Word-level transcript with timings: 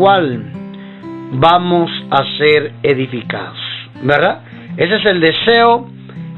cual 0.00 0.42
vamos 1.32 1.90
a 2.10 2.24
ser 2.38 2.72
edificados. 2.82 3.58
¿Verdad? 4.02 4.40
Ese 4.78 4.96
es 4.96 5.04
el 5.04 5.20
deseo, 5.20 5.90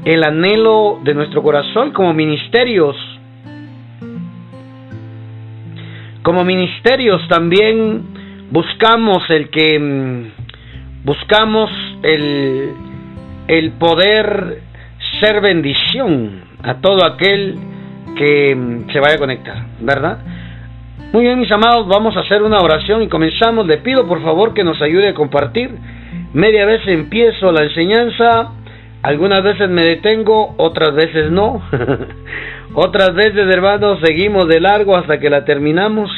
el 0.03 0.21
anhelo 0.21 0.99
de 1.01 1.13
nuestro 1.13 1.41
corazón 1.41 1.91
como 1.93 2.13
ministerios. 2.13 2.97
Como 6.23 6.43
ministerios 6.43 7.25
también 7.29 8.03
buscamos 8.51 9.23
el 9.29 9.49
que 9.49 9.79
mm, 9.79 11.05
buscamos 11.05 11.71
el, 12.03 12.73
el 13.47 13.71
poder 13.71 14.61
ser 15.21 15.39
bendición 15.39 16.41
a 16.63 16.81
todo 16.81 17.05
aquel 17.05 17.55
que 18.17 18.55
mm, 18.55 18.91
se 18.91 18.99
vaya 18.99 19.15
a 19.15 19.19
conectar, 19.19 19.65
¿verdad? 19.79 20.32
Muy 21.11 21.25
bien, 21.25 21.39
mis 21.39 21.51
amados, 21.51 21.87
vamos 21.87 22.15
a 22.17 22.21
hacer 22.21 22.41
una 22.41 22.57
oración 22.57 23.01
y 23.03 23.07
comenzamos. 23.07 23.67
Le 23.67 23.77
pido 23.79 24.07
por 24.07 24.23
favor 24.23 24.53
que 24.53 24.63
nos 24.63 24.81
ayude 24.81 25.09
a 25.09 25.13
compartir. 25.13 25.69
Media 26.33 26.65
vez 26.65 26.81
empiezo 26.87 27.51
la 27.51 27.63
enseñanza, 27.63 28.49
algunas 29.03 29.43
veces 29.43 29.69
me 29.69 29.83
detengo, 29.83 30.55
otras 30.57 30.95
veces 30.95 31.29
no. 31.29 31.61
otras 32.73 33.13
veces, 33.13 33.47
hermanos, 33.47 33.99
seguimos 34.03 34.47
de 34.47 34.59
largo 34.59 34.95
hasta 34.95 35.19
que 35.19 35.29
la 35.29 35.45
terminamos. 35.45 36.09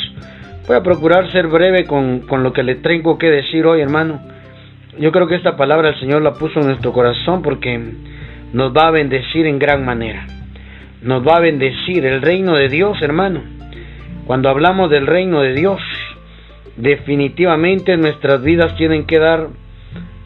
Voy 0.67 0.77
a 0.77 0.84
procurar 0.84 1.29
ser 1.31 1.48
breve 1.48 1.85
con, 1.85 2.21
con 2.21 2.43
lo 2.43 2.54
que 2.54 2.63
le 2.63 2.76
tengo 2.76 3.17
que 3.17 3.29
decir 3.29 3.65
hoy, 3.65 3.81
hermano. 3.81 4.21
Yo 4.98 5.12
creo 5.12 5.27
que 5.27 5.35
esta 5.35 5.57
palabra 5.57 5.90
el 5.90 5.99
Señor 5.99 6.21
la 6.21 6.35
puso 6.35 6.62
en 6.62 6.67
nuestro 6.67 6.93
corazón 6.93 7.41
porque 7.41 7.77
nos 8.54 8.71
va 8.71 8.88
a 8.88 8.91
bendecir 8.91 9.45
en 9.45 9.59
gran 9.59 9.84
manera. 9.84 10.26
Nos 11.02 11.27
va 11.27 11.35
a 11.35 11.41
bendecir 11.41 12.05
el 12.05 12.21
reino 12.21 12.55
de 12.55 12.70
Dios, 12.70 13.02
hermano 13.02 13.41
cuando 14.25 14.49
hablamos 14.49 14.89
del 14.89 15.05
reino 15.05 15.41
de 15.41 15.54
Dios, 15.54 15.81
definitivamente 16.77 17.95
nuestras 17.98 18.41
vidas 18.41 18.76
tienen 18.76 19.05
que 19.05 19.20
dar 19.20 19.48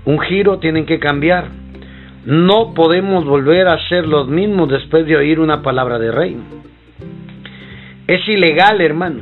un 0.06 0.20
giro, 0.20 0.60
tienen 0.60 0.86
que 0.86 1.00
cambiar. 1.00 1.46
No 2.26 2.74
podemos 2.74 3.26
volver 3.26 3.68
a 3.68 3.78
ser 3.90 4.08
los 4.08 4.28
mismos 4.28 4.70
después 4.70 5.06
de 5.06 5.18
oír 5.18 5.40
una 5.40 5.62
palabra 5.62 6.00
de 6.00 6.12
reino. 6.12 6.44
Es 8.08 8.28
ilegal, 8.28 8.82
hermano. 8.82 9.22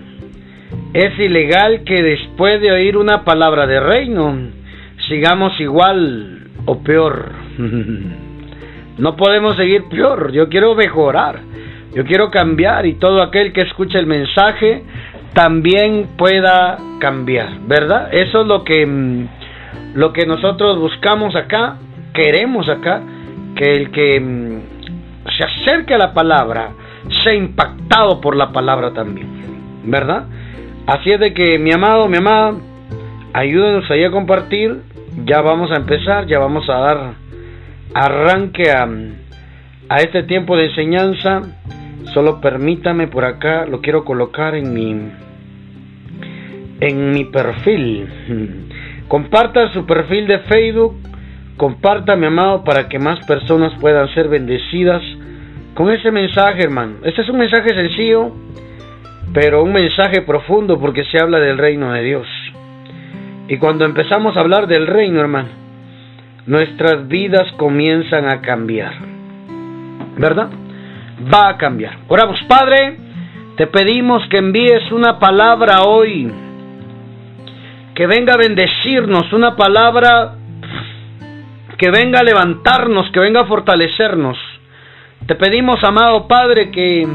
Es 0.93 1.17
ilegal 1.19 1.83
que 1.83 2.01
después 2.03 2.61
de 2.61 2.71
oír 2.71 2.97
una 2.97 3.23
palabra 3.23 3.67
de 3.67 3.79
reino 3.79 4.37
sigamos 5.07 5.59
igual 5.59 6.47
o 6.65 6.83
peor. 6.83 7.31
no 8.97 9.15
podemos 9.15 9.55
seguir 9.57 9.83
peor. 9.89 10.31
Yo 10.31 10.49
quiero 10.49 10.75
mejorar. 10.75 11.39
Yo 11.97 12.05
quiero 12.05 12.29
cambiar 12.29 12.85
y 12.85 12.93
todo 12.93 13.23
aquel 13.23 13.51
que 13.51 13.61
escuche 13.61 13.97
el 13.97 14.05
mensaje 14.05 14.83
también 15.33 16.09
pueda 16.15 16.77
cambiar, 16.99 17.61
¿verdad? 17.61 18.13
Eso 18.13 18.41
es 18.41 18.47
lo 18.47 18.63
que 18.63 18.85
mm, 18.85 19.27
lo 19.95 20.13
que 20.13 20.27
nosotros 20.27 20.77
buscamos 20.77 21.35
acá, 21.35 21.77
queremos 22.13 22.69
acá, 22.69 23.01
que 23.55 23.71
el 23.71 23.89
que 23.89 24.19
mm, 24.19 24.59
se 25.39 25.43
acerque 25.43 25.95
a 25.95 25.97
la 25.97 26.13
palabra 26.13 26.69
sea 27.23 27.33
impactado 27.33 28.21
por 28.21 28.35
la 28.35 28.51
palabra 28.51 28.93
también, 28.93 29.81
¿verdad? 29.85 30.27
Así 30.85 31.11
es 31.11 31.19
de 31.19 31.33
que 31.33 31.57
mi 31.57 31.71
amado, 31.73 32.07
mi 32.07 32.17
amada, 32.17 32.53
ayúdenos 33.33 33.89
ahí 33.89 34.03
a 34.03 34.11
compartir, 34.11 34.83
ya 35.25 35.41
vamos 35.41 35.71
a 35.71 35.77
empezar, 35.77 36.27
ya 36.27 36.37
vamos 36.37 36.69
a 36.69 36.73
dar 36.73 37.13
arranque 37.95 38.69
a, 38.69 38.87
a 39.89 39.97
este 39.97 40.21
tiempo 40.21 40.55
de 40.55 40.65
enseñanza 40.65 41.41
Solo 42.13 42.41
permítame 42.41 43.07
por 43.07 43.25
acá, 43.25 43.65
lo 43.65 43.81
quiero 43.81 44.05
colocar 44.05 44.55
en 44.55 44.73
mi 44.73 45.11
en 46.79 47.11
mi 47.11 47.25
perfil. 47.25 48.07
Comparta 49.07 49.71
su 49.73 49.85
perfil 49.85 50.27
de 50.27 50.39
Facebook, 50.39 50.97
comparta 51.55 52.15
mi 52.15 52.25
amado 52.25 52.63
para 52.63 52.89
que 52.89 52.99
más 52.99 53.25
personas 53.25 53.73
puedan 53.79 54.09
ser 54.13 54.27
bendecidas 54.27 55.01
con 55.75 55.89
ese 55.91 56.11
mensaje, 56.11 56.63
hermano. 56.63 56.95
Este 57.03 57.21
es 57.21 57.29
un 57.29 57.37
mensaje 57.37 57.69
sencillo, 57.69 58.31
pero 59.33 59.63
un 59.63 59.71
mensaje 59.71 60.21
profundo 60.23 60.77
porque 60.77 61.05
se 61.05 61.19
habla 61.19 61.39
del 61.39 61.57
reino 61.57 61.93
de 61.93 62.03
Dios. 62.03 62.27
Y 63.47 63.57
cuando 63.57 63.85
empezamos 63.85 64.35
a 64.35 64.41
hablar 64.41 64.67
del 64.67 64.87
reino, 64.87 65.21
hermano, 65.21 65.49
nuestras 66.47 67.07
vidas 67.07 67.49
comienzan 67.57 68.27
a 68.27 68.41
cambiar. 68.41 68.93
¿Verdad? 70.17 70.49
Va 71.21 71.49
a 71.49 71.57
cambiar. 71.57 71.97
Oramos, 72.07 72.39
Padre, 72.47 72.97
te 73.57 73.67
pedimos 73.67 74.27
que 74.29 74.37
envíes 74.37 74.91
una 74.91 75.19
palabra 75.19 75.81
hoy, 75.83 76.31
que 77.95 78.05
venga 78.05 78.33
a 78.33 78.37
bendecirnos, 78.37 79.33
una 79.33 79.55
palabra 79.55 80.35
que 81.77 81.89
venga 81.91 82.19
a 82.19 82.23
levantarnos, 82.23 83.09
que 83.11 83.19
venga 83.19 83.41
a 83.41 83.45
fortalecernos. 83.45 84.37
Te 85.25 85.35
pedimos, 85.35 85.83
amado 85.83 86.27
Padre, 86.27 86.71
que 86.71 87.07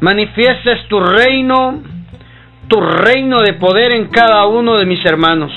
manifiestes 0.00 0.86
tu 0.88 1.00
reino, 1.00 1.82
tu 2.68 2.80
reino 2.80 3.40
de 3.40 3.54
poder 3.54 3.92
en 3.92 4.08
cada 4.08 4.46
uno 4.46 4.76
de 4.76 4.86
mis 4.86 5.04
hermanos, 5.04 5.52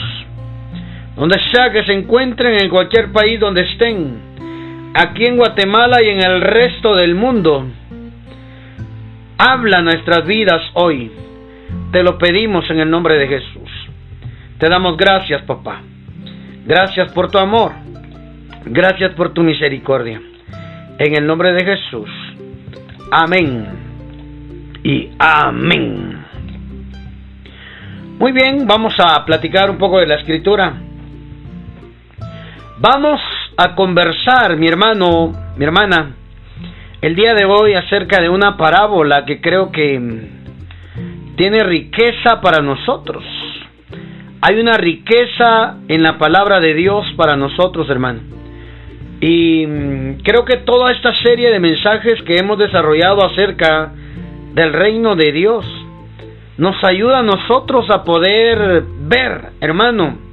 donde 1.16 1.40
sea 1.52 1.72
que 1.72 1.84
se 1.84 1.94
encuentren 1.94 2.62
en 2.62 2.70
cualquier 2.70 3.12
país 3.12 3.40
donde 3.40 3.62
estén 3.62 4.31
aquí 4.94 5.26
en 5.26 5.38
Guatemala 5.38 6.02
y 6.04 6.10
en 6.10 6.24
el 6.24 6.42
resto 6.42 6.96
del 6.96 7.16
mundo. 7.16 7.68
Habla 9.38 9.82
nuestras 9.82 10.26
vidas 10.26 10.62
hoy. 10.74 11.12
Te 11.92 12.04
lo 12.04 12.18
pedimos 12.18 12.70
en 12.70 12.80
el 12.80 12.90
nombre 12.90 13.18
de 13.18 13.28
Jesús. 13.28 13.70
Te 14.58 14.70
damos 14.70 14.98
gracias, 14.98 15.42
papá. 15.44 15.82
Gracias 16.66 17.12
por 17.14 17.32
tu 17.32 17.38
amor. 17.38 17.74
Gracias 18.66 19.14
por 19.14 19.34
tu 19.34 19.42
misericordia. 19.42 20.22
En 21.00 21.16
el 21.16 21.26
nombre 21.26 21.52
de 21.54 21.66
Jesús. 21.66 22.10
Amén. 23.12 23.68
Y 24.84 25.10
amén. 25.18 26.26
Muy 28.20 28.32
bien, 28.32 28.68
vamos 28.68 28.94
a 29.00 29.26
platicar 29.26 29.72
un 29.72 29.80
poco 29.80 30.00
de 30.00 30.06
la 30.06 30.16
escritura. 30.16 30.74
Vamos 32.78 33.20
a 33.64 33.76
conversar, 33.76 34.58
mi 34.58 34.68
hermano, 34.68 35.32
mi 35.56 35.64
hermana, 35.64 36.16
el 37.00 37.16
día 37.16 37.36
de 37.36 37.46
hoy 37.46 37.76
acerca 37.76 38.20
de 38.20 38.28
una 38.28 38.58
parábola 38.58 39.24
que 39.24 39.40
creo 39.40 39.72
que 39.72 40.02
tiene 41.36 41.64
riqueza 41.64 42.42
para 42.42 42.64
nosotros. 42.64 43.24
Hay 44.42 44.60
una 44.60 44.78
riqueza 44.78 45.76
en 45.88 46.02
la 46.02 46.18
palabra 46.18 46.60
de 46.60 46.74
Dios 46.74 47.06
para 47.16 47.36
nosotros, 47.36 47.88
hermano. 47.88 48.22
Y 49.20 49.68
mm, 49.68 50.24
creo 50.24 50.44
que 50.44 50.58
toda 50.58 50.92
esta 50.92 51.14
serie 51.22 51.52
de 51.52 51.60
mensajes 51.60 52.20
que 52.24 52.38
hemos 52.40 52.58
desarrollado 52.58 53.24
acerca 53.24 53.92
del 54.56 54.74
reino 54.74 55.16
de 55.16 55.32
Dios 55.32 55.66
nos 56.58 56.84
ayuda 56.84 57.20
a 57.20 57.24
nosotros 57.24 57.86
a 57.92 58.04
poder 58.04 58.84
ver, 59.02 59.52
hermano, 59.62 60.31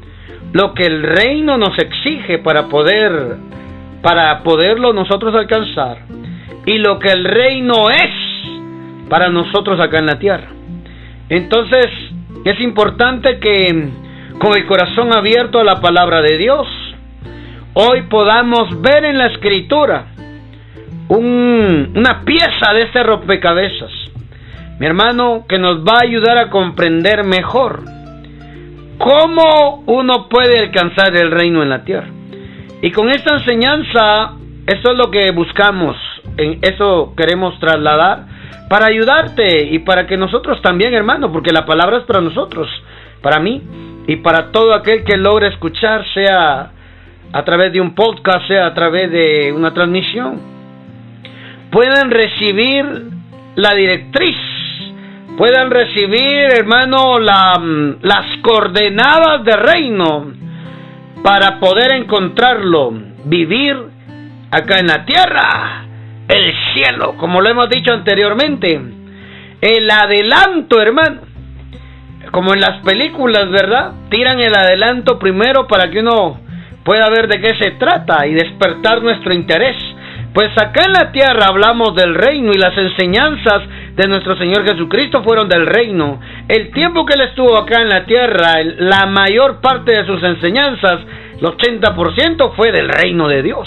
lo 0.53 0.75
que 0.75 0.85
el 0.85 1.03
reino 1.03 1.59
nos 1.59 1.79
exige 1.79 2.39
para 2.39 2.69
poder 2.69 3.37
para 4.03 4.43
poderlo 4.43 4.93
nosotros 4.93 5.35
alcanzar 5.35 5.99
y 6.67 6.79
lo 6.79 6.99
que 6.99 7.11
el 7.11 7.25
reino 7.25 7.91
es 7.91 8.11
para 9.09 9.29
nosotros 9.29 9.81
acá 9.81 9.99
en 9.99 10.07
la 10.07 10.19
tierra. 10.19 10.49
Entonces, 11.29 11.87
es 12.45 12.61
importante 12.61 13.39
que 13.39 13.89
con 14.39 14.55
el 14.55 14.67
corazón 14.67 15.15
abierto 15.15 15.59
a 15.59 15.65
la 15.65 15.81
palabra 15.81 16.21
de 16.23 16.37
Dios, 16.39 16.67
hoy 17.75 18.03
podamos 18.03 18.81
ver 18.81 19.05
en 19.05 19.19
la 19.19 19.27
escritura 19.27 20.07
una 21.09 22.23
pieza 22.25 22.73
de 22.75 22.83
este 22.83 23.03
rompecabezas. 23.03 23.91
Mi 24.79 24.87
hermano, 24.87 25.45
que 25.49 25.59
nos 25.59 25.81
va 25.81 25.99
a 25.99 26.05
ayudar 26.05 26.39
a 26.39 26.51
comprender 26.51 27.25
mejor 27.25 27.83
cómo 28.99 29.85
uno 29.87 30.29
puede 30.29 30.59
alcanzar 30.59 31.17
el 31.17 31.31
reino 31.31 31.63
en 31.63 31.71
la 31.71 31.85
tierra. 31.85 32.09
Y 32.83 32.91
con 32.91 33.09
esta 33.09 33.35
enseñanza, 33.35 34.35
eso 34.67 34.93
es 34.93 34.97
lo 34.97 35.11
que 35.11 35.31
buscamos, 35.31 35.97
eso 36.37 37.15
queremos 37.17 37.59
trasladar 37.59 38.27
para 38.69 38.87
ayudarte 38.87 39.63
y 39.63 39.81
para 39.81 40.07
que 40.07 40.17
nosotros 40.17 40.61
también, 40.63 40.95
hermano, 40.95 41.33
porque 41.33 41.53
la 41.53 41.65
palabra 41.65 41.99
es 41.99 42.05
para 42.05 42.21
nosotros, 42.21 42.69
para 43.23 43.41
mí 43.41 43.63
y 44.07 44.17
para 44.17 44.53
todo 44.53 44.75
aquel 44.75 45.05
que 45.05 45.17
logre 45.17 45.49
escuchar, 45.49 46.05
sea 46.13 46.71
a 47.33 47.45
través 47.45 47.73
de 47.73 47.81
un 47.81 47.95
podcast, 47.95 48.47
sea 48.47 48.67
a 48.67 48.75
través 48.75 49.11
de 49.11 49.53
una 49.53 49.75
transmisión, 49.75 50.41
pueden 51.71 52.11
recibir 52.11 52.85
la 53.57 53.75
directriz 53.75 54.37
puedan 55.39 55.71
recibir, 55.71 56.49
hermano, 56.53 57.21
las 57.21 58.27
coordenadas 58.43 59.45
de 59.45 59.57
reino 59.57 60.33
para 61.23 61.61
poder 61.61 61.93
encontrarlo, 61.93 62.93
vivir 63.25 63.77
acá 64.51 64.81
en 64.81 64.89
la 64.89 65.05
tierra, 65.05 65.85
el 66.29 66.53
cielo, 66.75 67.15
como 67.17 67.41
lo 67.41 67.49
hemos 67.49 67.71
dicho 67.71 67.95
anteriormente, 67.95 68.81
el 69.61 69.91
adelanto, 69.91 70.83
hermano, 70.83 71.21
como 72.33 72.53
en 72.55 72.61
las 72.61 72.83
películas, 72.83 73.49
¿verdad? 73.51 73.93
Tiran 74.11 74.41
el 74.41 74.55
adelanto 74.55 75.21
primero 75.21 75.69
para 75.69 75.89
que 75.89 76.01
uno 76.01 76.41
pueda 76.85 77.09
ver 77.11 77.29
de 77.29 77.41
qué 77.41 77.55
se 77.63 77.71
trata 77.73 78.27
y 78.27 78.35
despertar 78.35 79.03
nuestro 79.03 79.33
interés. 79.33 79.77
Pues 80.33 80.51
acá 80.57 80.85
en 80.87 80.93
la 80.93 81.11
tierra 81.11 81.47
hablamos 81.49 81.95
del 81.95 82.15
reino 82.15 82.53
y 82.53 82.59
las 82.59 82.77
enseñanzas 82.77 83.63
de 83.97 84.09
nuestro 84.09 84.37
Señor 84.37 84.65
Jesucristo 84.65 85.23
fueron 85.25 85.49
del 85.49 85.67
reino. 85.67 86.21
El 86.49 86.71
tiempo 86.71 87.05
que 87.05 87.15
Él 87.15 87.23
estuvo 87.23 87.57
acá 87.57 87.81
en 87.81 87.89
la 87.89 88.05
tierra, 88.05 88.63
la 88.63 89.07
mayor 89.07 89.61
parte 89.61 89.95
de 89.95 90.07
sus 90.07 90.23
enseñanzas, 90.23 91.01
el 91.41 91.45
80% 91.45 92.55
fue 92.55 92.73
del 92.73 92.89
reino 92.89 93.27
de 93.27 93.43
Dios. 93.43 93.67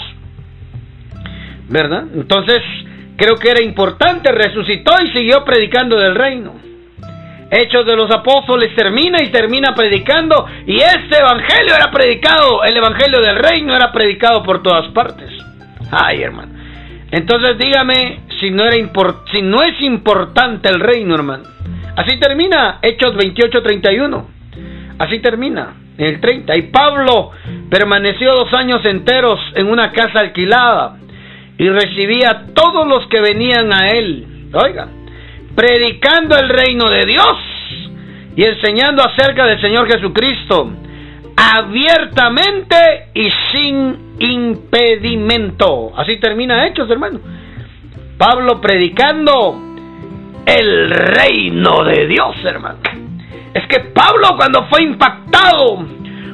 ¿Verdad? 1.68 2.04
Entonces, 2.14 2.62
creo 3.16 3.36
que 3.36 3.50
era 3.50 3.62
importante, 3.62 4.30
resucitó 4.30 4.92
y 5.04 5.10
siguió 5.10 5.44
predicando 5.44 5.98
del 5.98 6.14
reino. 6.14 6.54
Hechos 7.50 7.84
de 7.84 7.96
los 7.96 8.10
Apóstoles 8.10 8.74
termina 8.74 9.18
y 9.22 9.30
termina 9.30 9.74
predicando 9.74 10.46
y 10.66 10.78
este 10.78 11.18
evangelio 11.18 11.74
era 11.74 11.90
predicado, 11.90 12.64
el 12.64 12.74
evangelio 12.74 13.20
del 13.20 13.36
reino 13.36 13.76
era 13.76 13.92
predicado 13.92 14.42
por 14.42 14.62
todas 14.62 14.88
partes. 14.92 15.31
Ay, 15.92 16.22
hermano. 16.22 16.52
Entonces 17.10 17.58
dígame 17.58 18.20
si 18.40 18.50
no, 18.50 18.64
era 18.64 18.76
si 19.30 19.42
no 19.42 19.62
es 19.62 19.80
importante 19.82 20.70
el 20.70 20.80
reino, 20.80 21.14
hermano. 21.14 21.44
Así 21.94 22.18
termina 22.18 22.78
Hechos 22.80 23.14
28-31. 23.14 24.24
Así 24.98 25.18
termina 25.18 25.74
en 25.98 26.06
el 26.06 26.20
30. 26.20 26.56
Y 26.56 26.62
Pablo 26.62 27.32
permaneció 27.68 28.34
dos 28.34 28.52
años 28.54 28.82
enteros 28.86 29.38
en 29.54 29.68
una 29.68 29.92
casa 29.92 30.20
alquilada 30.20 30.96
y 31.58 31.68
recibía 31.68 32.30
a 32.30 32.46
todos 32.54 32.88
los 32.88 33.06
que 33.08 33.20
venían 33.20 33.70
a 33.74 33.90
él. 33.90 34.48
Oiga, 34.54 34.88
predicando 35.54 36.38
el 36.38 36.48
reino 36.48 36.88
de 36.88 37.04
Dios 37.04 37.36
y 38.34 38.44
enseñando 38.44 39.02
acerca 39.02 39.44
del 39.44 39.60
Señor 39.60 39.86
Jesucristo 39.92 40.72
abiertamente 41.36 43.10
y 43.14 43.28
sin 43.52 44.11
impedimento. 44.22 45.92
Así 45.96 46.18
termina 46.18 46.66
Hechos, 46.66 46.90
hermano. 46.90 47.20
Pablo 48.18 48.60
predicando 48.60 49.60
el 50.46 50.90
reino 50.90 51.84
de 51.84 52.06
Dios, 52.06 52.36
hermano. 52.44 52.78
Es 53.54 53.66
que 53.66 53.80
Pablo 53.80 54.28
cuando 54.36 54.66
fue 54.66 54.82
impactado 54.82 55.84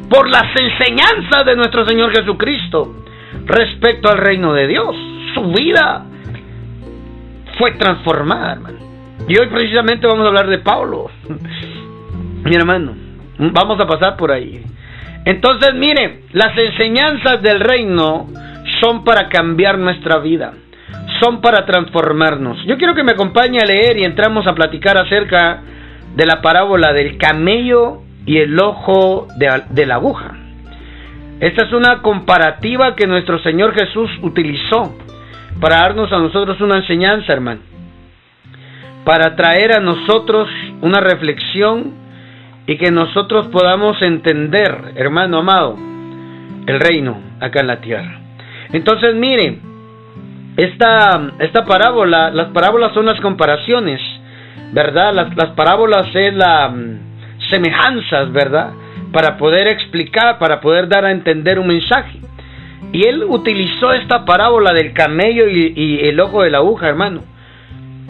por 0.08 0.28
las 0.28 0.46
enseñanzas 0.58 1.44
de 1.44 1.56
nuestro 1.56 1.86
Señor 1.86 2.14
Jesucristo 2.14 3.04
respecto 3.44 4.08
al 4.08 4.18
reino 4.18 4.52
de 4.54 4.66
Dios, 4.66 4.94
su 5.34 5.42
vida 5.52 6.04
fue 7.58 7.72
transformada, 7.72 8.52
hermano. 8.52 8.78
Y 9.28 9.38
hoy 9.38 9.48
precisamente 9.48 10.06
vamos 10.06 10.24
a 10.24 10.28
hablar 10.28 10.48
de 10.48 10.58
Pablo. 10.58 11.10
Mi 12.44 12.54
hermano, 12.54 12.94
vamos 13.38 13.80
a 13.80 13.86
pasar 13.86 14.16
por 14.16 14.32
ahí. 14.32 14.64
Entonces, 15.28 15.74
mire, 15.74 16.20
las 16.32 16.56
enseñanzas 16.56 17.42
del 17.42 17.60
reino 17.60 18.28
son 18.80 19.04
para 19.04 19.28
cambiar 19.28 19.76
nuestra 19.76 20.20
vida, 20.20 20.54
son 21.20 21.42
para 21.42 21.66
transformarnos. 21.66 22.64
Yo 22.64 22.78
quiero 22.78 22.94
que 22.94 23.02
me 23.02 23.12
acompañe 23.12 23.58
a 23.60 23.66
leer 23.66 23.98
y 23.98 24.04
entramos 24.04 24.46
a 24.46 24.54
platicar 24.54 24.96
acerca 24.96 25.60
de 26.16 26.24
la 26.24 26.40
parábola 26.40 26.94
del 26.94 27.18
camello 27.18 27.98
y 28.24 28.38
el 28.38 28.58
ojo 28.58 29.26
de, 29.36 29.84
la 29.84 29.96
aguja. 29.96 30.34
Esta 31.40 31.66
es 31.66 31.72
una 31.74 32.00
comparativa 32.00 32.96
que 32.96 33.06
nuestro 33.06 33.38
Señor 33.40 33.74
Jesús 33.74 34.10
utilizó 34.22 34.96
para 35.60 35.80
darnos 35.80 36.10
a 36.10 36.20
nosotros 36.20 36.58
una 36.62 36.78
enseñanza, 36.78 37.34
hermano. 37.34 37.60
Para 39.04 39.36
traer 39.36 39.76
a 39.76 39.80
nosotros 39.80 40.48
una 40.80 41.00
reflexión 41.00 41.97
y 42.68 42.76
que 42.76 42.90
nosotros 42.90 43.48
podamos 43.48 44.00
entender, 44.02 44.92
hermano 44.94 45.38
amado, 45.38 45.76
el 46.66 46.78
reino 46.78 47.18
acá 47.40 47.60
en 47.60 47.66
la 47.66 47.80
tierra. 47.80 48.20
Entonces, 48.72 49.14
mire, 49.14 49.58
esta, 50.56 51.32
esta 51.38 51.64
parábola, 51.64 52.30
las 52.30 52.48
parábolas 52.48 52.92
son 52.92 53.06
las 53.06 53.18
comparaciones, 53.22 54.02
¿verdad? 54.72 55.14
Las, 55.14 55.34
las 55.34 55.52
parábolas 55.52 56.14
es 56.14 56.34
la 56.34 56.68
mm, 56.68 57.48
semejanzas, 57.48 58.30
¿verdad? 58.32 58.72
Para 59.12 59.38
poder 59.38 59.66
explicar, 59.66 60.38
para 60.38 60.60
poder 60.60 60.88
dar 60.88 61.06
a 61.06 61.10
entender 61.10 61.58
un 61.58 61.68
mensaje. 61.68 62.20
Y 62.92 63.06
él 63.06 63.24
utilizó 63.26 63.94
esta 63.94 64.26
parábola 64.26 64.74
del 64.74 64.92
camello 64.92 65.48
y, 65.48 65.72
y 65.74 66.06
el 66.06 66.20
ojo 66.20 66.42
de 66.42 66.50
la 66.50 66.58
aguja, 66.58 66.86
hermano 66.86 67.22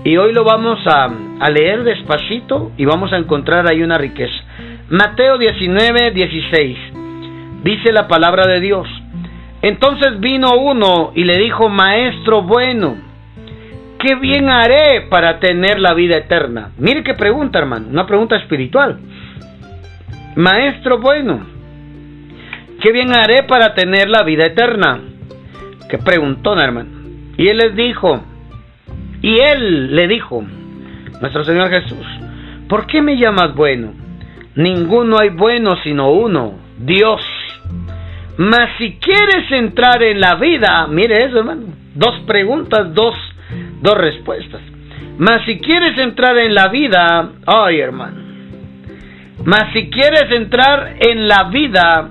y 0.04 0.16
hoy 0.16 0.32
lo 0.32 0.44
vamos 0.44 0.78
a, 0.86 1.10
leer 1.50 1.82
despacito 1.82 2.72
y 2.76 2.84
vamos 2.84 3.12
a 3.12 3.16
encontrar 3.16 3.66
ahí 3.66 3.82
una 3.82 3.98
riqueza. 3.98 4.36
Mateo 4.90 5.36
19, 5.36 6.12
16. 6.12 6.78
Dice 7.62 7.92
la 7.92 8.08
palabra 8.08 8.46
de 8.46 8.58
Dios. 8.58 8.88
Entonces 9.60 10.18
vino 10.18 10.56
uno 10.56 11.12
y 11.14 11.24
le 11.24 11.36
dijo, 11.36 11.68
Maestro 11.68 12.40
bueno, 12.40 12.96
¿qué 13.98 14.14
bien 14.14 14.48
haré 14.48 15.02
para 15.10 15.40
tener 15.40 15.78
la 15.78 15.92
vida 15.92 16.16
eterna? 16.16 16.70
Mire 16.78 17.02
qué 17.02 17.12
pregunta, 17.12 17.58
hermano, 17.58 17.88
una 17.90 18.06
pregunta 18.06 18.36
espiritual. 18.36 18.98
Maestro 20.36 20.98
bueno, 21.00 21.40
¿qué 22.80 22.90
bien 22.90 23.12
haré 23.12 23.42
para 23.42 23.74
tener 23.74 24.08
la 24.08 24.22
vida 24.22 24.46
eterna? 24.46 25.00
¿Qué 25.90 25.98
preguntó, 25.98 26.58
hermano? 26.58 26.88
Y 27.36 27.48
él 27.48 27.58
les 27.58 27.76
dijo, 27.76 28.22
y 29.20 29.38
él 29.38 29.94
le 29.94 30.08
dijo, 30.08 30.42
nuestro 31.20 31.44
Señor 31.44 31.68
Jesús, 31.68 32.06
¿por 32.70 32.86
qué 32.86 33.02
me 33.02 33.18
llamas 33.18 33.54
bueno? 33.54 33.97
Ninguno 34.58 35.18
hay 35.20 35.28
bueno 35.28 35.76
sino 35.84 36.10
uno, 36.10 36.54
Dios. 36.78 37.22
Mas 38.38 38.70
si 38.76 38.98
quieres 38.98 39.50
entrar 39.52 40.02
en 40.02 40.20
la 40.20 40.34
vida, 40.34 40.88
mire 40.88 41.26
eso 41.26 41.38
hermano, 41.38 41.66
dos 41.94 42.18
preguntas, 42.26 42.92
dos, 42.92 43.14
dos 43.80 43.96
respuestas. 43.96 44.60
Mas 45.16 45.44
si 45.44 45.60
quieres 45.60 45.96
entrar 45.98 46.36
en 46.38 46.56
la 46.56 46.66
vida, 46.68 47.30
ay 47.46 47.78
hermano, 47.78 48.20
mas 49.44 49.72
si 49.72 49.90
quieres 49.90 50.28
entrar 50.32 50.96
en 51.06 51.28
la 51.28 51.44
vida, 51.44 52.10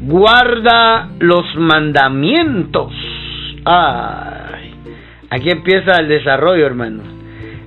guarda 0.00 1.10
los 1.20 1.54
mandamientos. 1.54 2.92
Ay. 3.64 4.74
Aquí 5.30 5.50
empieza 5.50 6.00
el 6.00 6.08
desarrollo, 6.08 6.66
hermano. 6.66 7.17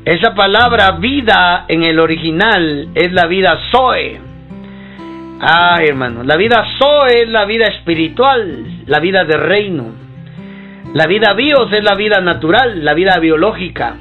Esa 0.05 0.33
palabra 0.33 0.91
vida 0.93 1.65
en 1.67 1.83
el 1.83 1.99
original 1.99 2.89
es 2.95 3.13
la 3.13 3.27
vida 3.27 3.59
Zoe. 3.71 4.19
Ay, 5.39 5.87
hermano, 5.89 6.23
la 6.23 6.37
vida 6.37 6.65
Zoe 6.79 7.21
es 7.21 7.29
la 7.29 7.45
vida 7.45 7.65
espiritual, 7.67 8.65
la 8.87 8.99
vida 8.99 9.25
de 9.25 9.37
reino. 9.37 9.91
La 10.95 11.05
vida 11.05 11.33
bios 11.33 11.71
es 11.71 11.83
la 11.83 11.93
vida 11.93 12.19
natural, 12.19 12.83
la 12.83 12.95
vida 12.95 13.19
biológica. 13.19 13.95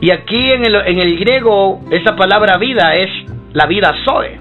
Y 0.00 0.10
aquí 0.10 0.50
en 0.50 0.64
el, 0.64 0.74
en 0.76 0.98
el 0.98 1.18
griego, 1.18 1.82
esa 1.90 2.16
palabra 2.16 2.56
vida 2.56 2.96
es 2.96 3.10
la 3.52 3.66
vida 3.66 3.94
Zoe, 4.06 4.40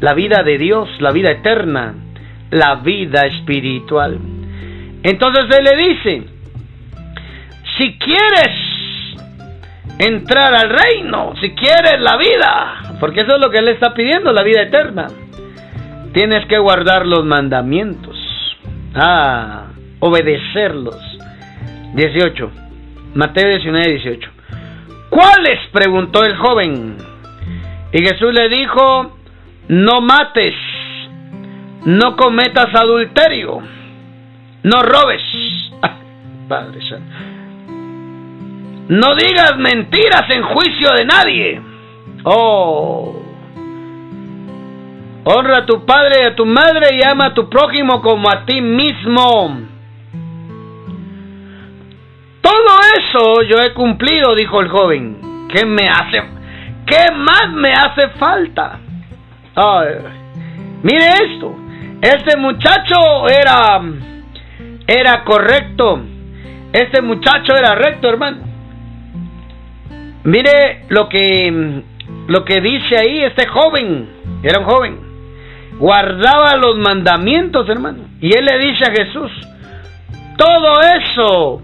la 0.00 0.14
vida 0.14 0.42
de 0.42 0.56
Dios, 0.56 0.88
la 1.00 1.12
vida 1.12 1.30
eterna, 1.30 1.94
la 2.50 2.76
vida 2.76 3.26
espiritual. 3.26 4.18
Entonces 5.02 5.44
él 5.58 5.64
le 5.64 5.76
dice, 5.76 6.22
si 7.76 7.98
quieres 7.98 8.69
entrar 10.00 10.54
al 10.54 10.70
reino, 10.70 11.34
si 11.40 11.50
quieres 11.50 12.00
la 12.00 12.16
vida, 12.16 12.96
porque 12.98 13.20
eso 13.20 13.34
es 13.34 13.40
lo 13.40 13.50
que 13.50 13.58
Él 13.58 13.68
está 13.68 13.92
pidiendo, 13.92 14.32
la 14.32 14.42
vida 14.42 14.62
eterna, 14.62 15.08
tienes 16.14 16.46
que 16.46 16.58
guardar 16.58 17.06
los 17.06 17.24
mandamientos, 17.24 18.16
ah, 18.94 19.66
obedecerlos. 20.00 20.96
18, 21.94 22.50
Mateo 23.14 23.48
19, 23.48 23.90
18. 23.90 24.30
¿Cuáles? 25.10 25.58
preguntó 25.72 26.24
el 26.24 26.36
joven. 26.36 26.96
Y 27.92 27.98
Jesús 27.98 28.32
le 28.32 28.48
dijo, 28.48 29.18
no 29.68 30.00
mates, 30.00 30.54
no 31.84 32.16
cometas 32.16 32.74
adulterio, 32.74 33.58
no 34.62 34.82
robes. 34.82 35.22
Padre 36.48 36.80
Santo 36.88 37.19
no 38.90 39.14
digas 39.14 39.56
mentiras 39.56 40.28
en 40.30 40.42
juicio 40.42 40.90
de 40.96 41.04
nadie. 41.04 41.60
Oh. 42.24 43.22
Honra 45.22 45.58
a 45.58 45.66
tu 45.66 45.86
padre 45.86 46.22
y 46.22 46.26
a 46.26 46.34
tu 46.34 46.44
madre 46.44 46.96
y 46.96 47.06
ama 47.06 47.26
a 47.26 47.34
tu 47.34 47.48
prójimo 47.48 48.02
como 48.02 48.28
a 48.28 48.44
ti 48.44 48.60
mismo. 48.60 49.60
Todo 52.40 52.78
eso 52.98 53.42
yo 53.42 53.62
he 53.62 53.72
cumplido, 53.74 54.34
dijo 54.34 54.60
el 54.60 54.68
joven. 54.68 55.46
¿Qué 55.48 55.64
me 55.64 55.88
hace? 55.88 56.22
¿Qué 56.84 57.14
más 57.14 57.52
me 57.52 57.72
hace 57.72 58.08
falta? 58.18 58.80
mire 60.82 61.12
esto. 61.26 61.54
Este 62.02 62.36
muchacho 62.36 63.28
era 63.28 63.80
era 64.84 65.22
correcto. 65.22 66.00
Este 66.72 67.00
muchacho 67.02 67.54
era 67.56 67.76
recto, 67.76 68.08
hermano. 68.08 68.49
Mire 70.24 70.84
lo 70.88 71.08
que 71.08 71.82
lo 72.26 72.44
que 72.44 72.60
dice 72.60 72.96
ahí 72.96 73.24
este 73.24 73.46
joven, 73.48 74.08
era 74.42 74.60
un 74.60 74.66
joven, 74.66 74.98
guardaba 75.78 76.54
los 76.56 76.76
mandamientos, 76.76 77.68
hermano. 77.68 78.04
Y 78.20 78.36
él 78.36 78.44
le 78.44 78.58
dice 78.58 78.84
a 78.84 78.92
Jesús, 78.92 79.32
todo 80.36 80.80
eso 80.80 81.62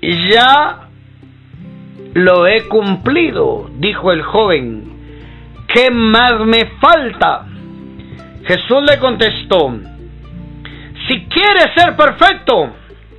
ya 0.00 0.88
lo 2.14 2.46
he 2.46 2.68
cumplido, 2.68 3.70
dijo 3.74 4.12
el 4.12 4.22
joven. 4.22 4.92
¿Qué 5.66 5.90
más 5.90 6.40
me 6.40 6.66
falta? 6.80 7.46
Jesús 8.44 8.82
le 8.88 8.98
contestó, 8.98 9.74
si 11.08 11.24
quieres 11.24 11.74
ser 11.74 11.96
perfecto, 11.96 12.72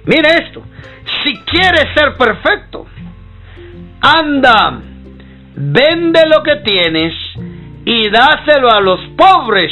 mire 0.05 0.29
esto, 0.43 0.63
si 1.23 1.35
quieres 1.39 1.87
ser 1.93 2.15
perfecto, 2.15 2.85
anda, 4.01 4.81
vende 5.55 6.21
lo 6.27 6.43
que 6.43 6.57
tienes 6.57 7.13
y 7.85 8.09
dáselo 8.09 8.69
a 8.71 8.81
los 8.81 8.99
pobres. 9.17 9.71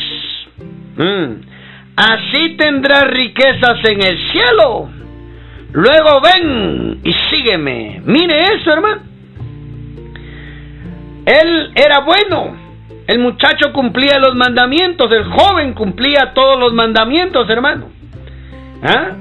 Mm. 0.98 1.54
Así 1.96 2.56
tendrás 2.58 3.04
riquezas 3.10 3.78
en 3.84 4.02
el 4.02 4.32
cielo. 4.32 4.90
Luego 5.74 6.22
ven 6.22 7.00
y 7.04 7.14
sígueme. 7.30 8.02
Mire 8.06 8.44
eso, 8.44 8.72
hermano. 8.72 9.02
Él 11.26 11.72
era 11.76 12.00
bueno. 12.00 12.56
El 13.08 13.20
muchacho 13.20 13.74
cumplía 13.74 14.20
los 14.20 14.36
mandamientos. 14.36 15.12
El 15.12 15.26
joven 15.26 15.74
cumplía 15.74 16.32
todos 16.34 16.60
los 16.60 16.74
mandamientos, 16.74 17.50
hermano. 17.50 17.90
¿Ah? 18.84 19.12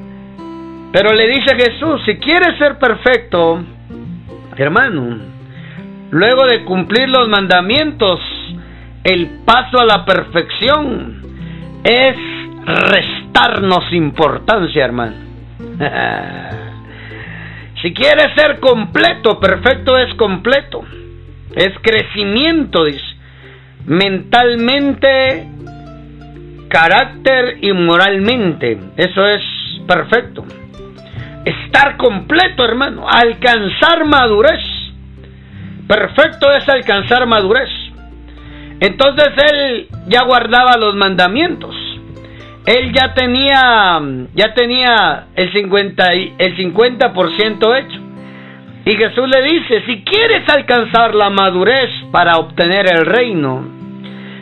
Pero 0.92 1.14
le 1.14 1.26
dice 1.28 1.54
Jesús, 1.56 2.02
si 2.04 2.16
quieres 2.16 2.59
ser 2.59 2.78
perfecto, 2.78 3.64
hermano, 4.56 5.18
luego 6.11 6.47
de 6.47 6.64
cumplir 6.64 7.09
los 7.09 7.28
mandamientos, 7.28 8.21
el 9.04 9.28
paso 9.44 9.80
a 9.80 9.85
la 9.85 10.04
perfección 10.04 11.23
es 11.85 12.16
restarnos 12.64 13.92
importancia, 13.92 14.85
hermano. 14.85 15.16
si 17.82 17.92
quieres 17.92 18.35
ser 18.37 18.61
completo, 18.61 19.40
perfecto 19.40 19.99
es 19.99 20.14
completo. 20.14 20.85
Es 21.54 21.73
crecimiento, 21.82 22.85
dice. 22.85 23.04
Mentalmente, 23.87 25.49
carácter 26.68 27.59
y 27.62 27.73
moralmente. 27.73 28.78
Eso 28.97 29.26
es 29.26 29.42
perfecto. 29.87 30.44
Estar 31.44 31.96
completo, 31.96 32.64
hermano. 32.64 33.06
Alcanzar 33.08 34.04
madurez. 34.04 34.61
Perfecto 35.87 36.52
es 36.52 36.68
alcanzar 36.68 37.26
madurez. 37.26 37.68
Entonces 38.80 39.28
él 39.52 39.88
ya 40.08 40.25
guardaba 40.25 40.76
los 40.76 40.94
mandamientos. 40.94 41.75
Él 42.66 42.92
ya 42.92 43.14
tenía 43.14 44.00
ya 44.34 44.54
tenía 44.54 45.26
el 45.34 45.52
50 45.52 46.12
el 46.12 46.56
50% 46.56 47.78
hecho. 47.78 48.00
Y 48.84 48.96
Jesús 48.96 49.28
le 49.28 49.42
dice, 49.42 49.82
si 49.87 50.02
quieres 50.02 50.49
alcanzar 50.49 51.14
la 51.14 51.30
madurez 51.30 51.88
para 52.11 52.37
obtener 52.38 52.87
el 52.92 53.06
reino, 53.06 53.64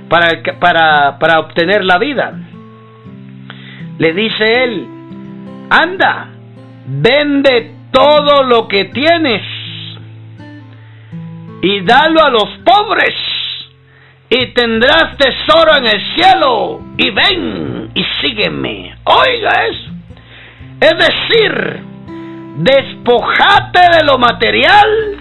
para, 0.09 0.42
para, 0.59 1.19
para 1.19 1.40
obtener 1.40 1.85
la 1.85 1.99
vida, 1.99 2.33
le 3.99 4.14
dice 4.14 4.64
él, 4.64 4.87
anda, 5.69 6.28
vende 6.87 7.75
todo 7.91 8.43
lo 8.45 8.69
que 8.69 8.87
tienes 8.87 9.43
y 11.63 11.81
dalo 11.83 12.23
a 12.25 12.31
los 12.31 12.49
pobres 12.65 13.15
y 14.31 14.47
tendrás 14.55 15.17
tesoro 15.17 15.77
en 15.77 15.87
el 15.87 16.15
cielo 16.15 16.81
y 16.97 17.11
ven 17.11 17.91
y 17.95 18.05
sígueme. 18.21 18.95
Oiga 19.05 19.51
eso. 19.67 19.91
Es 20.81 20.95
decir, 20.97 21.83
despojate 22.59 23.81
de 23.99 24.05
lo 24.07 24.19
material 24.19 25.19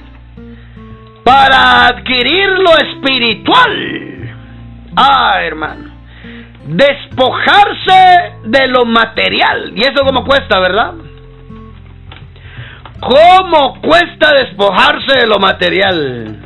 para 1.24 1.88
adquirir 1.88 2.50
lo 2.50 2.78
espiritual. 2.78 4.36
Ah, 4.96 5.42
hermano. 5.42 5.89
Despojarse 6.66 8.34
de 8.46 8.68
lo 8.68 8.86
material. 8.86 9.74
¿Y 9.75 9.82
eso 9.82 10.04
cómo 10.06 10.24
cuesta, 10.24 10.60
verdad? 10.60 10.94
¿Cómo 13.00 13.79
cuesta 13.82 14.34
despojarse 14.34 15.20
de 15.20 15.27
lo 15.27 15.39
material? 15.39 16.38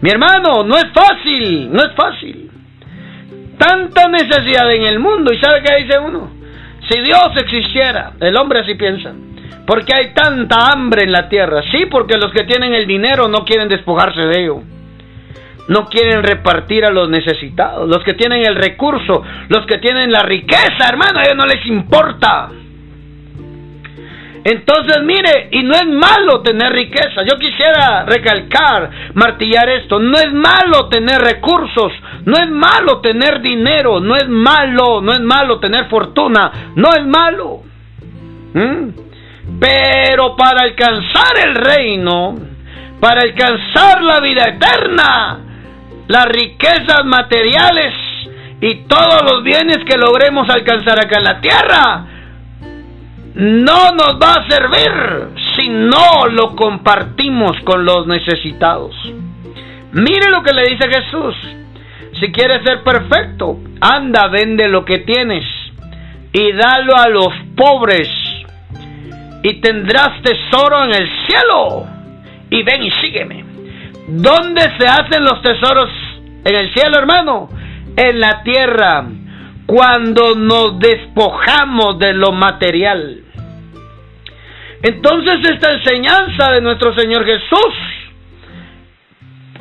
Mi 0.00 0.10
hermano, 0.10 0.62
no 0.62 0.76
es 0.76 0.86
fácil, 0.92 1.72
no 1.72 1.80
es 1.82 1.94
fácil. 1.96 2.50
Tanta 3.58 4.08
necesidad 4.08 4.72
en 4.72 4.84
el 4.84 5.00
mundo. 5.00 5.32
¿Y 5.32 5.38
sabe 5.38 5.62
qué 5.62 5.82
dice 5.82 5.98
uno? 5.98 6.30
Si 6.88 7.00
Dios 7.00 7.30
existiera, 7.36 8.12
el 8.20 8.36
hombre 8.36 8.60
así 8.60 8.74
piensa. 8.74 9.12
Porque 9.66 9.92
hay 9.92 10.14
tanta 10.14 10.70
hambre 10.70 11.04
en 11.04 11.12
la 11.12 11.28
tierra. 11.28 11.62
Sí, 11.72 11.86
porque 11.90 12.16
los 12.16 12.32
que 12.32 12.44
tienen 12.44 12.72
el 12.72 12.86
dinero 12.86 13.28
no 13.28 13.44
quieren 13.44 13.68
despojarse 13.68 14.20
de 14.20 14.42
ello. 14.42 14.62
No 15.68 15.86
quieren 15.86 16.22
repartir 16.22 16.84
a 16.84 16.90
los 16.90 17.10
necesitados. 17.10 17.88
Los 17.88 18.02
que 18.04 18.14
tienen 18.14 18.46
el 18.46 18.54
recurso, 18.54 19.22
los 19.48 19.66
que 19.66 19.78
tienen 19.78 20.10
la 20.10 20.22
riqueza, 20.22 20.88
hermano, 20.88 21.18
a 21.18 21.24
ellos 21.24 21.36
no 21.36 21.44
les 21.44 21.66
importa. 21.66 22.48
Entonces, 24.50 25.02
mire, 25.02 25.48
y 25.52 25.62
no 25.62 25.74
es 25.74 25.86
malo 25.86 26.40
tener 26.40 26.72
riqueza. 26.72 27.22
Yo 27.22 27.36
quisiera 27.38 28.06
recalcar, 28.06 28.90
martillar 29.12 29.68
esto. 29.68 29.98
No 29.98 30.16
es 30.16 30.32
malo 30.32 30.88
tener 30.88 31.20
recursos. 31.20 31.92
No 32.24 32.34
es 32.34 32.48
malo 32.48 33.00
tener 33.02 33.42
dinero. 33.42 34.00
No 34.00 34.16
es 34.16 34.26
malo, 34.26 35.02
no 35.02 35.12
es 35.12 35.20
malo 35.20 35.60
tener 35.60 35.90
fortuna. 35.90 36.72
No 36.76 36.88
es 36.94 37.06
malo. 37.06 37.60
¿Mm? 38.54 38.88
Pero 39.60 40.34
para 40.34 40.62
alcanzar 40.62 41.46
el 41.46 41.54
reino, 41.54 42.34
para 43.00 43.20
alcanzar 43.20 44.02
la 44.02 44.20
vida 44.20 44.44
eterna, 44.44 45.40
las 46.06 46.24
riquezas 46.24 47.04
materiales 47.04 47.92
y 48.62 48.86
todos 48.86 49.30
los 49.30 49.42
bienes 49.42 49.84
que 49.84 49.98
logremos 49.98 50.48
alcanzar 50.48 50.98
acá 51.04 51.18
en 51.18 51.24
la 51.24 51.40
tierra, 51.42 52.06
no 53.38 53.92
nos 53.92 54.18
va 54.20 54.32
a 54.32 54.48
servir 54.48 55.28
si 55.54 55.68
no 55.68 56.26
lo 56.28 56.56
compartimos 56.56 57.52
con 57.64 57.84
los 57.84 58.04
necesitados. 58.08 58.92
Mire 59.92 60.28
lo 60.28 60.42
que 60.42 60.52
le 60.52 60.62
dice 60.62 60.88
Jesús. 60.88 61.36
Si 62.18 62.32
quieres 62.32 62.64
ser 62.64 62.82
perfecto, 62.82 63.58
anda, 63.80 64.26
vende 64.26 64.66
lo 64.66 64.84
que 64.84 64.98
tienes 64.98 65.44
y 66.32 66.50
dalo 66.50 66.96
a 66.96 67.08
los 67.08 67.28
pobres 67.56 68.08
y 69.44 69.60
tendrás 69.60 70.20
tesoro 70.20 70.84
en 70.86 70.94
el 70.94 71.08
cielo. 71.28 71.86
Y 72.50 72.64
ven 72.64 72.82
y 72.82 72.90
sígueme. 73.00 73.44
¿Dónde 74.08 74.62
se 74.62 74.86
hacen 74.88 75.22
los 75.22 75.40
tesoros 75.42 75.90
en 76.44 76.56
el 76.56 76.74
cielo, 76.74 76.98
hermano? 76.98 77.50
En 77.96 78.18
la 78.18 78.42
tierra, 78.42 79.04
cuando 79.64 80.34
nos 80.34 80.80
despojamos 80.80 82.00
de 82.00 82.14
lo 82.14 82.32
material. 82.32 83.26
Entonces 84.82 85.38
esta 85.50 85.72
enseñanza 85.72 86.52
de 86.52 86.60
nuestro 86.60 86.94
Señor 86.94 87.24
Jesús, 87.24 87.74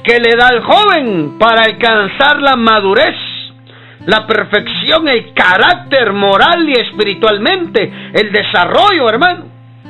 que 0.04 0.20
le 0.20 0.36
da 0.36 0.48
al 0.48 0.62
joven 0.62 1.38
para 1.40 1.64
alcanzar 1.64 2.42
la 2.42 2.56
madurez, 2.56 3.16
la 4.06 4.26
perfección, 4.26 5.08
el 5.08 5.34
carácter 5.34 6.14
moral 6.14 6.68
y 6.70 6.74
espiritualmente, 6.74 7.92
el 8.14 8.32
desarrollo, 8.32 9.10
hermano. 9.10 9.46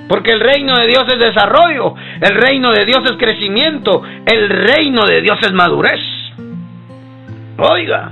Porque 0.07 0.31
el 0.31 0.39
reino 0.39 0.77
de 0.77 0.87
Dios 0.87 1.03
es 1.11 1.19
desarrollo, 1.19 1.93
el 2.21 2.35
reino 2.35 2.71
de 2.71 2.85
Dios 2.85 3.01
es 3.05 3.17
crecimiento, 3.17 4.01
el 4.25 4.49
reino 4.49 5.05
de 5.05 5.21
Dios 5.21 5.37
es 5.41 5.51
madurez. 5.51 5.99
Oiga, 7.57 8.11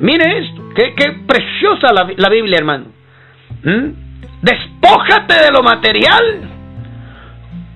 mire 0.00 0.38
esto, 0.38 0.62
qué, 0.74 1.20
preciosa 1.26 1.92
la, 1.92 2.28
Biblia, 2.28 2.58
hermano. 2.58 2.86
¿Mm? 3.62 4.11
Despójate 4.42 5.34
de 5.44 5.50
lo 5.50 5.62
material, 5.62 6.50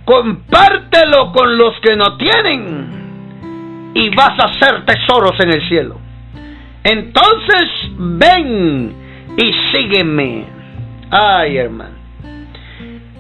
compártelo 0.05 1.33
con 1.33 1.57
los 1.57 1.75
que 1.81 1.97
no 1.97 2.17
tienen 2.17 3.93
y 3.95 4.11
vas 4.11 4.39
a 4.39 4.49
hacer 4.49 4.85
tesoros 4.85 5.39
en 5.41 5.53
el 5.53 5.69
cielo. 5.69 5.99
Entonces 6.85 7.69
ven 7.97 8.95
y 9.37 9.53
sígueme. 9.73 10.45
Ay, 11.11 11.57
hermano 11.57 11.97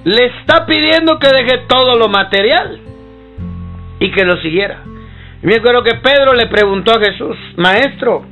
le 0.06 0.26
está 0.26 0.66
pidiendo 0.66 1.18
que 1.18 1.26
deje 1.26 1.64
todo 1.66 1.96
lo 1.96 2.08
material 2.08 2.78
y 3.98 4.12
que 4.12 4.24
lo 4.24 4.40
siguiera. 4.40 4.84
me 5.42 5.56
acuerdo 5.56 5.82
que 5.82 5.96
Pedro 5.96 6.32
le 6.32 6.46
preguntó 6.46 6.92
a 6.92 7.00
Jesús, 7.00 7.36
Maestro, 7.56 8.24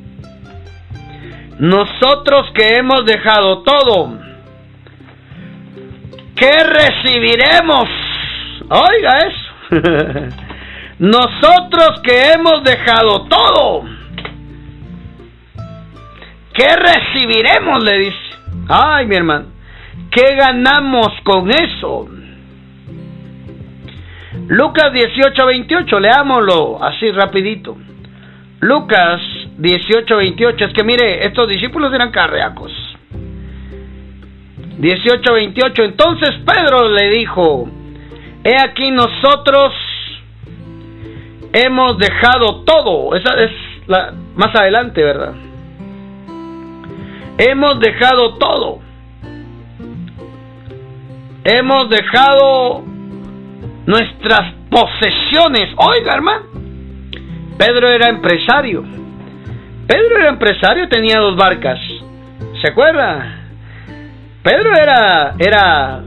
nosotros 1.58 2.52
que 2.54 2.76
hemos 2.76 3.04
dejado 3.06 3.64
todo, 3.64 4.16
¿qué 6.36 6.52
recibiremos? 6.64 7.88
Oiga 8.68 9.18
eso. 9.18 9.44
nosotros 10.98 12.00
que 12.02 12.32
hemos 12.32 12.62
dejado 12.64 13.26
todo, 13.26 13.84
¿qué 16.52 16.68
recibiremos? 16.76 17.82
Le 17.82 17.98
dice. 17.98 18.18
Ay, 18.68 19.06
mi 19.06 19.16
hermano, 19.16 19.46
¿qué 20.10 20.34
ganamos 20.36 21.08
con 21.22 21.50
eso? 21.50 22.08
Lucas 24.48 24.92
18, 24.92 25.46
28, 25.46 26.00
leámoslo 26.00 26.82
así 26.82 27.10
rapidito. 27.12 27.76
Lucas 28.60 29.20
18, 29.58 30.16
28, 30.16 30.64
es 30.64 30.72
que 30.72 30.84
mire, 30.84 31.26
estos 31.26 31.48
discípulos 31.48 31.92
eran 31.92 32.10
carreacos. 32.10 32.72
18, 34.78 35.32
28, 35.32 35.82
entonces 35.84 36.30
Pedro 36.44 36.88
le 36.88 37.10
dijo, 37.10 37.68
he 38.42 38.56
aquí 38.56 38.90
nosotros 38.90 39.72
hemos 41.52 41.98
dejado 41.98 42.64
todo, 42.64 43.14
esa 43.14 43.42
es 43.44 43.50
la, 43.86 44.12
más 44.34 44.54
adelante, 44.54 45.02
¿verdad? 45.02 45.34
Hemos 47.38 47.80
dejado 47.80 48.34
todo. 48.34 48.78
Hemos 51.44 51.90
dejado 51.90 52.84
nuestras 53.86 54.54
posesiones. 54.70 55.70
Oiga, 55.76 56.14
hermano. 56.14 56.46
Pedro 57.58 57.90
era 57.90 58.08
empresario. 58.08 58.84
Pedro 59.86 60.18
era 60.18 60.28
empresario, 60.28 60.88
tenía 60.88 61.18
dos 61.18 61.36
barcas. 61.36 61.78
¿Se 62.62 62.68
acuerda? 62.70 63.43
Pedro 64.44 64.76
era 64.76 65.34
era 65.38 66.02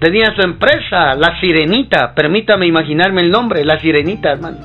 tenía 0.00 0.34
su 0.34 0.42
empresa, 0.42 1.14
La 1.14 1.38
Sirenita, 1.38 2.12
permítame 2.12 2.66
imaginarme 2.66 3.20
el 3.20 3.30
nombre, 3.30 3.64
La 3.64 3.78
Sirenita, 3.78 4.32
hermano. 4.32 4.58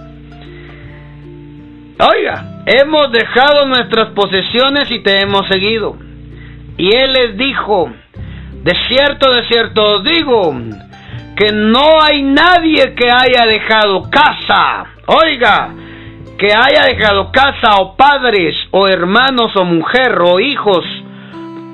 Oiga, 2.00 2.64
hemos 2.66 3.12
dejado 3.12 3.68
nuestras 3.68 4.10
posesiones 4.10 4.90
y 4.90 5.04
te 5.04 5.22
hemos 5.22 5.48
seguido. 5.48 5.96
Y 6.78 6.90
él 6.96 7.14
les 7.14 7.38
dijo, 7.38 7.92
de 8.64 8.74
cierto, 8.88 9.32
de 9.32 9.48
cierto 9.48 9.98
os 9.98 10.04
digo, 10.04 10.56
que 11.36 11.52
no 11.54 12.02
hay 12.02 12.24
nadie 12.24 12.96
que 12.96 13.10
haya 13.12 13.46
dejado 13.46 14.10
casa, 14.10 14.86
oiga, 15.06 15.70
que 16.40 16.48
haya 16.48 16.86
dejado 16.88 17.32
casa 17.32 17.76
o 17.80 17.96
padres 17.96 18.56
o 18.72 18.88
hermanos 18.88 19.56
o 19.56 19.64
mujer 19.66 20.18
o 20.20 20.40
hijos 20.40 20.84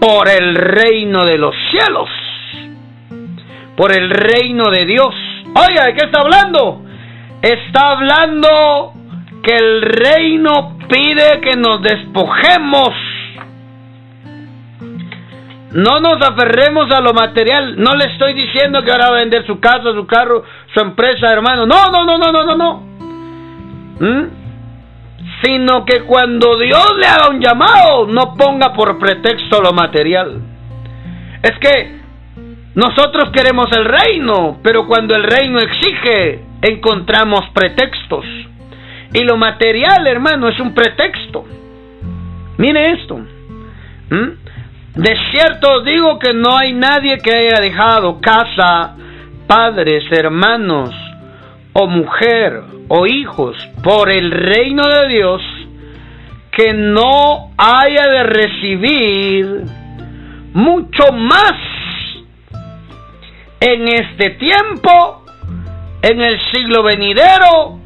por 0.02 0.28
el 0.28 0.56
reino 0.56 1.24
de 1.26 1.38
los 1.38 1.56
cielos, 1.70 2.10
por 3.78 3.96
el 3.96 4.10
reino 4.10 4.72
de 4.72 4.86
Dios. 4.86 5.14
Oiga, 5.56 5.86
¿de 5.86 5.94
qué 5.94 6.06
está 6.06 6.22
hablando? 6.22 6.82
Está 7.42 7.92
hablando 7.92 8.94
que 9.44 9.56
el 9.56 9.82
reino 9.84 10.80
pide 10.90 11.40
que 11.42 11.56
nos 11.56 11.84
despojemos 11.84 12.90
no 15.74 16.02
nos 16.02 16.22
aferremos 16.22 16.92
a 16.92 17.00
lo 17.00 17.14
material. 17.14 17.76
No 17.78 17.96
le 17.96 18.06
estoy 18.06 18.34
diciendo 18.34 18.84
que 18.84 18.92
ahora 18.92 19.10
va 19.10 19.18
a 19.18 19.20
vender 19.20 19.46
su 19.46 19.60
casa, 19.60 19.94
su 19.94 20.06
carro, 20.06 20.44
su 20.74 20.80
empresa, 20.82 21.32
hermano. 21.32 21.66
No, 21.66 21.90
no, 21.90 22.04
no, 22.04 22.18
no, 22.18 22.32
no, 22.32 22.44
no, 22.44 22.56
no. 22.58 22.84
¿Mm? 24.00 24.41
Sino 25.44 25.86
que 25.86 26.04
cuando 26.04 26.58
Dios 26.58 26.94
le 26.98 27.08
haga 27.08 27.30
un 27.30 27.40
llamado, 27.40 28.08
no 28.08 28.36
ponga 28.36 28.74
por 28.74 29.00
pretexto 29.00 29.62
lo 29.62 29.74
material. 29.74 30.40
Es 31.42 31.58
que 31.60 32.02
nosotros 32.76 33.32
queremos 33.34 33.68
el 33.76 33.86
reino, 33.86 34.60
pero 34.64 34.88
cuando 34.88 35.16
el 35.16 35.24
reino 35.24 35.60
exige, 35.60 36.44
encontramos 36.62 37.42
pretextos. 37.54 38.26
Y 39.14 39.24
lo 39.24 39.36
material, 39.36 40.08
hermano, 40.08 40.48
es 40.48 40.60
un 40.60 40.74
pretexto. 40.74 41.44
Mire 42.58 42.92
esto. 42.92 43.18
¿Mm? 43.18 44.42
De 44.96 45.18
cierto 45.32 45.82
digo 45.82 46.20
que 46.20 46.34
no 46.34 46.58
hay 46.58 46.74
nadie 46.74 47.18
que 47.18 47.32
haya 47.32 47.60
dejado 47.62 48.20
casa, 48.22 48.96
padres, 49.48 50.04
hermanos, 50.12 50.94
o 51.74 51.88
mujer, 51.88 52.64
o 52.88 53.08
hijos, 53.08 53.56
por 53.84 54.10
el 54.10 54.32
reino 54.32 54.84
de 54.84 55.08
Dios, 55.08 55.42
que 56.52 56.74
no 56.74 57.52
haya 57.58 58.08
de 58.08 58.24
recibir 58.24 59.62
mucho 60.54 61.12
más 61.14 61.54
en 63.62 63.88
este 63.88 64.32
tiempo, 64.32 65.24
en 66.02 66.22
el 66.22 66.40
siglo 66.52 66.84
venidero 66.84 67.80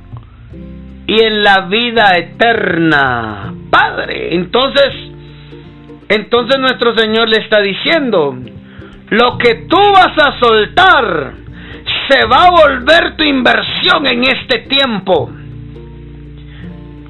y 1.06 1.22
en 1.22 1.44
la 1.44 1.62
vida 1.62 2.18
eterna. 2.18 3.54
Padre, 3.70 4.34
entonces, 4.34 4.94
entonces 6.10 6.60
nuestro 6.60 6.98
Señor 6.98 7.30
le 7.30 7.38
está 7.38 7.60
diciendo, 7.62 8.36
lo 9.10 9.38
que 9.38 9.66
tú 9.70 9.78
vas 9.94 10.18
a 10.18 10.40
soltar 10.40 11.45
se 12.10 12.26
va 12.28 12.46
a 12.46 12.52
volver 12.52 13.16
tu 13.16 13.24
inversión 13.24 14.06
en 14.08 14.24
este 14.24 14.60
tiempo. 14.60 15.30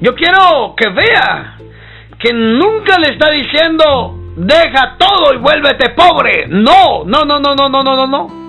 Yo 0.00 0.14
quiero 0.14 0.74
que 0.76 0.88
vea 0.90 1.58
que 2.18 2.32
nunca 2.32 2.98
le 2.98 3.12
está 3.12 3.30
diciendo, 3.30 4.18
deja 4.36 4.96
todo 4.98 5.34
y 5.34 5.38
vuélvete 5.38 5.90
pobre. 5.90 6.46
No, 6.48 7.04
no, 7.04 7.24
no, 7.24 7.38
no, 7.40 7.54
no, 7.54 7.68
no, 7.68 7.82
no, 7.82 7.96
no, 7.96 8.06
no. 8.06 8.46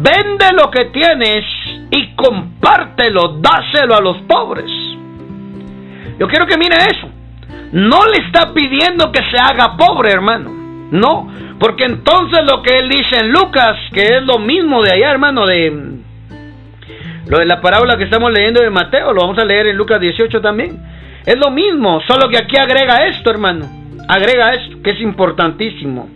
Vende 0.00 0.52
lo 0.52 0.70
que 0.70 0.86
tienes 0.86 1.44
y 1.90 2.14
compártelo, 2.14 3.38
dáselo 3.40 3.96
a 3.96 4.00
los 4.00 4.18
pobres. 4.22 4.70
Yo 6.18 6.26
quiero 6.28 6.46
que 6.46 6.58
mire 6.58 6.76
eso. 6.76 7.08
No 7.72 8.04
le 8.06 8.26
está 8.26 8.52
pidiendo 8.52 9.12
que 9.12 9.20
se 9.30 9.38
haga 9.38 9.76
pobre, 9.76 10.10
hermano. 10.10 10.57
No, 10.90 11.28
porque 11.58 11.84
entonces 11.84 12.40
lo 12.50 12.62
que 12.62 12.78
él 12.78 12.88
dice 12.88 13.18
en 13.20 13.30
Lucas, 13.30 13.76
que 13.92 14.16
es 14.16 14.22
lo 14.22 14.38
mismo 14.38 14.82
de 14.82 14.92
allá, 14.92 15.10
hermano, 15.10 15.46
de 15.46 15.98
lo 17.26 17.38
de 17.38 17.44
la 17.44 17.60
parábola 17.60 17.98
que 17.98 18.04
estamos 18.04 18.32
leyendo 18.32 18.62
de 18.62 18.70
Mateo, 18.70 19.12
lo 19.12 19.20
vamos 19.20 19.38
a 19.38 19.44
leer 19.44 19.66
en 19.66 19.76
Lucas 19.76 20.00
18 20.00 20.40
también. 20.40 20.80
Es 21.26 21.36
lo 21.36 21.50
mismo, 21.50 22.00
solo 22.06 22.30
que 22.30 22.38
aquí 22.38 22.56
agrega 22.56 23.06
esto, 23.06 23.30
hermano. 23.30 23.66
Agrega 24.08 24.54
esto, 24.54 24.82
que 24.82 24.92
es 24.92 25.00
importantísimo. 25.02 26.08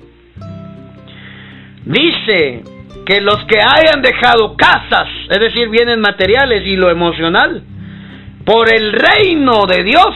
Dice 1.85 2.63
que 3.05 3.21
los 3.21 3.45
que 3.45 3.61
hayan 3.61 4.01
dejado 4.01 4.57
casas, 4.57 5.09
es 5.29 5.39
decir, 5.39 5.69
bienes 5.69 5.99
materiales 5.99 6.63
y 6.65 6.77
lo 6.77 6.89
emocional, 6.89 7.63
por 8.47 8.73
el 8.73 8.93
reino 8.93 9.67
de 9.67 9.83
Dios. 9.83 10.15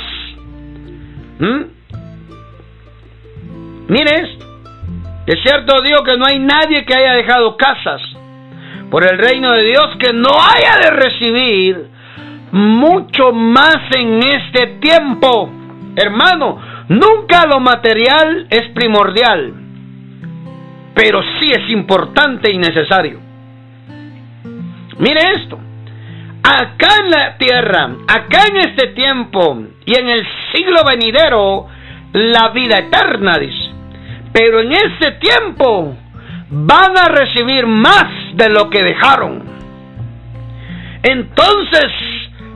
Mire 3.89 4.21
esto. 4.21 4.46
Es 5.27 5.43
cierto, 5.43 5.81
digo 5.83 6.05
que 6.05 6.17
no 6.17 6.25
hay 6.27 6.39
nadie 6.39 6.85
que 6.85 6.95
haya 6.95 7.15
dejado 7.15 7.57
casas 7.57 8.01
por 8.91 9.05
el 9.05 9.19
reino 9.19 9.53
de 9.53 9.65
Dios 9.65 9.97
que 9.99 10.13
no 10.13 10.31
haya 10.31 10.79
de 10.79 10.91
recibir 10.91 11.87
mucho 12.53 13.33
más 13.33 13.79
en 13.97 14.23
este 14.23 14.79
tiempo. 14.81 15.51
Hermano, 15.97 16.59
nunca 16.89 17.47
lo 17.47 17.59
material 17.59 18.47
es 18.51 18.71
primordial, 18.71 19.53
pero 20.95 21.23
sí 21.41 21.51
es 21.51 21.71
importante 21.71 22.53
y 22.53 22.59
necesario. 22.59 23.21
Mire 24.99 25.21
esto 25.35 25.59
acá 26.47 26.89
en 27.03 27.11
la 27.11 27.37
tierra, 27.39 27.91
acá 28.07 28.47
en 28.49 28.57
este 28.59 28.89
tiempo 28.89 29.65
y 29.85 29.99
en 29.99 30.09
el 30.09 30.27
siglo 30.53 30.85
venidero, 30.85 31.67
la 32.13 32.49
vida 32.51 32.79
eterna, 32.79 33.37
dice. 33.39 33.66
Pero 34.39 34.61
en 34.61 34.71
este 34.71 35.13
tiempo 35.13 35.97
van 36.51 36.99
a 36.99 37.09
recibir 37.09 37.67
más 37.67 38.05
de 38.35 38.51
lo 38.51 38.69
que 38.69 38.83
dejaron. 38.83 39.43
Entonces, 41.03 41.87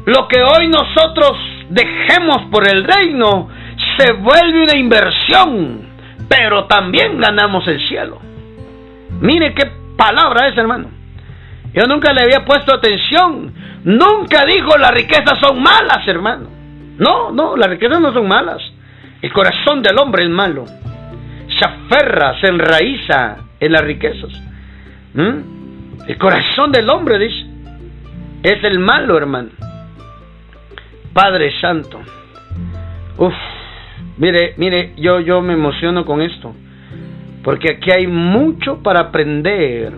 lo 0.05 0.29
que 0.29 0.43
hoy 0.43 0.69
nosotros 0.69 1.39
dejemos 1.71 2.43
por 2.51 2.69
el 2.69 2.85
reino 2.85 3.49
se 3.97 4.13
vuelve 4.13 4.65
una 4.65 4.77
inversión, 4.77 5.89
pero 6.29 6.67
también 6.67 7.19
ganamos 7.19 7.67
el 7.67 7.81
cielo. 7.89 8.21
Mire 9.23 9.55
qué 9.55 9.71
palabra 9.97 10.49
es, 10.49 10.59
hermano. 10.59 10.89
Yo 11.73 11.87
nunca 11.87 12.13
le 12.13 12.25
había 12.25 12.45
puesto 12.45 12.75
atención. 12.75 13.55
Nunca 13.85 14.45
dijo 14.45 14.77
las 14.77 14.91
riquezas 14.91 15.39
son 15.41 15.63
malas, 15.63 16.07
hermano. 16.07 16.47
No, 16.99 17.31
no, 17.31 17.57
las 17.57 17.71
riquezas 17.71 18.03
no 18.03 18.13
son 18.13 18.29
malas. 18.29 18.61
El 19.23 19.33
corazón 19.33 19.83
del 19.83 19.99
hombre 19.99 20.25
es 20.25 20.29
malo. 20.29 20.67
Se 21.61 21.67
aferra, 21.67 22.41
se 22.41 22.47
enraiza 22.47 23.37
en 23.61 23.73
las 23.73 23.85
riquezas. 23.85 24.33
¿Mm? 25.13 26.09
El 26.09 26.17
corazón 26.17 26.73
del 26.73 26.89
hombre, 26.89 27.19
dice, 27.19 27.47
es 28.43 28.65
el 28.65 28.79
malo, 28.79 29.19
hermano. 29.19 29.51
Padre 31.13 31.53
Santo. 31.61 32.01
Uf, 33.19 33.35
mire, 34.17 34.55
mire, 34.57 34.95
yo, 34.97 35.21
yo 35.21 35.43
me 35.43 35.53
emociono 35.53 36.07
con 36.07 36.23
esto. 36.23 36.55
Porque 37.45 37.73
aquí 37.73 37.91
hay 37.91 38.07
mucho 38.07 38.83
para 38.83 39.01
aprender 39.01 39.93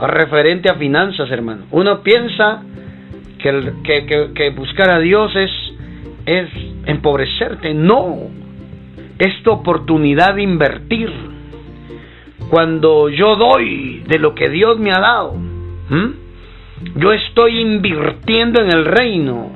referente 0.00 0.68
a 0.68 0.74
finanzas, 0.74 1.30
hermano. 1.30 1.66
Uno 1.70 2.02
piensa 2.02 2.62
que, 3.38 4.52
buscar 4.56 4.90
a 4.90 4.98
Dios 4.98 5.32
es 5.36 6.48
empobrecerte. 6.86 7.74
No, 7.74 8.30
es 9.18 9.42
tu 9.42 9.50
oportunidad 9.50 10.34
de 10.34 10.42
invertir. 10.42 11.12
Cuando 12.50 13.08
yo 13.08 13.36
doy 13.36 14.02
de 14.06 14.18
lo 14.18 14.34
que 14.34 14.48
Dios 14.48 14.78
me 14.78 14.90
ha 14.90 15.00
dado, 15.00 15.34
yo 16.96 17.12
estoy 17.12 17.60
invirtiendo 17.60 18.62
en 18.62 18.72
el 18.72 18.84
reino. 18.84 19.50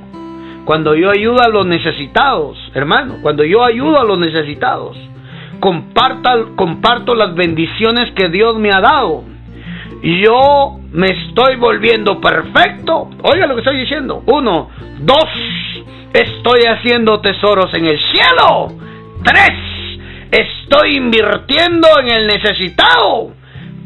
Cuando 0.64 0.94
yo 0.94 1.10
ayudo 1.10 1.42
a 1.42 1.48
los 1.48 1.66
necesitados, 1.66 2.56
hermano, 2.74 3.16
cuando 3.22 3.44
yo 3.44 3.64
ayudo 3.64 3.98
a 3.98 4.04
los 4.04 4.18
necesitados, 4.18 4.96
comparto 5.58 7.14
las 7.14 7.34
bendiciones 7.34 8.12
que 8.12 8.28
Dios 8.28 8.58
me 8.58 8.70
ha 8.70 8.80
dado. 8.80 9.24
Yo 10.02 10.78
me 10.92 11.06
estoy 11.06 11.56
volviendo 11.56 12.20
perfecto. 12.20 13.08
Oiga 13.22 13.46
lo 13.46 13.54
que 13.54 13.60
estoy 13.60 13.78
diciendo. 13.78 14.22
Uno, 14.26 14.68
dos, 15.00 15.28
estoy 16.12 16.62
haciendo 16.68 17.20
tesoros 17.20 17.72
en 17.74 17.86
el 17.86 17.98
cielo. 17.98 18.72
Tres, 19.24 19.52
estoy 20.30 20.96
invirtiendo 20.96 21.86
en 22.00 22.08
el 22.08 22.26
necesitado 22.26 23.32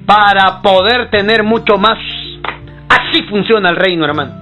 para 0.07 0.63
poder 0.63 1.11
tener 1.11 1.43
mucho 1.43 1.77
más. 1.77 1.99
Así 2.89 3.23
funciona 3.25 3.71
el 3.71 3.77
reino, 3.77 4.05
hermano. 4.05 4.33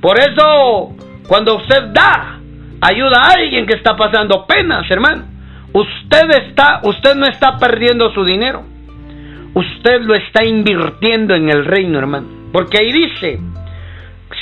Por 0.00 0.18
eso, 0.18 0.94
cuando 1.26 1.56
usted 1.56 1.84
da, 1.92 2.38
ayuda 2.80 3.20
a 3.22 3.30
alguien 3.32 3.66
que 3.66 3.74
está 3.74 3.96
pasando 3.96 4.46
penas, 4.46 4.88
hermano. 4.90 5.24
Usted 5.72 6.30
está, 6.46 6.80
usted 6.84 7.14
no 7.16 7.26
está 7.26 7.58
perdiendo 7.58 8.12
su 8.12 8.24
dinero. 8.24 8.62
Usted 9.54 10.02
lo 10.02 10.14
está 10.14 10.44
invirtiendo 10.44 11.34
en 11.34 11.48
el 11.48 11.64
reino, 11.64 11.98
hermano. 11.98 12.28
Porque 12.52 12.78
ahí 12.78 12.92
dice, 12.92 13.40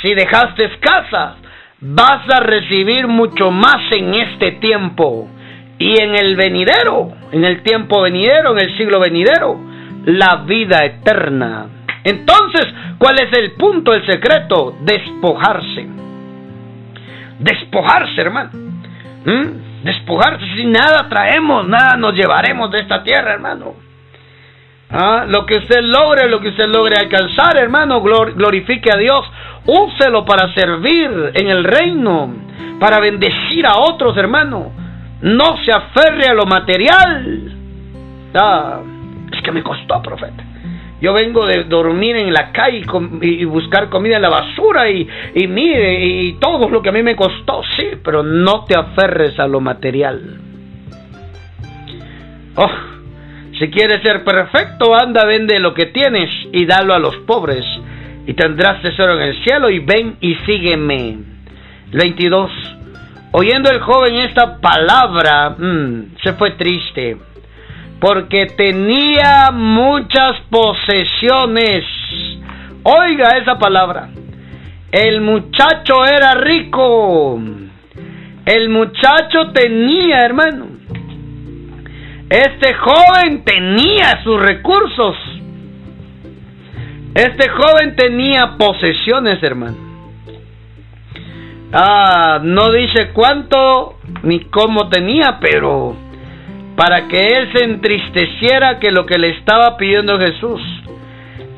si 0.02 0.14
dejaste 0.14 0.70
casa, 0.80 1.36
vas 1.80 2.28
a 2.28 2.40
recibir 2.40 3.06
mucho 3.06 3.50
más 3.50 3.90
en 3.92 4.14
este 4.14 4.52
tiempo 4.52 5.30
y 5.78 6.00
en 6.00 6.16
el 6.16 6.36
venidero, 6.36 7.12
en 7.32 7.44
el 7.44 7.62
tiempo 7.62 8.02
venidero, 8.02 8.52
en 8.52 8.64
el 8.64 8.76
siglo 8.76 8.98
venidero, 9.00 9.58
la 10.06 10.44
vida 10.46 10.84
eterna. 10.84 11.66
Entonces, 12.04 12.66
¿cuál 12.98 13.16
es 13.20 13.36
el 13.36 13.52
punto, 13.52 13.92
el 13.92 14.06
secreto? 14.06 14.76
Despojarse. 14.80 15.88
Despojarse, 17.40 18.20
hermano. 18.20 18.50
¿Mm? 19.24 19.82
Despojarse, 19.84 20.44
si 20.54 20.66
nada 20.66 21.08
traemos, 21.08 21.66
nada 21.68 21.96
nos 21.96 22.14
llevaremos 22.14 22.70
de 22.70 22.80
esta 22.80 23.02
tierra, 23.02 23.34
hermano. 23.34 23.74
¿Ah? 24.90 25.26
Lo 25.28 25.44
que 25.46 25.56
usted 25.56 25.82
logre, 25.82 26.28
lo 26.28 26.40
que 26.40 26.48
usted 26.48 26.68
logre 26.68 26.96
alcanzar, 26.96 27.58
hermano, 27.58 28.00
glorifique 28.00 28.90
a 28.92 28.96
Dios. 28.96 29.26
Úselo 29.66 30.24
para 30.24 30.54
servir 30.54 31.32
en 31.34 31.48
el 31.48 31.64
reino, 31.64 32.32
para 32.78 33.00
bendecir 33.00 33.66
a 33.66 33.78
otros, 33.78 34.16
hermano. 34.16 34.85
No 35.26 35.56
se 35.64 35.72
aferre 35.72 36.28
a 36.28 36.34
lo 36.34 36.46
material. 36.46 37.52
Ah, 38.32 38.80
es 39.32 39.42
que 39.42 39.50
me 39.50 39.60
costó, 39.60 40.00
profeta. 40.00 40.44
Yo 41.00 41.12
vengo 41.12 41.44
de 41.46 41.64
dormir 41.64 42.14
en 42.14 42.32
la 42.32 42.52
calle 42.52 42.84
y, 43.22 43.44
buscar 43.44 43.88
comida 43.88 44.16
en 44.16 44.22
la 44.22 44.28
basura 44.28 44.88
y, 44.88 45.06
y 45.34 45.48
mire, 45.48 46.06
y 46.06 46.34
todo 46.34 46.68
lo 46.68 46.80
que 46.80 46.90
a 46.90 46.92
mí 46.92 47.02
me 47.02 47.16
costó, 47.16 47.62
sí, 47.76 47.98
pero 48.04 48.22
no 48.22 48.64
te 48.66 48.78
aferres 48.78 49.36
a 49.40 49.48
lo 49.48 49.60
material. 49.60 50.40
Oh, 52.54 52.70
si 53.58 53.68
quieres 53.68 54.02
ser 54.02 54.22
perfecto, 54.22 54.94
anda, 54.94 55.24
vende 55.24 55.58
lo 55.58 55.74
que 55.74 55.86
tienes 55.86 56.30
y 56.52 56.66
dalo 56.66 56.94
a 56.94 57.00
los 57.00 57.16
pobres, 57.26 57.64
y 58.26 58.34
tendrás 58.34 58.80
tesoro 58.80 59.16
en 59.16 59.22
el 59.22 59.42
cielo, 59.42 59.70
y 59.70 59.80
ven 59.80 60.18
y 60.20 60.36
sígueme. 60.46 61.18
22. 61.90 62.75
Oyendo 63.32 63.70
el 63.70 63.80
joven 63.80 64.14
esta 64.16 64.58
palabra, 64.58 65.50
mm, 65.50 66.16
se 66.22 66.32
fue 66.34 66.52
triste, 66.52 67.16
porque 68.00 68.46
tenía 68.56 69.50
muchas 69.52 70.40
posesiones. 70.50 71.84
Oiga 72.82 73.36
esa 73.40 73.58
palabra. 73.58 74.08
El 74.90 75.20
muchacho 75.20 76.04
era 76.04 76.34
rico. 76.34 77.38
El 78.44 78.68
muchacho 78.68 79.50
tenía, 79.52 80.20
hermano 80.20 80.76
este 82.28 82.74
joven 82.74 83.44
tenía 83.44 84.22
sus 84.24 84.40
recursos. 84.40 85.16
Este 87.14 87.48
joven 87.48 87.94
tenía 87.94 88.56
posesiones, 88.58 89.40
hermano. 89.42 89.76
Ah, 91.72 92.40
no 92.42 92.70
dice 92.70 93.10
cuánto 93.12 93.96
ni 94.22 94.40
cómo 94.44 94.88
tenía, 94.88 95.38
pero 95.40 95.96
para 96.76 97.08
que 97.08 97.26
él 97.28 97.52
se 97.52 97.64
entristeciera 97.64 98.78
que 98.78 98.90
lo 98.90 99.06
que 99.06 99.18
le 99.18 99.30
estaba 99.30 99.76
pidiendo 99.76 100.18
Jesús 100.18 100.60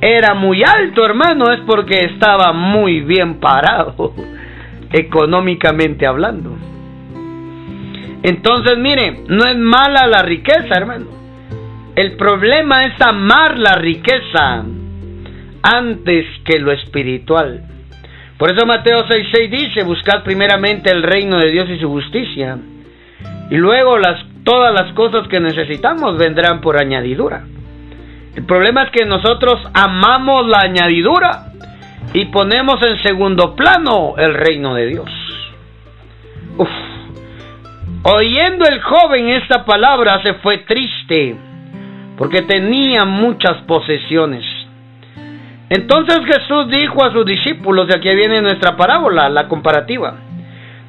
era 0.00 0.34
muy 0.34 0.62
alto, 0.62 1.04
hermano, 1.04 1.50
es 1.52 1.60
porque 1.66 2.04
estaba 2.04 2.52
muy 2.52 3.00
bien 3.00 3.40
parado, 3.40 4.14
económicamente 4.92 6.06
hablando. 6.06 6.56
Entonces, 8.22 8.78
mire, 8.78 9.24
no 9.28 9.44
es 9.44 9.56
mala 9.56 10.06
la 10.06 10.22
riqueza, 10.22 10.74
hermano. 10.74 11.06
El 11.94 12.16
problema 12.16 12.86
es 12.86 13.00
amar 13.00 13.58
la 13.58 13.74
riqueza 13.74 14.64
antes 15.62 16.26
que 16.44 16.58
lo 16.60 16.72
espiritual. 16.72 17.67
Por 18.38 18.52
eso 18.52 18.64
Mateo 18.64 19.04
6:6 19.04 19.50
dice, 19.50 19.82
buscad 19.82 20.22
primeramente 20.22 20.90
el 20.90 21.02
reino 21.02 21.38
de 21.38 21.50
Dios 21.50 21.68
y 21.68 21.78
su 21.78 21.88
justicia, 21.90 22.56
y 23.50 23.56
luego 23.56 23.98
las, 23.98 24.24
todas 24.44 24.72
las 24.72 24.92
cosas 24.92 25.26
que 25.26 25.40
necesitamos 25.40 26.16
vendrán 26.16 26.60
por 26.60 26.80
añadidura. 26.80 27.42
El 28.36 28.44
problema 28.44 28.84
es 28.84 28.90
que 28.90 29.04
nosotros 29.04 29.58
amamos 29.74 30.46
la 30.46 30.60
añadidura 30.60 31.46
y 32.12 32.26
ponemos 32.26 32.80
en 32.86 33.02
segundo 33.02 33.56
plano 33.56 34.14
el 34.16 34.34
reino 34.34 34.74
de 34.74 34.86
Dios. 34.86 35.10
Uf. 36.56 36.68
Oyendo 38.04 38.64
el 38.68 38.80
joven 38.80 39.30
esta 39.30 39.64
palabra 39.64 40.22
se 40.22 40.34
fue 40.34 40.58
triste, 40.58 41.36
porque 42.16 42.42
tenía 42.42 43.04
muchas 43.04 43.62
posesiones. 43.62 44.44
Entonces 45.70 46.20
Jesús 46.24 46.68
dijo 46.70 47.04
a 47.04 47.12
sus 47.12 47.26
discípulos, 47.26 47.88
y 47.90 47.94
aquí 47.94 48.14
viene 48.14 48.40
nuestra 48.40 48.76
parábola, 48.76 49.28
la 49.28 49.48
comparativa. 49.48 50.14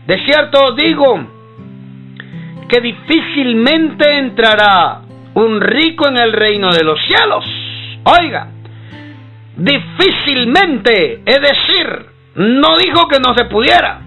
De 0.08 0.24
cierto 0.26 0.72
digo 0.74 1.28
que 2.68 2.80
difícilmente 2.80 4.18
entrará 4.18 5.02
un 5.34 5.60
rico 5.60 6.08
en 6.08 6.18
el 6.18 6.34
reino 6.34 6.72
de 6.72 6.84
los 6.84 7.00
cielos. 7.06 7.46
Oiga, 8.04 8.48
difícilmente, 9.58 11.22
es 11.26 11.42
decir, 11.42 12.06
no 12.36 12.78
dijo 12.78 13.08
que 13.08 13.20
no 13.20 13.34
se 13.36 13.46
pudiera. 13.46 14.00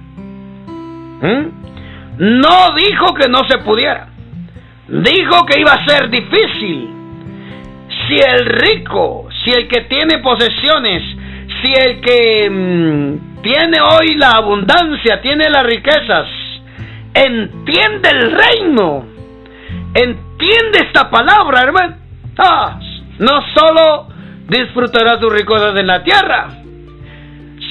¿Mm? 1.21 1.63
No 2.19 2.75
dijo 2.75 3.15
que 3.15 3.29
no 3.29 3.45
se 3.49 3.59
pudiera. 3.59 4.09
Dijo 4.89 5.47
que 5.47 5.61
iba 5.61 5.73
a 5.73 5.87
ser 5.87 6.09
difícil. 6.09 6.89
Si 8.07 8.17
el 8.17 8.47
rico, 8.47 9.29
si 9.45 9.51
el 9.51 9.69
que 9.69 9.83
tiene 9.83 10.19
posesiones, 10.19 11.03
si 11.61 11.73
el 11.73 12.01
que 12.01 12.51
mm, 12.51 13.43
tiene 13.43 13.79
hoy 13.81 14.15
la 14.17 14.31
abundancia, 14.31 15.21
tiene 15.21 15.51
las 15.51 15.65
riquezas, 15.65 16.29
entiende 17.15 18.11
el 18.11 18.33
reino, 18.33 19.07
entiende 19.95 20.79
esta 20.87 21.11
palabra, 21.11 21.63
hermano. 21.63 21.97
Ah, 22.39 22.79
no 23.19 23.43
solo 23.55 24.09
disfrutará 24.49 25.19
sus 25.19 25.33
riquezas 25.33 25.77
en 25.77 25.87
la 25.87 26.03
tierra, 26.03 26.49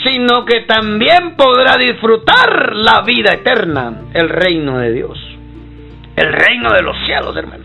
sino 0.03 0.45
que 0.45 0.61
también 0.61 1.35
podrá 1.35 1.77
disfrutar 1.77 2.75
la 2.75 3.01
vida 3.01 3.33
eterna, 3.33 3.93
el 4.13 4.29
reino 4.29 4.77
de 4.77 4.91
Dios, 4.91 5.17
el 6.15 6.33
reino 6.33 6.71
de 6.71 6.81
los 6.81 6.97
cielos, 7.05 7.35
hermano. 7.35 7.60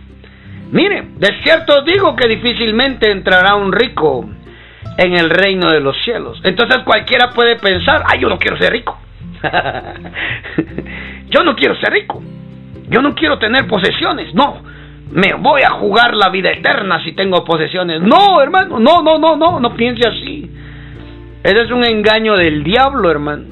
Mire, 0.71 1.09
de 1.17 1.43
cierto 1.43 1.83
digo 1.83 2.17
que 2.17 2.29
difícilmente 2.29 3.11
entrará 3.11 3.55
un 3.55 3.73
rico 3.73 4.29
en 4.99 5.15
el 5.15 5.31
reino 5.31 5.71
de 5.71 5.81
los 5.81 5.97
cielos. 6.05 6.41
Entonces 6.45 6.79
cualquiera 6.85 7.31
puede 7.31 7.57
pensar, 7.57 8.03
ay, 8.07 8.21
yo 8.21 8.29
no 8.29 8.39
quiero 8.39 8.57
ser 8.59 8.73
rico. 8.73 8.99
yo 11.29 11.43
no 11.45 11.55
quiero 11.55 11.77
ser 11.77 11.93
rico. 11.93 12.23
Yo 12.89 13.03
no 13.03 13.15
quiero 13.15 13.39
tener 13.39 13.67
posesiones. 13.67 14.35
No, 14.35 14.63
me 15.11 15.35
voy 15.35 15.63
a 15.63 15.71
jugar 15.71 16.15
la 16.15 16.31
vida 16.31 16.51
eterna 16.51 17.03
si 17.05 17.13
tengo 17.13 17.45
posesiones. 17.45 18.01
No, 18.01 18.41
hermano, 18.41 18.79
no, 18.79 19.03
no, 19.03 19.19
no, 19.19 19.37
no, 19.37 19.61
no 19.61 19.75
piense 19.75 20.07
así. 20.07 20.51
Ese 21.43 21.63
es 21.63 21.71
un 21.71 21.85
engaño 21.85 22.37
del 22.37 22.65
diablo, 22.65 23.11
hermano. 23.11 23.45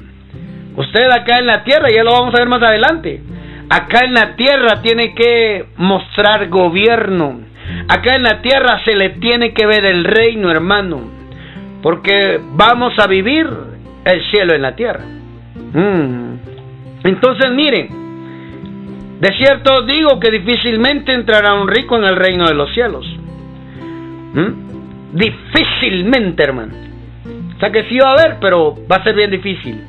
Usted 0.75 1.09
acá 1.09 1.39
en 1.39 1.45
la 1.45 1.63
tierra, 1.63 1.87
ya 1.89 2.03
lo 2.03 2.11
vamos 2.11 2.35
a 2.35 2.39
ver 2.39 2.49
más 2.49 2.61
adelante. 2.61 3.21
Acá 3.69 4.05
en 4.05 4.13
la 4.13 4.35
tierra 4.35 4.81
tiene 4.81 5.15
que 5.15 5.65
mostrar 5.77 6.49
gobierno. 6.49 7.39
Acá 7.87 8.15
en 8.15 8.23
la 8.23 8.41
tierra 8.41 8.83
se 8.83 8.95
le 8.95 9.11
tiene 9.11 9.53
que 9.53 9.65
ver 9.65 9.85
el 9.85 10.03
reino, 10.03 10.51
hermano. 10.51 11.01
Porque 11.81 12.39
vamos 12.53 12.93
a 12.99 13.07
vivir 13.07 13.47
el 14.05 14.23
cielo 14.29 14.53
en 14.53 14.61
la 14.61 14.75
tierra. 14.75 15.03
Mm. 15.73 16.35
Entonces 17.03 17.51
miren, 17.51 17.89
de 19.19 19.33
cierto 19.37 19.83
digo 19.83 20.19
que 20.19 20.31
difícilmente 20.31 21.13
entrará 21.13 21.53
un 21.53 21.67
rico 21.67 21.97
en 21.97 22.03
el 22.03 22.15
reino 22.15 22.45
de 22.47 22.53
los 22.53 22.71
cielos. 22.73 23.05
¿Mm? 24.33 25.17
Difícilmente, 25.17 26.43
hermano. 26.43 26.73
O 27.55 27.59
sea 27.59 27.71
que 27.71 27.83
sí 27.85 27.97
va 27.97 28.09
a 28.09 28.13
haber, 28.13 28.37
pero 28.39 28.75
va 28.91 28.97
a 28.97 29.03
ser 29.03 29.15
bien 29.15 29.31
difícil. 29.31 29.81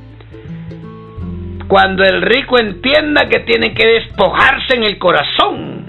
Cuando 1.68 2.05
el 2.05 2.22
rico 2.22 2.59
entienda 2.59 3.26
que 3.29 3.40
tiene 3.40 3.74
que 3.74 3.87
despojarse 3.87 4.76
en 4.76 4.85
el 4.85 4.98
corazón. 4.98 5.85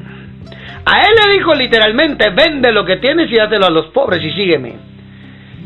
A 0.86 1.02
él 1.02 1.16
le 1.24 1.34
dijo 1.34 1.54
literalmente, 1.54 2.30
vende 2.30 2.72
lo 2.72 2.86
que 2.86 2.98
tienes 2.98 3.32
y 3.32 3.36
dátelo 3.36 3.66
a 3.68 3.72
los 3.72 3.88
pobres 3.88 4.24
y 4.24 4.32
sígueme. 4.32 4.76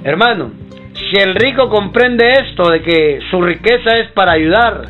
Hermano, 0.04 0.52
si 0.94 1.20
el 1.22 1.36
rico 1.36 1.70
comprende 1.70 2.32
esto 2.32 2.70
de 2.70 2.82
que 2.82 3.20
su 3.30 3.42
riqueza 3.42 4.00
es 4.00 4.12
para 4.12 4.34
ayudar 4.34 4.88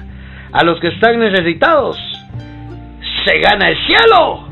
a 0.52 0.64
los 0.64 0.80
que 0.80 0.88
están 0.88 1.20
necesitados, 1.20 1.98
se 3.26 3.40
gana 3.40 3.70
el 3.70 3.78
cielo 3.86 4.48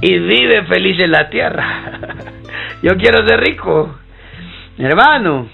y 0.00 0.18
vive 0.18 0.64
feliz 0.64 0.98
en 1.00 1.10
la 1.10 1.28
tierra. 1.28 1.82
Yo 2.82 2.96
quiero 2.96 3.26
ser 3.26 3.40
rico. 3.40 3.94
Hermano, 4.78 5.48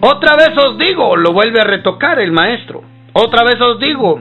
otra 0.00 0.36
vez 0.36 0.56
os 0.56 0.78
digo, 0.78 1.16
lo 1.16 1.32
vuelve 1.32 1.60
a 1.60 1.64
retocar 1.64 2.18
el 2.20 2.32
maestro. 2.32 2.82
Otra 3.12 3.44
vez 3.44 3.60
os 3.60 3.80
digo 3.80 4.20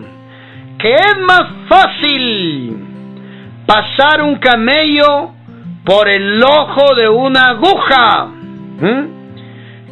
que 0.80 0.93
es 0.93 1.17
más 1.28 1.43
fácil 1.67 2.78
pasar 3.65 4.21
un 4.21 4.38
camello 4.38 5.32
por 5.86 6.08
el 6.10 6.41
ojo 6.43 6.95
de 6.95 7.08
una 7.10 7.49
aguja 7.49 8.30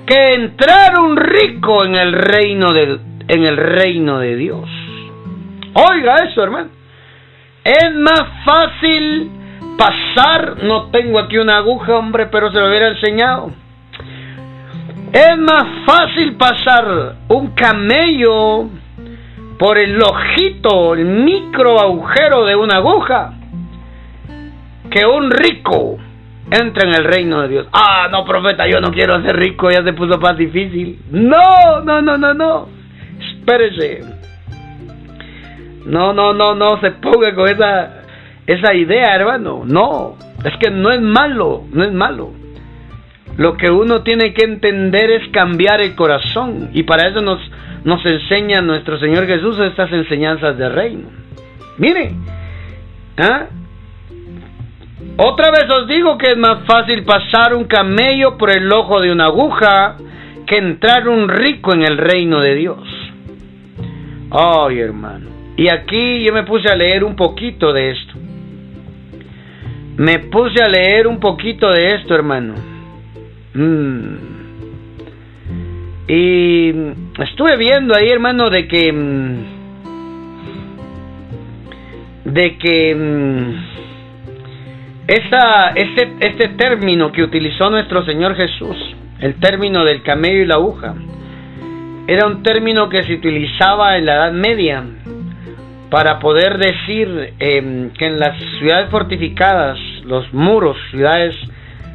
que 0.06 0.34
entrar 0.36 1.00
un 1.00 1.18
rico 1.18 1.84
en 1.84 1.96
el 1.96 2.14
reino 2.14 2.72
de 2.72 3.00
en 3.28 3.44
el 3.44 3.58
reino 3.58 4.20
de 4.20 4.36
Dios. 4.36 4.70
Oiga 5.74 6.24
eso, 6.24 6.44
hermano. 6.44 6.70
Es 7.64 7.94
más 7.96 8.24
fácil 8.46 9.30
pasar, 9.78 10.64
no 10.64 10.90
tengo 10.90 11.20
aquí 11.20 11.38
una 11.38 11.58
aguja, 11.58 11.98
hombre, 11.98 12.28
pero 12.28 12.50
se 12.52 12.60
lo 12.60 12.70
hubiera 12.70 12.88
enseñado. 12.88 13.52
Es 15.12 15.38
más 15.38 15.66
fácil 15.86 16.36
pasar 16.38 17.16
un 17.28 17.54
camello 17.54 18.70
por 19.58 19.78
el 19.78 20.02
ojito, 20.02 20.94
el 20.94 21.06
micro 21.06 21.80
agujero 21.80 22.46
de 22.46 22.56
una 22.56 22.78
aguja, 22.78 23.34
que 24.90 25.06
un 25.06 25.32
rico 25.32 25.98
entra 26.52 26.88
en 26.88 26.96
el 26.96 27.04
reino 27.04 27.42
de 27.42 27.48
Dios. 27.48 27.68
Ah, 27.74 28.08
no, 28.12 28.24
profeta, 28.24 28.68
yo 28.68 28.80
no 28.80 28.92
quiero 28.92 29.22
ser 29.22 29.36
rico, 29.36 29.70
ya 29.70 29.84
se 29.84 29.94
puso 29.94 30.18
más 30.20 30.38
difícil. 30.38 31.00
No, 31.12 31.82
no, 31.84 32.02
no, 32.02 32.18
no, 32.18 32.34
no. 32.34 32.70
Espérese. 33.20 34.02
No, 35.86 36.14
no, 36.14 36.34
no, 36.34 36.54
no 36.56 36.80
se 36.80 36.92
ponga 36.92 37.34
con 37.34 37.50
esa, 37.50 38.04
esa 38.46 38.74
idea, 38.74 39.16
hermano. 39.16 39.64
No, 39.66 40.16
es 40.44 40.54
que 40.58 40.70
no 40.70 40.92
es 40.92 41.02
malo, 41.02 41.64
no 41.72 41.84
es 41.84 41.92
malo. 41.92 42.32
Lo 43.38 43.56
que 43.56 43.70
uno 43.70 44.02
tiene 44.02 44.34
que 44.34 44.46
entender 44.46 45.12
es 45.12 45.30
cambiar 45.30 45.80
el 45.82 45.96
corazón. 45.96 46.72
Y 46.74 46.84
para 46.84 47.08
eso 47.08 47.22
nos, 47.22 47.40
nos 47.84 48.04
enseña 48.06 48.62
nuestro 48.62 49.00
Señor 49.00 49.28
Jesús 49.28 49.60
estas 49.60 49.92
enseñanzas 49.94 50.58
de 50.58 50.70
reino. 50.70 51.10
Mire, 51.78 52.14
¿ah? 53.18 53.46
Otra 55.18 55.52
vez 55.52 55.70
os 55.70 55.88
digo 55.88 56.18
que 56.18 56.32
es 56.32 56.38
más 56.38 56.64
fácil 56.66 57.04
pasar 57.04 57.54
un 57.54 57.66
camello 57.66 58.38
por 58.38 58.50
el 58.50 58.72
ojo 58.72 59.00
de 59.02 59.12
una 59.12 59.26
aguja 59.26 59.98
que 60.48 60.58
entrar 60.58 61.08
un 61.08 61.30
rico 61.30 61.74
en 61.74 61.84
el 61.84 61.98
reino 61.98 62.40
de 62.40 62.56
Dios. 62.56 62.80
Ay, 64.32 64.80
hermano. 64.80 65.30
Y 65.56 65.70
aquí 65.70 66.24
yo 66.24 66.34
me 66.34 66.44
puse 66.44 66.70
a 66.70 66.76
leer 66.76 67.04
un 67.04 67.16
poquito 67.16 67.72
de 67.74 67.92
esto. 67.92 68.14
Me 69.98 70.20
puse 70.20 70.64
a 70.64 70.68
leer 70.68 71.08
un 71.08 71.20
poquito 71.20 71.70
de 71.72 71.96
esto, 71.96 72.14
hermano. 72.14 72.77
Mm. 73.58 74.18
Y 76.08 76.70
estuve 77.22 77.58
viendo 77.58 77.96
ahí, 77.96 78.10
hermano, 78.10 78.50
de 78.50 78.68
que... 78.68 78.94
Mm, 78.94 79.58
de 82.24 82.58
que 82.58 82.94
mm, 82.94 83.78
este, 85.08 86.14
este 86.20 86.50
término 86.50 87.12
que 87.12 87.24
utilizó 87.24 87.70
nuestro 87.70 88.06
Señor 88.06 88.36
Jesús, 88.36 88.76
el 89.22 89.36
término 89.36 89.86
del 89.86 90.04
camello 90.04 90.42
y 90.42 90.46
la 90.46 90.56
aguja, 90.56 90.94
era 92.06 92.28
un 92.28 92.44
término 92.44 92.90
que 92.90 93.04
se 93.04 93.14
utilizaba 93.14 93.98
en 93.98 94.06
la 94.06 94.16
Edad 94.16 94.34
Media 94.34 94.84
para 95.90 96.20
poder 96.20 96.58
decir 96.58 97.34
em, 97.40 97.92
que 97.92 98.06
en 98.06 98.20
las 98.20 98.38
ciudades 98.60 98.90
fortificadas, 98.90 99.80
los 100.06 100.32
muros, 100.34 100.78
ciudades 100.92 101.36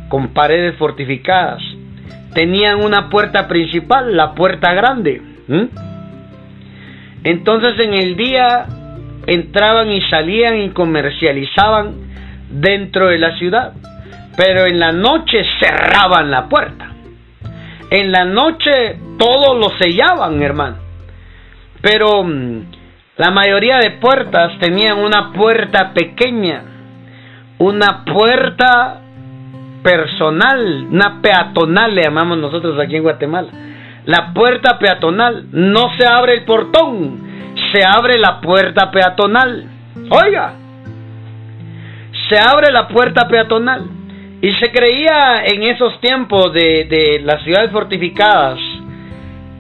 con 0.09 0.29
paredes 0.29 0.77
fortificadas, 0.77 1.63
tenían 2.35 2.83
una 2.83 3.09
puerta 3.11 3.49
principal, 3.49 4.17
la 4.17 4.35
puerta 4.35 4.73
grande. 4.73 5.23
Entonces 7.25 7.79
en 7.79 7.95
el 7.95 8.17
día 8.17 8.67
entraban 9.27 9.91
y 9.91 10.01
salían 10.03 10.59
y 10.59 10.71
comercializaban 10.71 11.95
dentro 12.51 13.09
de 13.09 13.19
la 13.19 13.37
ciudad, 13.39 13.73
pero 14.37 14.67
en 14.67 14.79
la 14.79 14.93
noche 14.93 15.45
cerraban 15.61 16.31
la 16.31 16.49
puerta. 16.49 16.91
En 17.91 18.11
la 18.11 18.25
noche 18.25 18.97
todos 19.19 19.59
lo 19.59 19.77
sellaban, 19.79 20.43
hermano. 20.43 20.77
Pero 21.83 22.25
mm, 22.25 22.63
la 23.19 23.31
mayoría 23.31 23.79
de 23.79 23.91
puertas 23.93 24.59
tenían 24.59 24.99
una 24.99 25.33
puerta 25.33 25.93
pequeña, 25.93 26.63
una 27.59 28.05
puerta 28.05 29.02
personal, 29.83 30.87
una 30.91 31.21
peatonal 31.21 31.95
le 31.95 32.03
llamamos 32.03 32.39
nosotros 32.39 32.79
aquí 32.79 32.97
en 32.97 33.03
Guatemala. 33.03 33.49
La 34.05 34.33
puerta 34.35 34.79
peatonal, 34.79 35.47
no 35.53 35.97
se 35.97 36.07
abre 36.07 36.35
el 36.35 36.45
portón, 36.45 37.21
se 37.73 37.85
abre 37.85 38.19
la 38.19 38.41
puerta 38.41 38.91
peatonal. 38.91 39.67
Oiga, 40.11 40.55
se 42.29 42.39
abre 42.39 42.73
la 42.73 42.89
puerta 42.89 43.29
peatonal. 43.29 43.85
Y 44.41 44.53
se 44.55 44.73
creía 44.73 45.45
en 45.45 45.63
esos 45.63 46.01
tiempos 46.01 46.53
de, 46.53 46.87
de 46.91 47.21
las 47.25 47.45
ciudades 47.45 47.71
fortificadas 47.71 48.59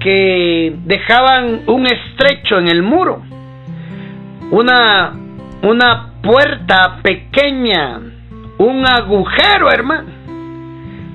que 0.00 0.74
dejaban 0.84 1.62
un 1.66 1.86
estrecho 1.86 2.58
en 2.58 2.68
el 2.68 2.82
muro, 2.82 3.22
una, 4.50 5.12
una 5.62 6.14
puerta 6.20 6.98
pequeña, 7.02 8.00
un 8.62 8.86
agujero, 8.86 9.70
hermano, 9.70 10.08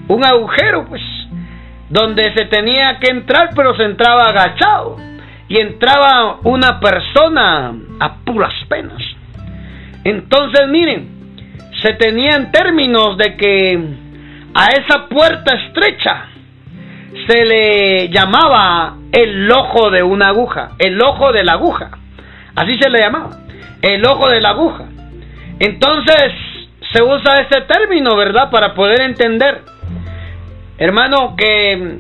un 0.10 0.26
agujero, 0.26 0.86
pues, 0.86 1.02
donde 1.90 2.34
se 2.34 2.46
tenía 2.46 3.00
que 3.00 3.10
entrar, 3.10 3.52
pero 3.56 3.76
se 3.76 3.84
entraba 3.84 4.28
agachado 4.28 4.98
y 5.48 5.58
entraba 5.58 6.40
una 6.44 6.80
persona 6.80 7.74
a 8.00 8.16
puras 8.26 8.54
penas. 8.68 9.02
Entonces, 10.04 10.68
miren, 10.68 11.08
se 11.82 11.94
tenían 11.94 12.52
términos 12.52 13.18
de 13.18 13.38
que 13.38 13.80
a 14.54 14.68
esa 14.72 15.08
puerta 15.08 15.56
estrecha 15.56 16.26
se 17.28 17.46
le 17.46 18.10
llamaba 18.10 18.98
el 19.12 19.50
ojo 19.50 19.90
de 19.90 20.04
una 20.04 20.30
aguja, 20.30 20.72
el 20.80 21.02
ojo 21.02 21.32
de 21.32 21.44
la 21.46 21.54
aguja, 21.54 21.92
así 22.56 22.78
se 22.78 22.90
le 22.90 23.00
llamaba, 23.00 23.38
el 23.82 24.06
ojo 24.06 24.30
de 24.30 24.42
la 24.42 24.50
aguja. 24.50 24.86
Entonces 25.60 26.34
se 26.92 27.02
usa 27.02 27.42
este 27.42 27.62
término, 27.62 28.16
¿verdad? 28.16 28.50
Para 28.50 28.74
poder 28.74 29.02
entender, 29.02 29.62
hermano, 30.78 31.36
que 31.36 31.98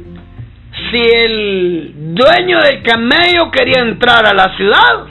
si 0.91 0.97
el 0.97 1.93
dueño 2.15 2.61
del 2.61 2.83
camello 2.83 3.51
quería 3.51 3.81
entrar 3.81 4.25
a 4.25 4.33
la 4.33 4.55
ciudad, 4.55 5.05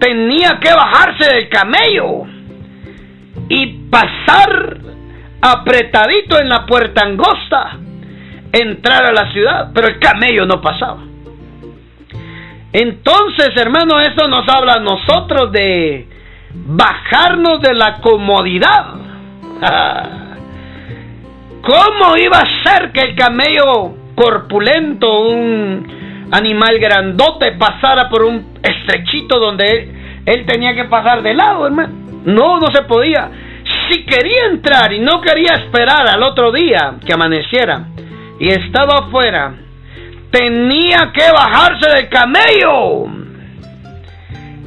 tenía 0.00 0.58
que 0.60 0.72
bajarse 0.72 1.34
del 1.34 1.48
camello 1.48 2.24
y 3.48 3.66
pasar 3.90 4.78
apretadito 5.40 6.40
en 6.40 6.48
la 6.48 6.66
puerta 6.66 7.04
angosta, 7.04 7.78
entrar 8.52 9.06
a 9.06 9.12
la 9.12 9.32
ciudad, 9.32 9.70
pero 9.74 9.88
el 9.88 9.98
camello 9.98 10.46
no 10.46 10.60
pasaba. 10.60 11.02
Entonces, 12.72 13.50
hermano, 13.56 14.00
eso 14.00 14.26
nos 14.28 14.46
habla 14.48 14.74
a 14.74 14.80
nosotros 14.80 15.52
de 15.52 16.08
bajarnos 16.66 17.60
de 17.60 17.74
la 17.74 17.96
comodidad. 18.00 18.94
¿Cómo 21.62 22.16
iba 22.16 22.38
a 22.38 22.62
ser 22.62 22.92
que 22.92 23.00
el 23.00 23.16
camello 23.16 23.94
corpulento, 24.14 25.20
un 25.20 26.28
animal 26.30 26.78
grandote, 26.78 27.52
pasara 27.52 28.08
por 28.08 28.24
un 28.24 28.54
estrechito 28.62 29.38
donde 29.38 30.22
él, 30.24 30.46
tenía 30.46 30.74
que 30.74 30.84
pasar 30.84 31.22
de 31.22 31.34
lado, 31.34 31.66
hermano? 31.66 31.92
No, 32.24 32.60
no 32.60 32.66
se 32.72 32.82
podía. 32.82 33.30
Si 33.88 34.04
quería 34.04 34.46
entrar 34.50 34.92
y 34.92 35.00
no 35.00 35.20
quería 35.20 35.54
esperar 35.54 36.08
al 36.08 36.22
otro 36.22 36.52
día 36.52 36.94
que 37.04 37.12
amaneciera 37.12 37.88
y 38.38 38.48
estaba 38.48 39.06
afuera, 39.06 39.54
tenía 40.30 41.12
que 41.12 41.30
bajarse 41.32 41.90
del 41.90 42.08
camello. 42.08 43.06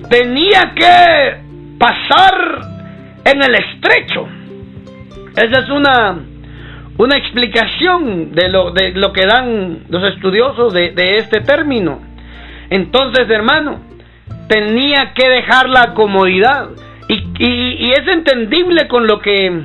Tenía 0.10 0.73
que 0.75 1.49
pasar 1.80 2.60
en 3.26 3.42
el 3.42 3.56
estrecho. 3.56 4.28
Esa 5.36 5.60
es 5.60 5.70
una, 5.70 6.20
una 6.98 7.18
explicación 7.18 8.34
de 8.34 8.50
lo, 8.50 8.72
de 8.72 8.92
lo 8.92 9.13
que 9.13 9.26
dan 9.26 9.86
los 9.89 10.04
estudiosos 10.13 10.74
de, 10.74 11.18
este 11.18 11.42
término. 11.42 12.02
Entonces, 12.70 13.30
hermano, 13.30 13.80
tenía 14.48 15.13
que 15.13 15.28
dejar 15.28 15.70
la 15.70 15.94
comodidad. 15.94 16.70
Y, 17.08 17.24
y, 17.39 17.92
es 17.92 18.08
entendible 18.08 18.88
con 18.88 19.08
lo 19.08 19.20
que 19.20 19.63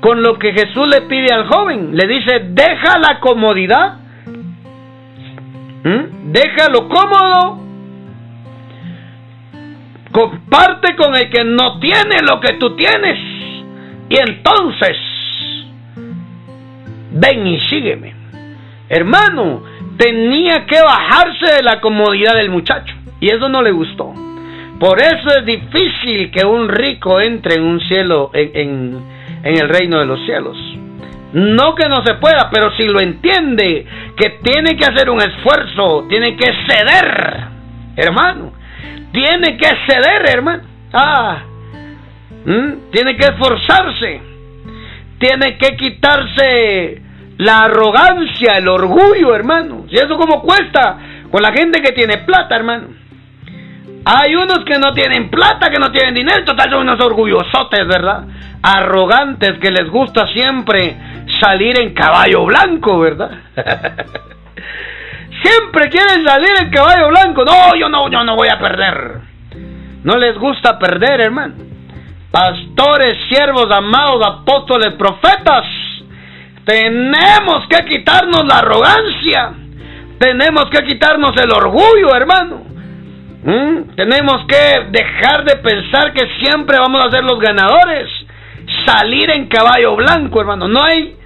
con 0.00 0.22
lo 0.22 0.38
que 0.38 0.52
Jesús 0.52 0.86
le 0.86 1.02
pide 1.02 1.32
al 1.32 1.46
joven. 1.46 1.96
Le 1.96 2.06
dice, 2.06 2.42
deja 2.50 2.98
la 2.98 3.20
comodidad, 3.20 3.96
¿Mm? 5.82 6.30
déjalo 6.30 6.88
cómodo, 6.88 7.63
comparte 10.14 10.94
con 10.94 11.16
el 11.16 11.28
que 11.28 11.42
no 11.42 11.80
tiene 11.80 12.20
lo 12.22 12.38
que 12.38 12.52
tú 12.54 12.76
tienes. 12.76 13.18
Y 14.08 14.16
entonces, 14.16 14.96
ven 17.10 17.46
y 17.46 17.60
sígueme. 17.68 18.14
Hermano, 18.88 19.64
tenía 19.96 20.66
que 20.66 20.80
bajarse 20.80 21.56
de 21.56 21.62
la 21.64 21.80
comodidad 21.80 22.36
del 22.36 22.48
muchacho. 22.48 22.94
Y 23.18 23.28
eso 23.28 23.48
no 23.48 23.60
le 23.60 23.72
gustó. 23.72 24.14
Por 24.78 25.00
eso 25.02 25.36
es 25.36 25.44
difícil 25.46 26.30
que 26.30 26.46
un 26.46 26.68
rico 26.68 27.20
entre 27.20 27.56
en 27.56 27.64
un 27.64 27.80
cielo, 27.80 28.30
en, 28.34 29.02
en, 29.42 29.56
el 29.56 29.68
reino 29.68 29.98
de 29.98 30.06
los 30.06 30.24
cielos. 30.26 30.56
No 31.32 31.74
que 31.74 31.88
no 31.88 32.04
se 32.04 32.14
pueda, 32.14 32.50
pero 32.52 32.70
si 32.76 32.84
lo 32.84 33.00
entiende, 33.00 33.84
que 34.16 34.38
tiene 34.44 34.76
que 34.76 34.84
hacer 34.84 35.10
un 35.10 35.20
esfuerzo, 35.20 36.06
tiene 36.08 36.36
que 36.36 36.46
ceder, 36.68 37.48
hermano. 37.96 38.52
Tiene 39.12 39.56
que 39.56 39.68
ceder, 39.86 40.28
hermano. 40.28 40.62
Ah, 40.92 41.42
tiene 42.90 43.16
que 43.16 43.24
esforzarse. 43.24 44.20
Tiene 45.18 45.56
que 45.56 45.76
quitarse 45.76 47.02
la 47.38 47.64
arrogancia, 47.64 48.58
el 48.58 48.68
orgullo, 48.68 49.34
hermano. 49.34 49.86
¿Y 49.88 49.96
eso 49.96 50.16
como 50.16 50.42
cuesta? 50.42 50.98
Con 51.30 51.42
la 51.42 51.52
gente 51.52 51.80
que 51.80 51.92
tiene 51.92 52.18
plata, 52.18 52.56
hermano. 52.56 52.88
Hay 54.04 54.34
unos 54.36 54.64
que 54.66 54.78
no 54.78 54.92
tienen 54.92 55.30
plata, 55.30 55.70
que 55.70 55.78
no 55.78 55.90
tienen 55.90 56.14
dinero, 56.14 56.44
total 56.44 56.70
son 56.70 56.80
unos 56.80 57.00
orgullosotes, 57.00 57.86
¿verdad? 57.86 58.24
Arrogantes 58.62 59.58
que 59.58 59.70
les 59.70 59.88
gusta 59.88 60.26
siempre 60.28 60.96
salir 61.40 61.80
en 61.80 61.94
caballo 61.94 62.44
blanco, 62.44 62.98
¿verdad? 62.98 63.30
siempre 65.44 65.90
quieren 65.90 66.26
salir 66.26 66.50
en 66.60 66.70
caballo 66.70 67.08
blanco. 67.08 67.44
No, 67.44 67.76
yo 67.76 67.88
no, 67.88 68.10
yo 68.10 68.24
no 68.24 68.34
voy 68.36 68.48
a 68.48 68.58
perder. 68.58 69.20
No 70.02 70.16
les 70.16 70.38
gusta 70.38 70.78
perder, 70.78 71.20
hermano. 71.20 71.54
Pastores, 72.30 73.16
siervos, 73.28 73.70
amados, 73.70 74.26
apóstoles, 74.26 74.94
profetas 74.94 75.64
tenemos 76.64 77.66
que 77.68 77.84
quitarnos 77.84 78.44
la 78.46 78.58
arrogancia. 78.58 79.52
Tenemos 80.18 80.66
que 80.70 80.84
quitarnos 80.84 81.32
el 81.36 81.52
orgullo, 81.52 82.14
hermano. 82.14 82.62
¿Mm? 83.42 83.94
Tenemos 83.94 84.46
que 84.46 84.86
dejar 84.90 85.44
de 85.44 85.56
pensar 85.56 86.12
que 86.14 86.26
siempre 86.40 86.78
vamos 86.78 87.04
a 87.04 87.10
ser 87.10 87.24
los 87.24 87.38
ganadores. 87.38 88.08
Salir 88.86 89.30
en 89.30 89.46
caballo 89.46 89.94
blanco, 89.96 90.40
hermano. 90.40 90.68
No 90.68 90.82
hay 90.82 91.16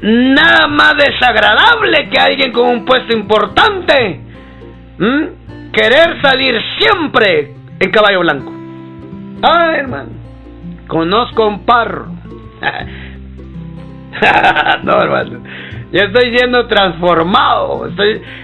nada 0.00 0.68
más 0.68 0.94
desagradable 0.96 2.08
que 2.10 2.18
alguien 2.18 2.52
con 2.52 2.68
un 2.68 2.84
puesto 2.84 3.16
importante. 3.16 4.20
Querer 5.72 6.20
salir 6.22 6.60
siempre 6.78 7.54
en 7.80 7.90
caballo 7.90 8.20
blanco. 8.20 8.52
Ah, 9.42 9.72
hermano. 9.76 10.10
Conozco 10.86 11.46
un 11.46 11.64
parro. 11.64 12.06
no, 14.82 15.02
hermano. 15.02 15.40
Yo 15.92 16.00
estoy 16.00 16.36
siendo 16.36 16.66
transformado. 16.66 17.88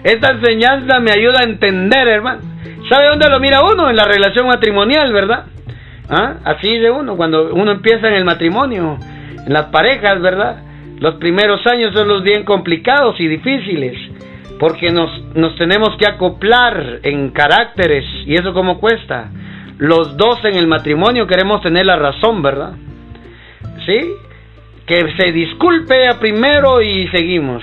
esta 0.03 0.33
enseñanza 0.33 1.01
me 1.01 1.11
ayuda 1.11 1.41
a 1.41 1.45
entender, 1.45 2.09
hermano. 2.09 2.41
¿Sabe 2.89 3.09
dónde 3.09 3.29
lo 3.29 3.41
mira 3.41 3.63
uno? 3.63 3.91
En 3.91 3.97
la 3.97 4.05
relación 4.05 4.47
matrimonial, 4.47 5.13
¿verdad? 5.13 5.45
¿Ah? 6.09 6.35
Así 6.45 6.79
de 6.79 6.91
uno, 6.91 7.17
cuando 7.17 7.55
uno 7.55 7.73
empieza 7.73 8.09
en 8.09 8.15
el 8.15 8.25
matrimonio, 8.25 8.99
en 9.47 9.53
las 9.53 9.67
parejas, 9.67 10.21
¿verdad? 10.21 10.57
Los 11.01 11.17
primeros 11.17 11.67
años 11.67 11.93
son 11.95 12.09
los 12.09 12.23
bien 12.23 12.45
complicados 12.45 13.19
y 13.21 13.27
difíciles, 13.27 13.97
porque 14.59 14.91
nos, 14.91 15.11
nos 15.35 15.57
tenemos 15.57 15.97
que 15.99 16.07
acoplar 16.07 17.01
en 17.03 17.31
caracteres, 17.31 18.05
y 18.27 18.35
eso 18.35 18.53
como 18.55 18.79
cuesta. 18.79 19.31
Los 19.79 20.17
dos 20.17 20.45
en 20.45 20.55
el 20.55 20.67
matrimonio 20.67 21.27
queremos 21.27 21.61
tener 21.63 21.85
la 21.87 21.97
razón, 21.97 22.43
¿verdad? 22.43 22.75
¿Sí? 23.85 24.01
que 24.87 25.13
se 25.17 25.33
disculpe 25.33 26.09
a 26.09 26.19
primero 26.19 26.83
y 26.83 27.09
seguimos. 27.09 27.63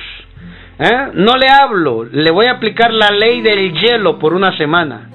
¿Eh? 0.79 1.11
No 1.13 1.37
le 1.37 1.47
hablo, 1.47 2.05
le 2.05 2.31
voy 2.31 2.47
a 2.47 2.53
aplicar 2.53 2.91
la 2.91 3.09
ley 3.09 3.41
del 3.41 3.73
hielo 3.73 4.17
por 4.17 4.33
una 4.33 4.55
semana. 4.57 5.09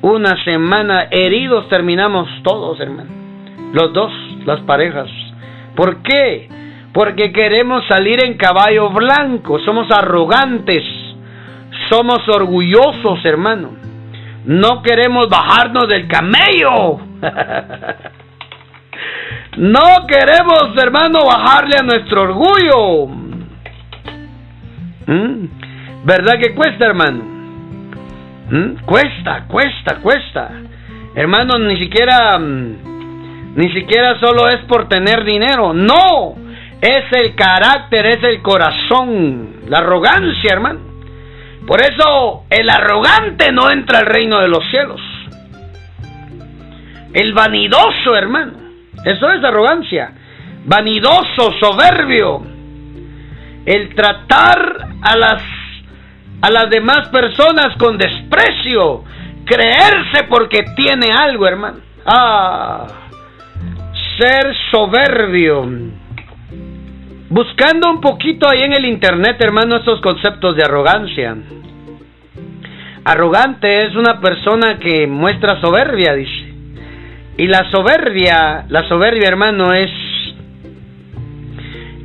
Una 0.00 0.42
semana 0.42 1.06
heridos 1.10 1.68
terminamos 1.68 2.28
todos, 2.42 2.80
hermano. 2.80 3.10
Los 3.72 3.92
dos, 3.92 4.12
las 4.44 4.60
parejas. 4.60 5.08
¿Por 5.76 6.02
qué? 6.02 6.48
Porque 6.92 7.32
queremos 7.32 7.86
salir 7.86 8.24
en 8.24 8.36
caballo 8.36 8.90
blanco, 8.90 9.58
somos 9.60 9.90
arrogantes, 9.90 10.84
somos 11.90 12.28
orgullosos, 12.28 13.24
hermano. 13.24 13.70
No 14.44 14.82
queremos 14.82 15.28
bajarnos 15.28 15.88
del 15.88 16.08
camello. 16.08 17.00
No 19.56 20.06
queremos, 20.06 20.70
hermano, 20.82 21.26
bajarle 21.26 21.76
a 21.78 21.82
nuestro 21.82 22.22
orgullo. 22.22 23.06
¿Mm? 25.06 25.46
¿Verdad 26.04 26.38
que 26.40 26.54
cuesta, 26.54 26.86
hermano? 26.86 27.22
¿Mm? 28.50 28.84
Cuesta, 28.86 29.44
cuesta, 29.46 29.96
cuesta. 29.96 30.50
Hermano, 31.14 31.58
ni 31.58 31.76
siquiera, 31.76 32.38
mm, 32.38 33.56
ni 33.56 33.70
siquiera 33.72 34.18
solo 34.20 34.48
es 34.48 34.60
por 34.64 34.88
tener 34.88 35.22
dinero. 35.22 35.74
No, 35.74 36.34
es 36.82 37.04
el 37.12 37.36
carácter, 37.36 38.06
es 38.06 38.24
el 38.24 38.42
corazón, 38.42 39.62
la 39.68 39.78
arrogancia, 39.78 40.52
hermano. 40.52 40.80
Por 41.64 41.80
eso 41.80 42.44
el 42.50 42.68
arrogante 42.68 43.52
no 43.52 43.70
entra 43.70 44.00
al 44.00 44.06
reino 44.06 44.40
de 44.40 44.48
los 44.48 44.68
cielos. 44.68 45.00
El 47.14 47.32
vanidoso, 47.34 48.16
hermano. 48.16 48.54
Eso 49.04 49.30
es 49.30 49.44
arrogancia. 49.44 50.12
Vanidoso, 50.64 51.52
soberbio. 51.60 52.42
El 53.64 53.94
tratar 53.94 54.88
a 55.02 55.16
las 55.16 55.42
a 56.40 56.50
las 56.50 56.68
demás 56.68 57.06
personas 57.10 57.76
con 57.78 57.96
desprecio, 57.96 59.04
creerse 59.44 60.24
porque 60.28 60.64
tiene 60.74 61.12
algo, 61.12 61.46
hermano. 61.46 61.78
Ah, 62.04 62.88
ser 64.18 64.52
soberbio. 64.72 65.91
Buscando 67.32 67.90
un 67.90 68.02
poquito 68.02 68.46
ahí 68.46 68.60
en 68.60 68.74
el 68.74 68.84
internet, 68.84 69.38
hermano, 69.40 69.76
estos 69.76 70.02
conceptos 70.02 70.54
de 70.54 70.64
arrogancia. 70.64 71.34
Arrogante 73.06 73.86
es 73.86 73.96
una 73.96 74.20
persona 74.20 74.78
que 74.78 75.06
muestra 75.06 75.58
soberbia, 75.62 76.12
dice. 76.12 76.52
Y 77.38 77.46
la 77.46 77.70
soberbia, 77.70 78.66
la 78.68 78.86
soberbia, 78.86 79.28
hermano, 79.28 79.72
es 79.72 79.90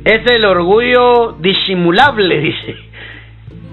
es 0.02 0.22
el 0.32 0.46
orgullo 0.46 1.36
disimulable, 1.38 2.40
dice, 2.40 2.76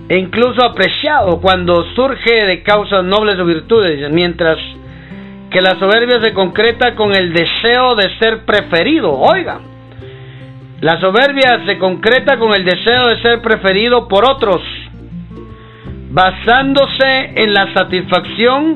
e 0.09 0.19
incluso 0.19 0.61
apreciado 0.61 1.39
cuando 1.39 1.85
surge 1.95 2.33
de 2.33 2.63
causas 2.63 3.05
nobles 3.05 3.39
o 3.39 3.45
virtudes, 3.45 4.11
mientras 4.11 4.57
que 5.49 5.61
la 5.61 5.79
soberbia 5.79 6.21
se 6.21 6.33
concreta 6.33 6.95
con 6.95 7.15
el 7.15 7.31
deseo 7.31 7.95
de 7.95 8.09
ser 8.19 8.43
preferido. 8.43 9.13
Oiga, 9.13 9.61
la 10.85 10.99
soberbia 10.99 11.65
se 11.65 11.79
concreta 11.79 12.37
con 12.37 12.53
el 12.53 12.63
deseo 12.63 13.07
de 13.07 13.19
ser 13.23 13.41
preferido 13.41 14.07
por 14.07 14.23
otros, 14.29 14.61
basándose 16.11 17.41
en 17.41 17.55
la 17.55 17.73
satisfacción 17.73 18.75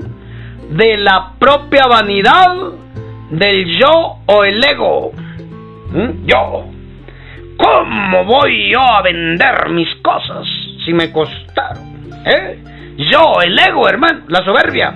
de 0.71 0.97
la 0.97 1.33
propia 1.37 1.85
vanidad 1.87 2.55
del 3.29 3.77
yo 3.77 4.15
o 4.25 4.43
el 4.43 4.59
ego. 4.65 5.11
¿Mm? 5.91 6.25
Yo. 6.25 6.65
¿Cómo 7.57 8.25
voy 8.25 8.71
yo 8.71 8.81
a 8.81 9.03
vender 9.03 9.69
mis 9.69 9.93
cosas 10.01 10.47
si 10.83 10.91
me 10.91 11.11
costaron? 11.11 12.09
¿Eh? 12.25 12.57
Yo, 13.11 13.39
el 13.43 13.59
ego, 13.59 13.87
hermano, 13.87 14.21
la 14.29 14.43
soberbia. 14.43 14.95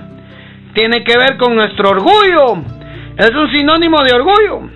Tiene 0.72 1.04
que 1.04 1.16
ver 1.16 1.36
con 1.36 1.54
nuestro 1.54 1.90
orgullo. 1.90 2.56
Es 3.16 3.30
un 3.30 3.48
sinónimo 3.52 4.02
de 4.02 4.14
orgullo. 4.14 4.73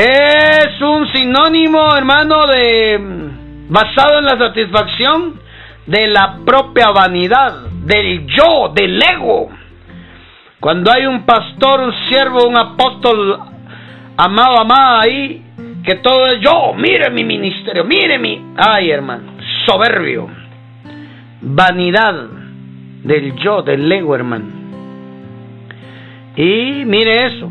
Es 0.00 0.80
un 0.80 1.10
sinónimo, 1.12 1.96
hermano, 1.96 2.46
de 2.46 3.00
basado 3.68 4.20
en 4.20 4.26
la 4.26 4.38
satisfacción 4.38 5.40
de 5.86 6.06
la 6.06 6.38
propia 6.46 6.92
vanidad, 6.92 7.62
del 7.84 8.24
yo, 8.28 8.72
del 8.72 9.02
ego. 9.02 9.48
Cuando 10.60 10.92
hay 10.92 11.04
un 11.04 11.26
pastor, 11.26 11.80
un 11.80 11.92
siervo, 12.06 12.46
un 12.46 12.56
apóstol, 12.56 13.40
amado, 14.16 14.60
amada 14.60 15.00
ahí, 15.00 15.42
que 15.82 15.96
todo 15.96 16.28
es 16.28 16.42
yo, 16.42 16.74
mire 16.76 17.10
mi 17.10 17.24
ministerio, 17.24 17.82
mire 17.82 18.20
mi... 18.20 18.40
Ay, 18.56 18.92
hermano, 18.92 19.32
soberbio, 19.66 20.28
vanidad 21.40 22.14
del 23.02 23.34
yo, 23.34 23.62
del 23.62 23.90
ego, 23.90 24.14
hermano. 24.14 24.46
Y 26.36 26.84
mire 26.84 27.26
eso, 27.26 27.50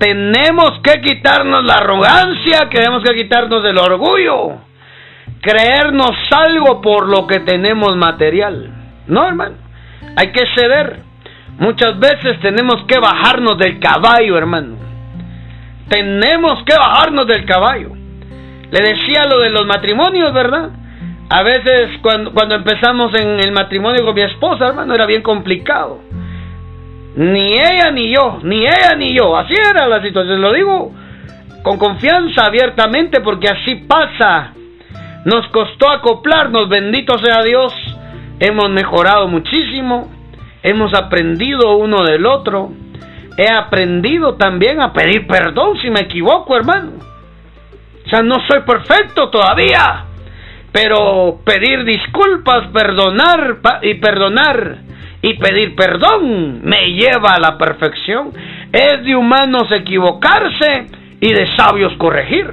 tenemos 0.00 0.80
que 0.82 1.02
quitarnos 1.02 1.62
la 1.62 1.74
arrogancia, 1.74 2.70
tenemos 2.72 3.04
que 3.04 3.14
quitarnos 3.14 3.62
el 3.66 3.76
orgullo, 3.76 4.56
creernos 5.42 6.12
algo 6.34 6.80
por 6.80 7.06
lo 7.06 7.26
que 7.26 7.40
tenemos 7.40 7.94
material. 7.96 8.70
No, 9.06 9.28
hermano, 9.28 9.56
hay 10.16 10.32
que 10.32 10.46
ceder. 10.56 11.00
Muchas 11.58 11.98
veces 11.98 12.40
tenemos 12.40 12.82
que 12.88 12.98
bajarnos 12.98 13.58
del 13.58 13.78
caballo, 13.78 14.38
hermano. 14.38 14.76
Tenemos 15.90 16.64
que 16.64 16.74
bajarnos 16.74 17.26
del 17.26 17.44
caballo. 17.44 17.90
Le 18.70 18.80
decía 18.80 19.26
lo 19.26 19.40
de 19.40 19.50
los 19.50 19.66
matrimonios, 19.66 20.32
¿verdad? 20.32 20.70
A 21.28 21.42
veces 21.42 21.90
cuando, 22.00 22.32
cuando 22.32 22.54
empezamos 22.54 23.12
en 23.20 23.38
el 23.38 23.52
matrimonio 23.52 24.02
con 24.06 24.14
mi 24.14 24.22
esposa, 24.22 24.68
hermano, 24.68 24.94
era 24.94 25.04
bien 25.04 25.20
complicado. 25.20 26.00
Ni 27.16 27.58
ella 27.58 27.90
ni 27.90 28.14
yo, 28.14 28.38
ni 28.42 28.66
ella 28.66 28.94
ni 28.96 29.14
yo. 29.14 29.36
Así 29.36 29.54
era 29.54 29.86
la 29.88 30.00
situación. 30.02 30.40
Lo 30.40 30.52
digo 30.52 30.92
con 31.62 31.78
confianza, 31.78 32.46
abiertamente, 32.46 33.20
porque 33.20 33.48
así 33.48 33.76
pasa. 33.76 34.52
Nos 35.24 35.46
costó 35.48 35.90
acoplarnos, 35.90 36.68
bendito 36.68 37.18
sea 37.18 37.42
Dios. 37.42 37.72
Hemos 38.38 38.70
mejorado 38.70 39.28
muchísimo. 39.28 40.10
Hemos 40.62 40.94
aprendido 40.94 41.76
uno 41.76 42.04
del 42.04 42.24
otro. 42.26 42.70
He 43.36 43.48
aprendido 43.50 44.34
también 44.34 44.80
a 44.80 44.92
pedir 44.92 45.26
perdón 45.26 45.78
si 45.80 45.90
me 45.90 46.00
equivoco, 46.00 46.56
hermano. 46.56 46.92
O 48.06 48.08
sea, 48.08 48.22
no 48.22 48.36
soy 48.46 48.60
perfecto 48.60 49.28
todavía. 49.28 50.04
Pero 50.72 51.40
pedir 51.44 51.84
disculpas, 51.84 52.68
perdonar 52.68 53.58
y 53.82 53.94
perdonar 53.94 54.78
y 55.22 55.34
pedir 55.34 55.74
perdón 55.74 56.62
me 56.62 56.92
lleva 56.92 57.32
a 57.32 57.40
la 57.40 57.58
perfección. 57.58 58.32
Es 58.72 59.04
de 59.04 59.14
humanos 59.14 59.64
equivocarse 59.70 60.86
y 61.20 61.32
de 61.32 61.56
sabios 61.56 61.92
corregir. 61.98 62.46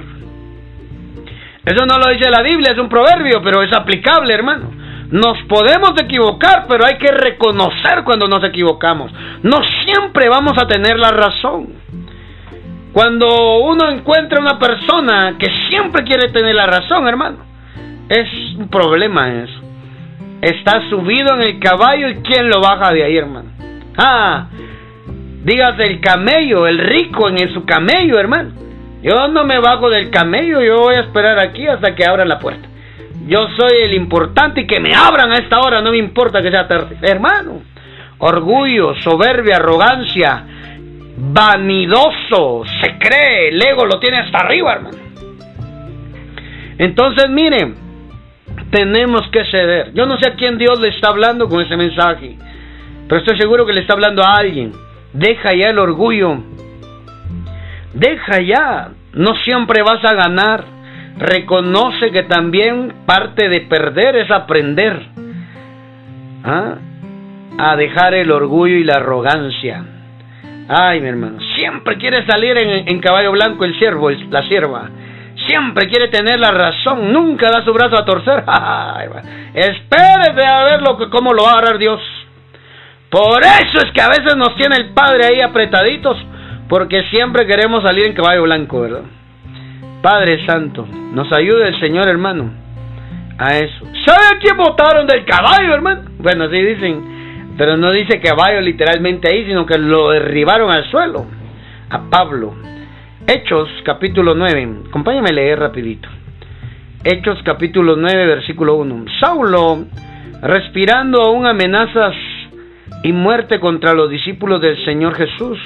Eso 1.64 1.86
no 1.86 1.98
lo 1.98 2.10
dice 2.10 2.30
la 2.30 2.42
Biblia, 2.42 2.72
es 2.72 2.78
un 2.78 2.88
proverbio, 2.88 3.42
pero 3.42 3.62
es 3.62 3.72
aplicable, 3.74 4.32
hermano. 4.32 4.70
Nos 5.10 5.42
podemos 5.48 5.92
equivocar, 6.00 6.66
pero 6.68 6.84
hay 6.86 6.98
que 6.98 7.10
reconocer 7.10 8.04
cuando 8.04 8.28
nos 8.28 8.44
equivocamos. 8.44 9.10
No 9.42 9.58
siempre 9.84 10.28
vamos 10.28 10.52
a 10.58 10.66
tener 10.66 10.98
la 10.98 11.10
razón. 11.10 11.68
Cuando 12.92 13.58
uno 13.58 13.90
encuentra 13.90 14.40
una 14.40 14.58
persona 14.58 15.36
que 15.38 15.46
siempre 15.68 16.04
quiere 16.04 16.30
tener 16.30 16.54
la 16.54 16.66
razón, 16.66 17.06
hermano, 17.06 17.38
es 18.08 18.28
un 18.58 18.68
problema 18.68 19.32
eso 19.34 19.67
está 20.40 20.88
subido 20.88 21.34
en 21.34 21.42
el 21.42 21.58
caballo 21.58 22.08
y 22.08 22.16
quién 22.16 22.48
lo 22.48 22.60
baja 22.60 22.92
de 22.92 23.04
ahí, 23.04 23.16
hermano. 23.16 23.50
Ah, 23.96 24.48
dígase 25.44 25.86
el 25.86 26.00
camello, 26.00 26.66
el 26.66 26.78
rico 26.78 27.28
en 27.28 27.52
su 27.52 27.64
camello, 27.64 28.18
hermano. 28.18 28.50
Yo 29.02 29.28
no 29.28 29.44
me 29.44 29.58
bajo 29.58 29.90
del 29.90 30.10
camello, 30.10 30.60
yo 30.60 30.78
voy 30.78 30.96
a 30.96 31.00
esperar 31.00 31.38
aquí 31.38 31.66
hasta 31.66 31.94
que 31.94 32.04
abran 32.04 32.28
la 32.28 32.38
puerta. 32.38 32.68
Yo 33.26 33.46
soy 33.56 33.82
el 33.82 33.94
importante 33.94 34.62
y 34.62 34.66
que 34.66 34.80
me 34.80 34.94
abran 34.94 35.30
a 35.32 35.38
esta 35.38 35.60
hora, 35.60 35.80
no 35.80 35.90
me 35.90 35.98
importa 35.98 36.42
que 36.42 36.50
sea 36.50 36.66
tarde. 36.66 36.96
Hermano, 37.02 37.62
orgullo, 38.18 38.94
soberbia, 39.02 39.56
arrogancia, 39.56 40.44
vanidoso, 41.16 42.64
se 42.80 42.98
cree, 42.98 43.48
el 43.48 43.64
ego 43.64 43.84
lo 43.84 43.98
tiene 44.00 44.18
hasta 44.18 44.38
arriba, 44.38 44.72
hermano. 44.72 44.98
Entonces, 46.78 47.28
miren, 47.28 47.87
tenemos 48.70 49.26
que 49.28 49.44
ceder. 49.46 49.92
Yo 49.94 50.06
no 50.06 50.18
sé 50.18 50.30
a 50.30 50.34
quién 50.34 50.58
Dios 50.58 50.80
le 50.80 50.88
está 50.88 51.08
hablando 51.08 51.48
con 51.48 51.60
ese 51.60 51.76
mensaje, 51.76 52.36
pero 53.08 53.20
estoy 53.20 53.38
seguro 53.38 53.66
que 53.66 53.72
le 53.72 53.80
está 53.80 53.94
hablando 53.94 54.22
a 54.22 54.36
alguien. 54.36 54.72
Deja 55.12 55.54
ya 55.54 55.70
el 55.70 55.78
orgullo. 55.78 56.38
Deja 57.94 58.40
ya. 58.40 58.90
No 59.14 59.34
siempre 59.44 59.82
vas 59.82 60.04
a 60.04 60.14
ganar. 60.14 60.64
Reconoce 61.18 62.10
que 62.12 62.24
también 62.24 62.92
parte 63.06 63.48
de 63.48 63.62
perder 63.62 64.16
es 64.16 64.30
aprender 64.30 65.00
¿ah? 66.44 66.74
a 67.58 67.76
dejar 67.76 68.14
el 68.14 68.30
orgullo 68.30 68.76
y 68.76 68.84
la 68.84 68.96
arrogancia. 68.96 69.82
Ay, 70.68 71.00
mi 71.00 71.08
hermano, 71.08 71.38
siempre 71.56 71.96
quiere 71.96 72.24
salir 72.26 72.56
en, 72.58 72.88
en 72.88 73.00
caballo 73.00 73.32
blanco 73.32 73.64
el 73.64 73.76
siervo, 73.78 74.10
la 74.10 74.42
sierva 74.42 74.90
siempre 75.46 75.88
quiere 75.88 76.08
tener 76.08 76.38
la 76.38 76.50
razón, 76.50 77.12
nunca 77.12 77.50
da 77.50 77.64
su 77.64 77.72
brazo 77.72 77.96
a 77.98 78.04
torcer. 78.04 78.44
Espérese 79.54 80.46
a 80.46 80.64
ver 80.64 80.82
lo 80.82 80.96
que, 80.96 81.08
cómo 81.10 81.32
lo 81.32 81.44
va 81.44 81.50
a 81.50 81.52
agarrar 81.58 81.78
Dios. 81.78 82.00
Por 83.10 83.42
eso 83.42 83.78
es 83.86 83.92
que 83.92 84.02
a 84.02 84.08
veces 84.08 84.36
nos 84.36 84.54
tiene 84.56 84.76
el 84.76 84.90
Padre 84.90 85.26
ahí 85.26 85.40
apretaditos, 85.40 86.16
porque 86.68 87.04
siempre 87.04 87.46
queremos 87.46 87.82
salir 87.82 88.04
en 88.04 88.12
caballo 88.12 88.42
blanco, 88.42 88.82
¿verdad? 88.82 89.02
Padre 90.02 90.44
Santo, 90.46 90.86
nos 90.86 91.32
ayude 91.32 91.68
el 91.68 91.80
Señor, 91.80 92.08
hermano, 92.08 92.50
a 93.38 93.56
eso. 93.56 93.84
¿Sabe 94.06 94.26
a 94.36 94.38
quién 94.38 94.56
votaron 94.56 95.06
del 95.06 95.24
caballo, 95.24 95.74
hermano? 95.74 96.02
Bueno, 96.18 96.48
sí 96.50 96.60
dicen, 96.60 97.54
pero 97.56 97.76
no 97.76 97.90
dice 97.90 98.20
caballo 98.20 98.60
literalmente 98.60 99.28
ahí, 99.28 99.44
sino 99.46 99.66
que 99.66 99.78
lo 99.78 100.10
derribaron 100.10 100.70
al 100.70 100.88
suelo. 100.90 101.26
A 101.90 102.02
Pablo. 102.10 102.54
Hechos 103.30 103.68
capítulo 103.84 104.34
9. 104.34 104.84
Acompáñame 104.88 105.28
a 105.28 105.32
leer 105.34 105.58
rapidito. 105.58 106.08
Hechos 107.04 107.38
capítulo 107.44 107.94
9 107.94 108.26
versículo 108.26 108.76
1. 108.76 109.04
Saulo, 109.20 109.84
respirando 110.40 111.20
aún 111.20 111.44
amenazas 111.44 112.14
y 113.02 113.12
muerte 113.12 113.60
contra 113.60 113.92
los 113.92 114.08
discípulos 114.08 114.62
del 114.62 114.82
Señor 114.82 115.14
Jesús, 115.14 115.58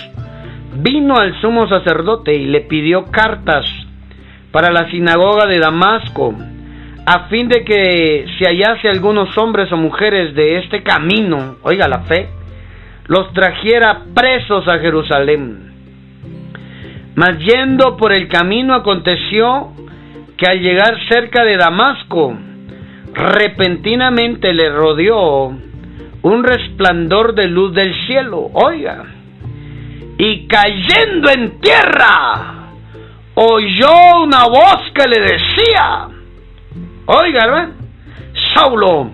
vino 0.74 1.14
al 1.14 1.40
sumo 1.40 1.68
sacerdote 1.68 2.34
y 2.34 2.46
le 2.46 2.62
pidió 2.62 3.04
cartas 3.04 3.64
para 4.50 4.72
la 4.72 4.90
sinagoga 4.90 5.46
de 5.46 5.60
Damasco, 5.60 6.34
a 7.06 7.28
fin 7.28 7.48
de 7.48 7.62
que 7.62 8.26
si 8.38 8.44
hallase 8.44 8.88
algunos 8.88 9.38
hombres 9.38 9.70
o 9.70 9.76
mujeres 9.76 10.34
de 10.34 10.58
este 10.58 10.82
camino, 10.82 11.58
oiga 11.62 11.86
la 11.86 12.00
fe, 12.00 12.28
los 13.06 13.32
trajera 13.32 14.02
presos 14.12 14.66
a 14.66 14.80
Jerusalén. 14.80 15.71
Mas 17.14 17.38
yendo 17.38 17.96
por 17.96 18.12
el 18.12 18.28
camino 18.28 18.74
aconteció 18.74 19.72
que 20.36 20.46
al 20.46 20.60
llegar 20.60 20.96
cerca 21.08 21.44
de 21.44 21.56
Damasco, 21.56 22.34
repentinamente 23.12 24.52
le 24.54 24.70
rodeó 24.70 25.52
un 26.22 26.44
resplandor 26.44 27.34
de 27.34 27.48
luz 27.48 27.74
del 27.74 27.94
cielo, 28.06 28.50
oiga, 28.54 29.04
y 30.18 30.46
cayendo 30.46 31.30
en 31.30 31.60
tierra, 31.60 32.70
oyó 33.34 34.22
una 34.22 34.44
voz 34.44 34.82
que 34.94 35.08
le 35.08 35.20
decía, 35.20 36.08
oiga, 37.06 37.44
hermano, 37.44 37.72
Saulo, 38.54 39.10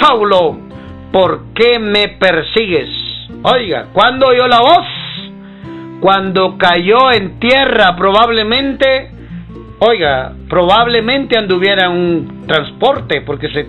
Saulo, 0.00 0.58
¿por 1.12 1.52
qué 1.54 1.78
me 1.78 2.08
persigues? 2.08 2.90
Oiga, 3.42 3.86
¿cuándo 3.92 4.28
oyó 4.28 4.46
la 4.46 4.60
voz? 4.60 4.86
Cuando 6.00 6.56
cayó 6.58 7.10
en 7.12 7.38
tierra 7.38 7.96
probablemente, 7.96 9.10
oiga, 9.78 10.32
probablemente 10.48 11.38
anduviera 11.38 11.88
un 11.88 12.44
transporte 12.46 13.22
porque 13.22 13.48
se 13.50 13.66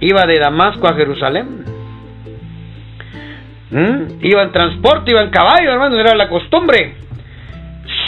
iba 0.00 0.26
de 0.26 0.38
Damasco 0.38 0.86
a 0.86 0.94
Jerusalén. 0.94 1.64
¿Mm? 3.70 4.24
Iba 4.24 4.42
en 4.42 4.52
transporte, 4.52 5.12
iba 5.12 5.22
en 5.22 5.30
caballo, 5.30 5.72
hermano, 5.72 5.98
era 5.98 6.14
la 6.14 6.28
costumbre. 6.28 6.94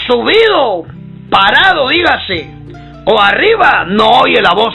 Subido, 0.06 0.84
parado, 1.30 1.88
dígase, 1.88 2.50
o 3.06 3.18
arriba, 3.20 3.86
no 3.88 4.10
oye 4.20 4.42
la 4.42 4.52
voz. 4.54 4.74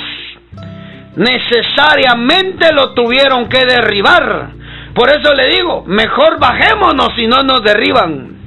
Necesariamente 1.16 2.74
lo 2.74 2.94
tuvieron 2.94 3.50
que 3.50 3.66
derribar. 3.66 4.50
Por 4.96 5.10
eso 5.10 5.34
le 5.36 5.50
digo, 5.50 5.84
mejor 5.86 6.40
bajémonos 6.40 7.10
si 7.16 7.28
no 7.28 7.44
nos 7.44 7.64
derriban. 7.64 8.39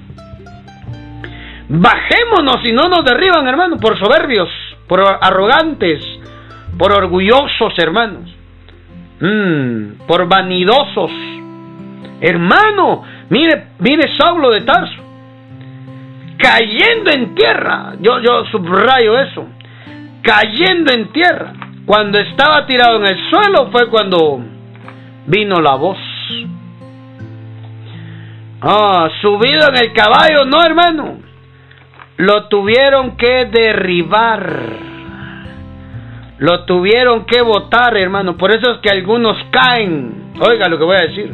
Bajémonos 1.75 2.63
y 2.67 2.73
no 2.73 2.87
nos 2.91 3.03
derriban, 3.03 3.49
hermanos, 3.49 3.81
por 3.81 3.99
soberbios, 3.99 4.51
por 4.87 5.01
arrogantes, 5.01 6.05
por 6.77 6.93
orgullosos, 6.93 7.73
hermanos, 7.79 8.31
mm, 9.19 10.07
por 10.07 10.29
vanidosos. 10.29 11.11
Hermano, 12.21 13.05
mire, 13.31 13.69
mire 13.79 14.15
Saulo 14.19 14.51
de 14.51 14.61
Tarso, 14.61 15.03
cayendo 16.37 17.11
en 17.11 17.35
tierra, 17.35 17.95
yo, 18.01 18.21
yo 18.21 18.45
subrayo 18.51 19.19
eso, 19.19 19.47
cayendo 20.21 20.93
en 20.93 21.11
tierra. 21.11 21.55
Cuando 21.87 22.19
estaba 22.19 22.67
tirado 22.67 22.99
en 22.99 23.07
el 23.07 23.31
suelo 23.31 23.71
fue 23.73 23.89
cuando 23.89 24.45
vino 25.27 25.59
la 25.59 25.75
voz. 25.77 25.99
Ah, 28.61 29.09
subido 29.23 29.71
en 29.71 29.85
el 29.85 29.93
caballo, 29.95 30.45
no 30.45 30.63
hermano. 30.63 31.22
Lo 32.17 32.49
tuvieron 32.49 33.17
que 33.17 33.47
derribar. 33.47 34.93
Lo 36.39 36.65
tuvieron 36.65 37.25
que 37.25 37.41
botar, 37.43 37.97
hermano. 37.97 38.37
Por 38.37 38.51
eso 38.51 38.73
es 38.73 38.79
que 38.79 38.91
algunos 38.91 39.37
caen. 39.51 40.33
Oiga 40.41 40.69
lo 40.69 40.79
que 40.79 40.85
voy 40.85 40.97
a 40.97 41.03
decir. 41.03 41.33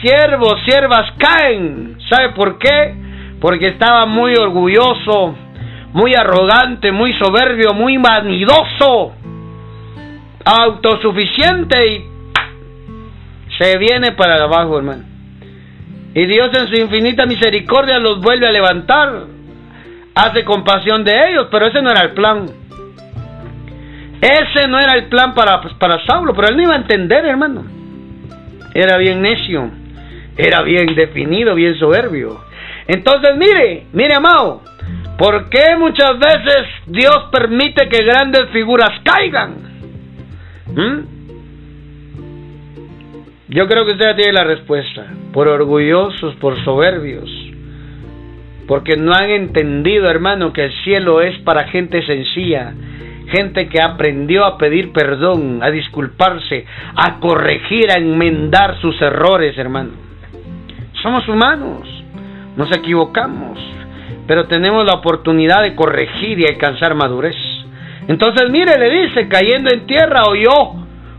Siervos, 0.00 0.54
siervas 0.64 1.12
caen. 1.18 1.98
¿Sabe 2.08 2.30
por 2.30 2.58
qué? 2.58 2.94
Porque 3.40 3.68
estaba 3.68 4.06
muy 4.06 4.34
orgulloso, 4.34 5.34
muy 5.92 6.14
arrogante, 6.14 6.92
muy 6.92 7.12
soberbio, 7.14 7.74
muy 7.74 7.96
vanidoso, 7.96 9.12
autosuficiente 10.44 11.86
y 11.86 12.04
se 13.58 13.78
viene 13.78 14.12
para 14.12 14.42
abajo, 14.42 14.78
hermano. 14.78 15.04
Y 16.14 16.26
Dios 16.26 16.50
en 16.54 16.68
su 16.68 16.74
infinita 16.74 17.26
misericordia 17.26 17.98
los 17.98 18.20
vuelve 18.20 18.46
a 18.46 18.52
levantar. 18.52 19.31
Hace 20.14 20.44
compasión 20.44 21.04
de 21.04 21.12
ellos, 21.30 21.48
pero 21.50 21.66
ese 21.66 21.80
no 21.80 21.90
era 21.90 22.02
el 22.02 22.12
plan. 22.12 22.46
Ese 24.20 24.68
no 24.68 24.78
era 24.78 24.94
el 24.94 25.06
plan 25.06 25.34
para, 25.34 25.60
pues, 25.60 25.74
para 25.74 26.04
Saulo, 26.06 26.32
pero 26.34 26.48
él 26.48 26.56
no 26.56 26.62
iba 26.62 26.74
a 26.74 26.78
entender, 26.78 27.24
hermano. 27.24 27.64
Era 28.74 28.96
bien 28.98 29.20
necio, 29.20 29.70
era 30.36 30.62
bien 30.62 30.94
definido, 30.94 31.54
bien 31.54 31.76
soberbio. 31.78 32.40
Entonces, 32.86 33.36
mire, 33.36 33.86
mire, 33.92 34.14
amado, 34.14 34.62
¿por 35.18 35.48
qué 35.48 35.76
muchas 35.76 36.18
veces 36.18 36.66
Dios 36.86 37.28
permite 37.32 37.88
que 37.88 38.04
grandes 38.04 38.48
figuras 38.50 38.90
caigan? 39.02 39.54
¿Mm? 40.66 41.12
Yo 43.48 43.66
creo 43.66 43.84
que 43.84 43.92
usted 43.92 44.06
ya 44.06 44.16
tiene 44.16 44.32
la 44.32 44.44
respuesta. 44.44 45.06
Por 45.32 45.48
orgullosos, 45.48 46.34
por 46.36 46.62
soberbios. 46.64 47.28
Porque 48.66 48.96
no 48.96 49.12
han 49.12 49.30
entendido, 49.30 50.08
hermano, 50.08 50.52
que 50.52 50.64
el 50.64 50.72
cielo 50.84 51.20
es 51.20 51.38
para 51.40 51.68
gente 51.68 52.04
sencilla. 52.06 52.72
Gente 53.28 53.68
que 53.68 53.80
aprendió 53.80 54.44
a 54.44 54.58
pedir 54.58 54.92
perdón, 54.92 55.60
a 55.62 55.70
disculparse, 55.70 56.64
a 56.96 57.18
corregir, 57.18 57.90
a 57.90 57.98
enmendar 57.98 58.78
sus 58.80 59.00
errores, 59.00 59.56
hermano. 59.56 59.90
Somos 61.02 61.26
humanos, 61.28 61.88
nos 62.56 62.70
equivocamos, 62.76 63.58
pero 64.26 64.46
tenemos 64.46 64.84
la 64.84 64.94
oportunidad 64.94 65.62
de 65.62 65.74
corregir 65.74 66.38
y 66.38 66.44
alcanzar 66.44 66.94
madurez. 66.94 67.36
Entonces, 68.08 68.50
mire, 68.50 68.78
le 68.78 69.06
dice, 69.06 69.28
cayendo 69.28 69.70
en 69.72 69.86
tierra, 69.86 70.22
oyó 70.28 70.74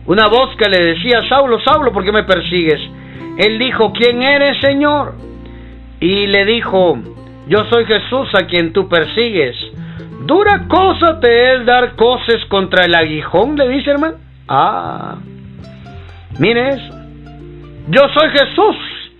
una 0.05 0.27
voz 0.27 0.55
que 0.57 0.69
le 0.69 0.83
decía, 0.83 1.21
Saulo, 1.29 1.59
Saulo, 1.61 1.91
¿por 1.91 2.03
qué 2.03 2.11
me 2.11 2.23
persigues? 2.23 2.79
Él 3.37 3.57
dijo, 3.57 3.91
¿quién 3.93 4.21
eres, 4.21 4.59
Señor? 4.61 5.15
Y 5.99 6.27
le 6.27 6.45
dijo, 6.45 6.99
yo 7.47 7.65
soy 7.69 7.85
Jesús 7.85 8.29
a 8.33 8.45
quien 8.45 8.73
tú 8.73 8.87
persigues. 8.87 9.55
Dura 10.25 10.65
cosa 10.67 11.19
te 11.19 11.55
es 11.55 11.65
dar 11.65 11.95
coces 11.95 12.45
contra 12.47 12.85
el 12.85 12.95
aguijón, 12.95 13.57
le 13.57 13.67
dice 13.67 13.91
hermano. 13.91 14.17
Ah, 14.47 15.17
mire 16.39 16.69
eso. 16.69 16.93
Yo 17.89 18.01
soy 18.13 18.29
Jesús. 18.29 18.75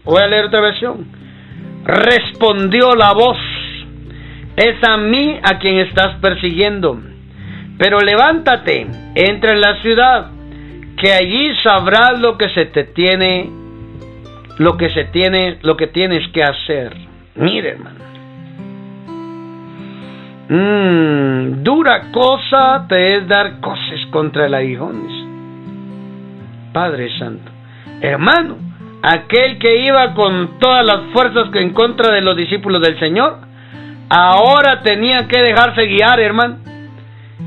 Voy 0.05 0.21
a 0.21 0.28
leer 0.28 0.45
otra 0.45 0.61
versión. 0.61 1.05
Respondió 1.84 2.95
la 2.95 3.13
voz. 3.13 3.38
Es 4.55 4.82
a 4.88 4.97
mí 4.97 5.39
a 5.43 5.59
quien 5.59 5.80
estás 5.80 6.15
persiguiendo. 6.21 6.99
Pero 7.78 7.99
levántate, 7.99 8.88
entra 9.15 9.51
en 9.51 9.61
la 9.61 9.82
ciudad 9.82 10.28
que 10.97 11.11
allí 11.11 11.53
sabrás 11.63 12.19
lo 12.19 12.38
que 12.38 12.49
se 12.49 12.65
te 12.67 12.84
tiene, 12.84 13.49
lo 14.59 14.78
que 14.78 14.89
se 14.91 15.05
tiene, 15.05 15.57
lo 15.63 15.76
que 15.76 15.88
tienes 15.88 16.26
que 16.30 16.43
hacer. 16.43 16.95
Mire, 17.36 17.71
hermano. 17.71 18.03
Mm, 20.50 21.64
dura 21.64 22.12
cosa 22.12 22.86
te 22.88 23.18
es 23.18 23.28
dar 23.28 23.60
cosas 23.60 24.06
contra 24.12 24.46
el 24.46 24.54
aguijón. 24.54 25.08
Padre 26.74 27.10
Santo. 27.18 27.52
Hermano, 28.02 28.58
aquel 29.02 29.58
que 29.60 29.86
iba 29.86 30.14
con 30.14 30.60
todas 30.60 30.86
las 30.86 31.02
fuerzas 31.14 31.50
en 31.54 31.74
contra 31.74 32.14
de 32.14 32.22
los 32.22 32.36
discípulos 32.36 32.82
del 32.82 33.00
Señor, 33.00 33.38
ahora 34.10 34.82
tenía 34.82 35.28
que 35.28 35.41
dejarse 35.41 35.86
guiar, 35.86 36.20
hermano. 36.20 36.58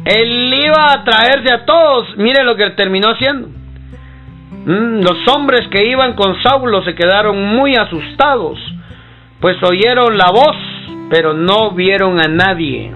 Él 0.05 0.55
iba 0.55 0.93
a 0.93 1.05
traerse 1.05 1.53
a 1.53 1.67
todos. 1.67 2.17
Mire 2.17 2.45
lo 2.45 2.57
que 2.57 2.71
terminó 2.71 3.11
haciendo. 3.11 3.49
Mm, 4.67 5.03
los 5.03 5.29
hombres 5.29 5.69
que 5.69 5.87
iban 5.87 6.15
con 6.15 6.41
Saulo 6.43 6.83
se 6.83 6.95
quedaron 6.95 7.41
muy 7.55 7.77
asustados, 7.77 8.59
pues 9.41 9.57
oyeron 9.63 10.17
la 10.19 10.31
voz, 10.31 10.57
pero 11.11 11.35
no 11.35 11.73
vieron 11.73 12.19
a 12.19 12.29
nadie. 12.29 12.93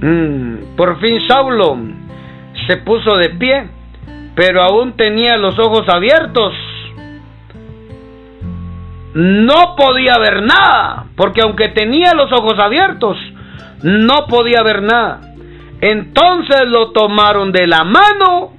Mm, 0.00 0.76
por 0.76 1.00
fin 1.00 1.20
Saulo 1.26 1.78
se 2.66 2.76
puso 2.78 3.16
de 3.16 3.30
pie, 3.30 3.68
pero 4.34 4.62
aún 4.62 4.92
tenía 4.92 5.36
los 5.36 5.58
ojos 5.58 5.88
abiertos. 5.88 6.54
No 9.14 9.76
podía 9.76 10.18
ver 10.18 10.42
nada, 10.42 11.06
porque 11.16 11.42
aunque 11.42 11.68
tenía 11.68 12.12
los 12.14 12.32
ojos 12.32 12.58
abiertos, 12.58 13.16
no 13.82 14.26
podía 14.28 14.62
ver 14.62 14.82
nada. 14.82 15.20
Entonces 15.80 16.62
lo 16.66 16.90
tomaron 16.90 17.52
de 17.52 17.66
la 17.66 17.84
mano 17.84 18.54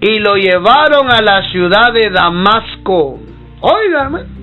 y 0.00 0.18
lo 0.20 0.36
llevaron 0.36 1.10
a 1.10 1.20
la 1.20 1.50
ciudad 1.50 1.92
de 1.92 2.10
Damasco. 2.10 3.18
Oigan, 3.60 4.37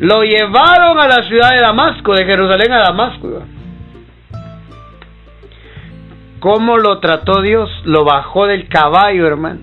lo 0.00 0.22
llevaron 0.22 0.98
a 0.98 1.08
la 1.08 1.22
ciudad 1.24 1.52
de 1.52 1.60
Damasco, 1.60 2.14
de 2.14 2.24
Jerusalén 2.24 2.72
a 2.72 2.80
Damasco. 2.80 3.42
¿Cómo 6.40 6.76
lo 6.76 6.98
trató 6.98 7.40
Dios? 7.40 7.70
Lo 7.84 8.04
bajó 8.04 8.46
del 8.46 8.68
caballo, 8.68 9.26
hermano. 9.26 9.60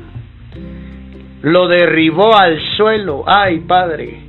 Lo 1.42 1.68
derribó 1.68 2.36
al 2.36 2.60
suelo. 2.78 3.24
Ay, 3.28 3.60
Padre. 3.60 4.20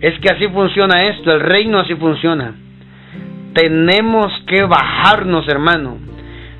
Es 0.00 0.18
que 0.20 0.30
así 0.30 0.48
funciona 0.48 1.08
esto. 1.08 1.32
El 1.32 1.40
reino 1.40 1.80
así 1.80 1.94
funciona 1.96 2.54
tenemos 3.58 4.32
que 4.46 4.62
bajarnos, 4.64 5.48
hermano. 5.48 5.98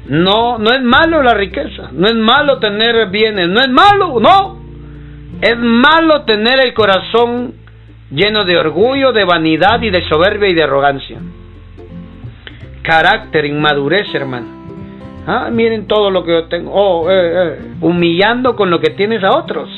No, 0.08 0.58
no 0.58 0.74
es 0.74 0.82
malo 0.82 1.22
la 1.22 1.34
riqueza, 1.34 1.90
no 1.92 2.08
es 2.08 2.14
malo 2.14 2.58
tener 2.58 3.08
bienes, 3.10 3.48
no 3.48 3.60
es 3.60 3.68
malo, 3.68 4.18
no. 4.18 4.58
Es 5.40 5.56
malo 5.56 6.22
tener 6.22 6.58
el 6.64 6.74
corazón 6.74 7.54
lleno 8.10 8.44
de 8.44 8.58
orgullo, 8.58 9.12
de 9.12 9.24
vanidad 9.24 9.82
y 9.82 9.90
de 9.90 10.08
soberbia 10.08 10.48
y 10.48 10.54
de 10.54 10.62
arrogancia. 10.62 11.18
Carácter, 12.82 13.44
inmadurez, 13.44 14.14
hermano. 14.14 14.58
Ah, 15.26 15.50
miren 15.52 15.86
todo 15.86 16.10
lo 16.10 16.24
que 16.24 16.32
yo 16.32 16.44
tengo. 16.44 16.72
Oh, 16.72 17.10
eh, 17.10 17.32
eh. 17.34 17.58
Humillando 17.82 18.56
con 18.56 18.70
lo 18.70 18.80
que 18.80 18.90
tienes 18.90 19.22
a 19.22 19.36
otros. 19.36 19.68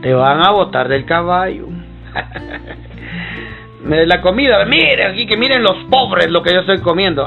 Te 0.00 0.14
van 0.14 0.42
a 0.42 0.50
botar 0.50 0.88
del 0.88 1.04
caballo. 1.04 1.66
la 3.84 4.20
comida, 4.22 4.64
miren 4.64 5.12
aquí 5.12 5.26
que 5.26 5.36
miren 5.36 5.62
los 5.62 5.84
pobres 5.90 6.30
lo 6.30 6.42
que 6.42 6.54
yo 6.54 6.60
estoy 6.60 6.78
comiendo. 6.78 7.26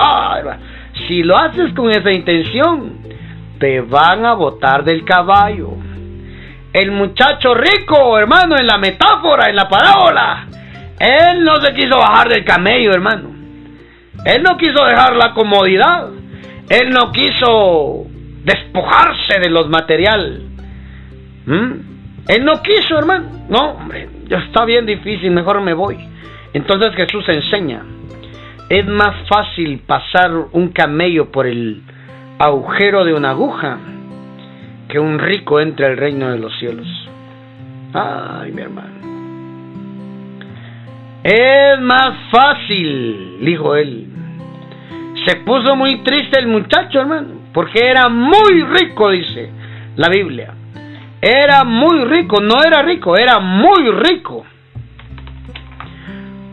si 1.08 1.22
lo 1.22 1.38
haces 1.38 1.74
con 1.74 1.92
esa 1.92 2.12
intención, 2.12 2.98
te 3.60 3.82
van 3.82 4.26
a 4.26 4.34
botar 4.34 4.84
del 4.84 5.06
caballo. 5.06 5.74
El 6.74 6.92
muchacho 6.92 7.54
rico, 7.54 8.18
hermano, 8.18 8.58
en 8.58 8.66
la 8.66 8.80
metáfora, 8.80 9.48
en 9.48 9.56
la 9.56 9.70
parábola, 9.70 10.48
él 11.00 11.44
no 11.44 11.62
se 11.62 11.72
quiso 11.74 11.98
bajar 11.98 12.30
del 12.30 12.44
camello, 12.44 12.92
hermano. 12.92 13.30
Él 14.26 14.42
no 14.42 14.58
quiso 14.58 14.84
dejar 14.84 15.16
la 15.16 15.34
comodidad. 15.34 16.10
Él 16.70 16.90
no 16.90 17.12
quiso 17.12 18.06
despojarse 18.44 19.40
de 19.40 19.50
los 19.50 19.70
materiales. 19.70 20.42
¿Mm? 21.46 21.72
Él 22.28 22.46
no 22.46 22.62
quiso, 22.64 22.98
hermano. 22.98 23.26
No, 23.50 23.74
hombre, 23.74 24.10
ya 24.28 24.38
está 24.40 24.66
bien 24.66 24.86
difícil, 24.86 25.30
mejor 25.30 25.62
me 25.62 25.74
voy. 25.74 25.98
Entonces 26.54 26.96
Jesús 26.96 27.28
enseña, 27.28 27.84
es 28.70 28.88
más 28.88 29.28
fácil 29.28 29.80
pasar 29.86 30.32
un 30.52 30.70
camello 30.70 31.32
por 31.32 31.46
el 31.46 31.84
agujero 32.40 33.04
de 33.04 33.14
una 33.14 33.32
aguja 33.32 33.78
que 34.88 35.00
un 35.00 35.20
rico 35.20 35.60
entre 35.60 35.86
al 35.86 35.98
reino 35.98 36.32
de 36.32 36.40
los 36.40 36.58
cielos. 36.60 36.88
Ay, 37.94 38.52
mi 38.52 38.62
hermano. 38.62 38.94
Es 41.24 41.80
más 41.80 42.12
fácil, 42.32 43.38
dijo 43.42 43.76
él. 43.76 44.08
Se 45.26 45.38
puso 45.38 45.76
muy 45.76 46.04
triste 46.04 46.40
el 46.40 46.48
muchacho, 46.48 47.00
hermano, 47.00 47.36
porque 47.54 47.80
era 47.88 48.10
muy 48.10 48.64
rico, 48.64 49.10
dice 49.10 49.50
la 49.96 50.10
Biblia. 50.10 50.54
Era 51.22 51.64
muy 51.64 52.04
rico, 52.06 52.42
no 52.42 52.56
era 52.66 52.82
rico, 52.82 53.16
era 53.16 53.40
muy 53.40 53.90
rico. 53.92 54.46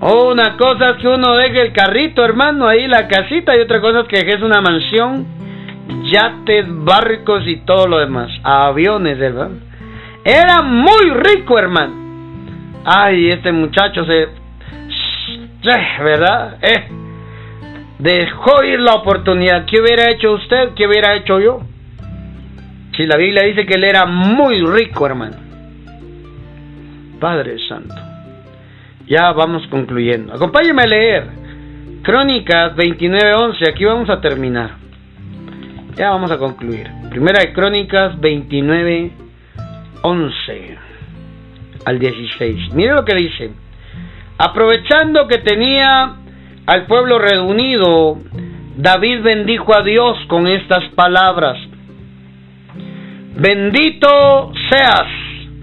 Una 0.01 0.57
cosa 0.57 0.91
es 0.91 0.97
que 0.99 1.09
uno 1.09 1.35
deje 1.35 1.61
el 1.61 1.73
carrito, 1.73 2.25
hermano, 2.25 2.67
ahí 2.67 2.87
la 2.87 3.09
casita, 3.09 3.57
y 3.57 3.61
otra 3.61 3.81
cosa 3.81 4.01
es 4.01 4.07
que 4.07 4.31
es 4.31 4.41
una 4.41 4.61
mansión 4.61 5.40
yates, 6.11 6.67
barcos 6.69 7.47
y 7.47 7.57
todo 7.59 7.87
lo 7.87 7.99
demás, 7.99 8.31
aviones, 8.43 9.19
¿verdad? 9.19 9.51
Era 10.25 10.63
muy 10.63 11.11
rico, 11.11 11.59
hermano. 11.59 11.95
Ay, 12.85 13.31
este 13.31 13.53
muchacho 13.53 14.05
se... 14.05 14.29
¿Verdad? 16.03 16.59
Eh, 16.63 16.89
dejó 17.99 18.65
ir 18.65 18.81
la 18.81 18.95
oportunidad. 18.95 19.67
¿Qué 19.67 19.81
hubiera 19.81 20.11
hecho 20.11 20.33
usted? 20.33 20.71
¿Qué 20.75 20.87
hubiera 20.87 21.15
hecho 21.17 21.39
yo? 21.39 21.61
Si 22.97 23.07
la 23.07 23.17
Biblia 23.17 23.45
dice 23.45 23.67
que 23.67 23.75
él 23.75 23.85
era 23.85 24.07
muy 24.07 24.61
rico, 24.65 25.07
hermano. 25.07 25.37
Padre 27.21 27.57
Santo. 27.69 27.95
Ya 29.07 29.33
vamos 29.33 29.67
concluyendo. 29.69 30.35
Acompáñeme 30.35 30.83
a 30.83 30.87
leer. 30.87 31.27
Crónicas 32.03 32.75
29:11. 32.77 33.69
Aquí 33.69 33.85
vamos 33.85 34.09
a 34.09 34.21
terminar. 34.21 34.71
Ya 35.97 36.11
vamos 36.11 36.31
a 36.31 36.39
concluir. 36.39 36.89
Primera 37.11 37.41
de 37.41 37.53
Crónicas 37.53 38.17
29:11 38.21 40.79
al 41.85 41.99
16. 41.99 42.73
Mire 42.75 42.95
lo 42.95 43.05
que 43.05 43.17
dice. 43.17 43.51
Aprovechando 44.39 45.27
que 45.29 45.39
tenía 45.39 46.17
al 46.67 46.87
pueblo 46.87 47.19
reunido, 47.19 48.19
David 48.77 49.23
bendijo 49.23 49.75
a 49.75 49.83
Dios 49.83 50.17
con 50.29 50.47
estas 50.47 50.85
palabras. 50.95 51.59
Bendito 53.37 54.53
seas, 54.71 55.09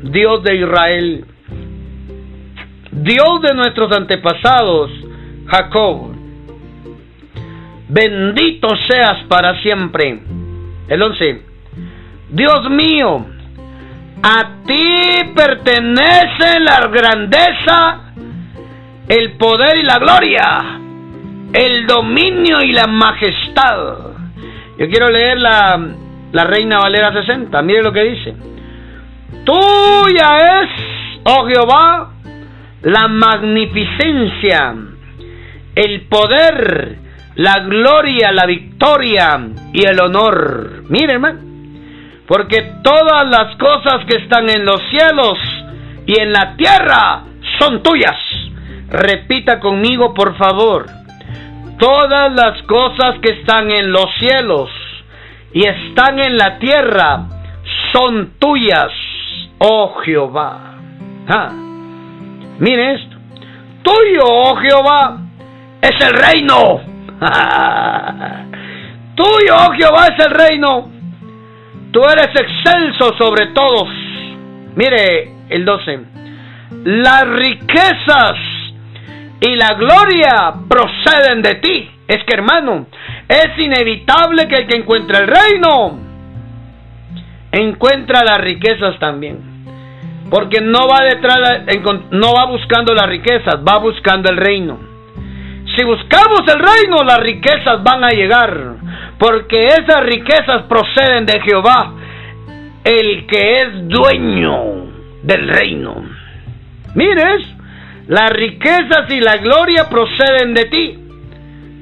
Dios 0.03 0.43
de 0.43 0.55
Israel, 0.55 1.25
Dios 2.91 3.41
de 3.41 3.55
nuestros 3.55 3.95
antepasados, 3.95 4.91
Jacob. 5.47 6.16
Bendito 7.90 8.70
seas 8.90 9.24
para 9.28 9.62
siempre. 9.62 10.20
El 10.88 11.02
11. 11.02 11.42
Dios 12.30 12.70
mío, 12.70 13.26
a 14.22 14.50
ti 14.66 15.34
pertenece 15.36 16.60
la 16.60 16.88
grandeza, 16.88 18.14
el 19.08 19.34
poder 19.34 19.78
y 19.78 19.84
la 19.84 20.00
gloria, 20.00 20.80
el 21.54 21.88
dominio 21.88 22.62
y 22.62 22.74
la 22.74 22.88
majestad. 22.88 23.98
Yo 24.78 24.88
quiero 24.90 25.10
leer 25.10 25.40
la, 25.40 25.80
la 26.34 26.44
Reina 26.44 26.80
Valera 26.80 27.14
60. 27.14 27.62
Mire 27.62 27.84
lo 27.84 27.94
que 27.94 28.04
dice. 28.04 28.36
Tuya 29.46 30.62
es, 30.62 30.70
oh 31.24 31.48
Jehová, 31.48 32.12
la 32.82 33.08
magnificencia, 33.08 34.76
el 35.76 36.02
poder, 36.02 36.98
la 37.38 37.60
gloria, 37.60 38.32
la 38.32 38.46
victoria 38.46 39.40
y 39.74 39.86
el 39.86 40.00
honor. 40.00 40.84
Mire, 40.90 41.14
hermano 41.14 41.48
porque 42.28 42.62
todas 42.84 43.26
las 43.30 43.56
cosas 43.56 44.06
que 44.06 44.18
están 44.18 44.50
en 44.50 44.66
los 44.66 44.82
cielos 44.90 45.38
y 46.06 46.20
en 46.20 46.34
la 46.34 46.56
tierra 46.58 47.24
son 47.58 47.82
tuyas. 47.82 48.18
Repita 48.90 49.60
conmigo, 49.60 50.14
por 50.14 50.38
favor. 50.38 50.88
Todas 51.80 52.34
las 52.34 52.62
cosas 52.64 53.20
que 53.22 53.32
están 53.40 53.72
en 53.72 53.92
los 53.92 54.08
cielos 54.20 54.70
y 55.54 55.66
están 55.66 56.20
en 56.20 56.38
la 56.38 56.60
tierra 56.60 57.28
son 57.94 58.34
tuyas, 58.40 58.92
oh 59.60 59.96
Jehová. 60.04 60.76
Ah, 61.30 61.52
mire 62.60 62.96
esto. 62.96 63.16
Tuyo, 63.84 64.24
oh 64.26 64.56
Jehová, 64.58 65.18
es 65.82 66.06
el 66.06 66.14
reino. 66.14 66.97
Tuyo, 69.15 69.55
oh 69.55 69.72
Jehová, 69.74 70.07
es 70.07 70.26
el 70.26 70.32
reino 70.32 70.97
Tú 71.91 72.03
eres 72.03 72.30
excelso 72.36 73.15
sobre 73.18 73.47
todos. 73.47 73.88
Mire 74.76 75.32
el 75.49 75.65
12. 75.65 75.99
Las 76.84 77.28
riquezas 77.28 78.36
y 79.39 79.55
la 79.55 79.74
gloria 79.74 80.53
proceden 80.68 81.41
de 81.41 81.55
ti. 81.55 81.89
Es 82.07 82.24
que 82.26 82.36
hermano, 82.36 82.88
es 83.28 83.57
inevitable 83.57 84.47
que 84.47 84.57
el 84.59 84.68
que 84.68 84.78
encuentra 84.78 85.20
el 85.20 85.28
reino 85.28 85.99
encuentra 87.51 88.24
las 88.24 88.38
riquezas 88.41 88.99
también. 88.99 89.39
Porque 90.30 90.59
no 90.61 90.88
va 90.88 91.03
detrás, 91.05 91.63
no 92.11 92.34
va 92.34 92.45
buscando 92.45 92.93
las 92.93 93.07
riquezas, 93.07 93.55
va 93.68 93.80
buscando 93.80 94.30
el 94.30 94.38
reino. 94.38 94.78
Si 95.78 95.84
buscamos 95.84 96.41
el 96.47 96.59
reino, 96.59 97.03
las 97.03 97.19
riquezas 97.19 97.84
van 97.84 98.03
a 98.03 98.09
llegar 98.09 98.78
porque 99.19 99.67
esas 99.67 100.03
riquezas 100.03 100.63
proceden 100.63 101.25
de 101.28 101.39
Jehová, 101.41 101.93
el 102.84 103.28
que 103.28 103.61
es 103.61 103.88
dueño 103.88 104.88
del 105.21 105.47
reino. 105.47 106.03
Mires, 106.95 107.47
las 108.07 108.32
riquezas 108.32 109.09
y 109.09 109.19
la 109.19 109.38
gloria 109.38 109.88
proceden 109.88 110.55
de 110.55 110.65
ti. 110.65 110.99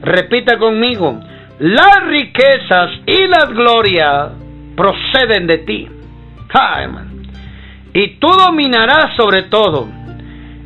Repita 0.02 0.58
conmigo, 0.58 1.20
las 1.60 2.04
riquezas 2.06 2.92
y 3.06 3.28
la 3.28 3.46
gloria 3.46 4.30
proceden 4.76 5.48
de 5.48 5.58
ti. 5.60 5.88
y 7.94 8.20
tú 8.20 8.28
dominarás 8.28 9.16
sobre 9.16 9.44
todo. 9.44 9.88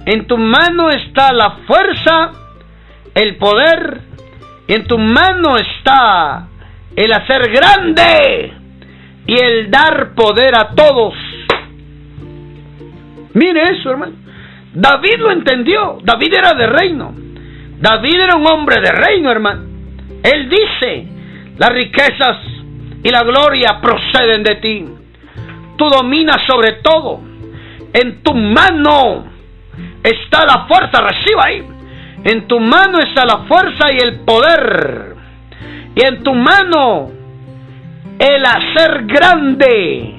En 0.05 0.25
tu 0.25 0.35
mano 0.37 0.89
está 0.89 1.31
la 1.31 1.51
fuerza, 1.67 2.31
el 3.19 3.35
poder, 3.35 3.99
en 4.69 4.87
tu 4.87 4.97
mano 4.97 5.57
está 5.57 6.47
el 6.95 7.11
hacer 7.11 7.51
grande 7.51 8.53
y 9.27 9.37
el 9.37 9.69
dar 9.69 10.13
poder 10.15 10.55
a 10.57 10.69
todos. 10.69 11.13
Mire 13.33 13.71
eso, 13.71 13.91
hermano. 13.91 14.13
David 14.73 15.17
lo 15.17 15.31
entendió. 15.31 15.97
David 16.01 16.33
era 16.33 16.53
de 16.53 16.67
reino. 16.67 17.13
David 17.81 18.21
era 18.21 18.35
un 18.37 18.47
hombre 18.47 18.79
de 18.79 18.91
reino, 18.91 19.29
hermano. 19.29 19.63
Él 20.23 20.49
dice, 20.49 21.07
las 21.57 21.71
riquezas 21.71 22.37
y 23.03 23.09
la 23.09 23.23
gloria 23.23 23.81
proceden 23.81 24.43
de 24.43 24.55
ti. 24.55 24.85
Tú 25.77 25.89
dominas 25.89 26.37
sobre 26.47 26.73
todo. 26.81 27.19
En 27.91 28.23
tu 28.23 28.33
mano 28.33 29.25
está 30.03 30.45
la 30.45 30.65
fuerza, 30.67 31.01
reciba 31.01 31.43
ahí. 31.45 31.78
En 32.23 32.47
tu 32.47 32.59
mano 32.59 32.99
está 32.99 33.25
la 33.25 33.45
fuerza 33.47 33.91
y 33.91 33.97
el 33.97 34.19
poder 34.21 35.15
y 35.95 36.05
en 36.05 36.23
tu 36.23 36.33
mano 36.33 37.11
el 38.19 38.45
hacer 38.45 39.05
grande 39.05 40.15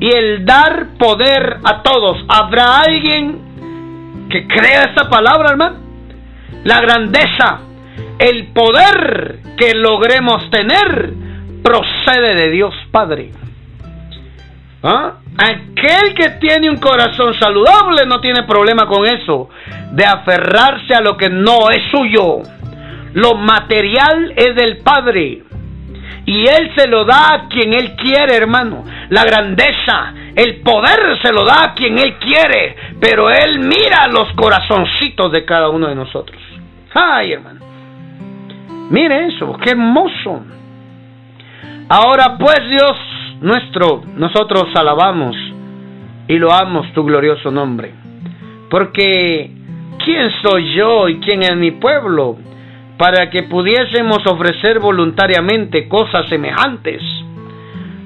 y 0.00 0.08
el 0.08 0.44
dar 0.44 0.88
poder 0.98 1.58
a 1.64 1.82
todos. 1.82 2.24
¿Habrá 2.28 2.80
alguien 2.80 4.28
que 4.30 4.46
crea 4.46 4.84
esta 4.84 5.08
palabra, 5.08 5.50
hermano? 5.50 5.78
La 6.64 6.80
grandeza, 6.80 7.60
el 8.18 8.48
poder 8.48 9.40
que 9.56 9.74
logremos 9.74 10.50
tener 10.50 11.14
procede 11.62 12.34
de 12.34 12.50
Dios 12.50 12.74
Padre. 12.90 13.30
¿Ah? 14.82 15.14
Aquel 15.38 16.14
que 16.14 16.30
tiene 16.40 16.68
un 16.68 16.78
corazón 16.78 17.32
saludable 17.34 18.04
no 18.06 18.20
tiene 18.20 18.42
problema 18.42 18.86
con 18.86 19.06
eso, 19.06 19.48
de 19.92 20.04
aferrarse 20.04 20.94
a 20.94 21.00
lo 21.00 21.16
que 21.16 21.28
no 21.28 21.70
es 21.70 21.80
suyo. 21.92 22.38
Lo 23.14 23.36
material 23.36 24.32
es 24.34 24.56
del 24.56 24.78
Padre. 24.78 25.42
Y 26.26 26.44
Él 26.46 26.72
se 26.76 26.88
lo 26.88 27.04
da 27.04 27.34
a 27.34 27.48
quien 27.48 27.72
Él 27.72 27.94
quiere, 27.94 28.36
hermano. 28.36 28.84
La 29.10 29.24
grandeza, 29.24 30.12
el 30.34 30.60
poder 30.60 31.18
se 31.22 31.32
lo 31.32 31.44
da 31.44 31.66
a 31.66 31.74
quien 31.74 31.98
Él 31.98 32.16
quiere. 32.18 32.76
Pero 33.00 33.30
Él 33.30 33.60
mira 33.60 34.08
los 34.08 34.32
corazoncitos 34.32 35.30
de 35.30 35.44
cada 35.44 35.68
uno 35.68 35.86
de 35.86 35.94
nosotros. 35.94 36.38
Ay, 36.92 37.32
hermano. 37.32 37.60
Mire 38.90 39.28
eso, 39.28 39.56
qué 39.62 39.70
hermoso. 39.70 40.42
Ahora 41.90 42.36
pues 42.38 42.58
Dios 42.68 42.96
nuestro, 43.40 44.02
nosotros 44.16 44.66
alabamos 44.74 45.36
y 46.26 46.38
loamos 46.38 46.92
tu 46.92 47.04
glorioso 47.04 47.50
nombre. 47.50 47.92
Porque 48.70 49.50
¿quién 50.04 50.30
soy 50.42 50.74
yo 50.74 51.08
y 51.08 51.18
quién 51.20 51.42
es 51.42 51.56
mi 51.56 51.72
pueblo? 51.72 52.36
para 52.98 53.30
que 53.30 53.44
pudiésemos 53.44 54.26
ofrecer 54.26 54.80
voluntariamente 54.80 55.88
cosas 55.88 56.28
semejantes. 56.28 57.00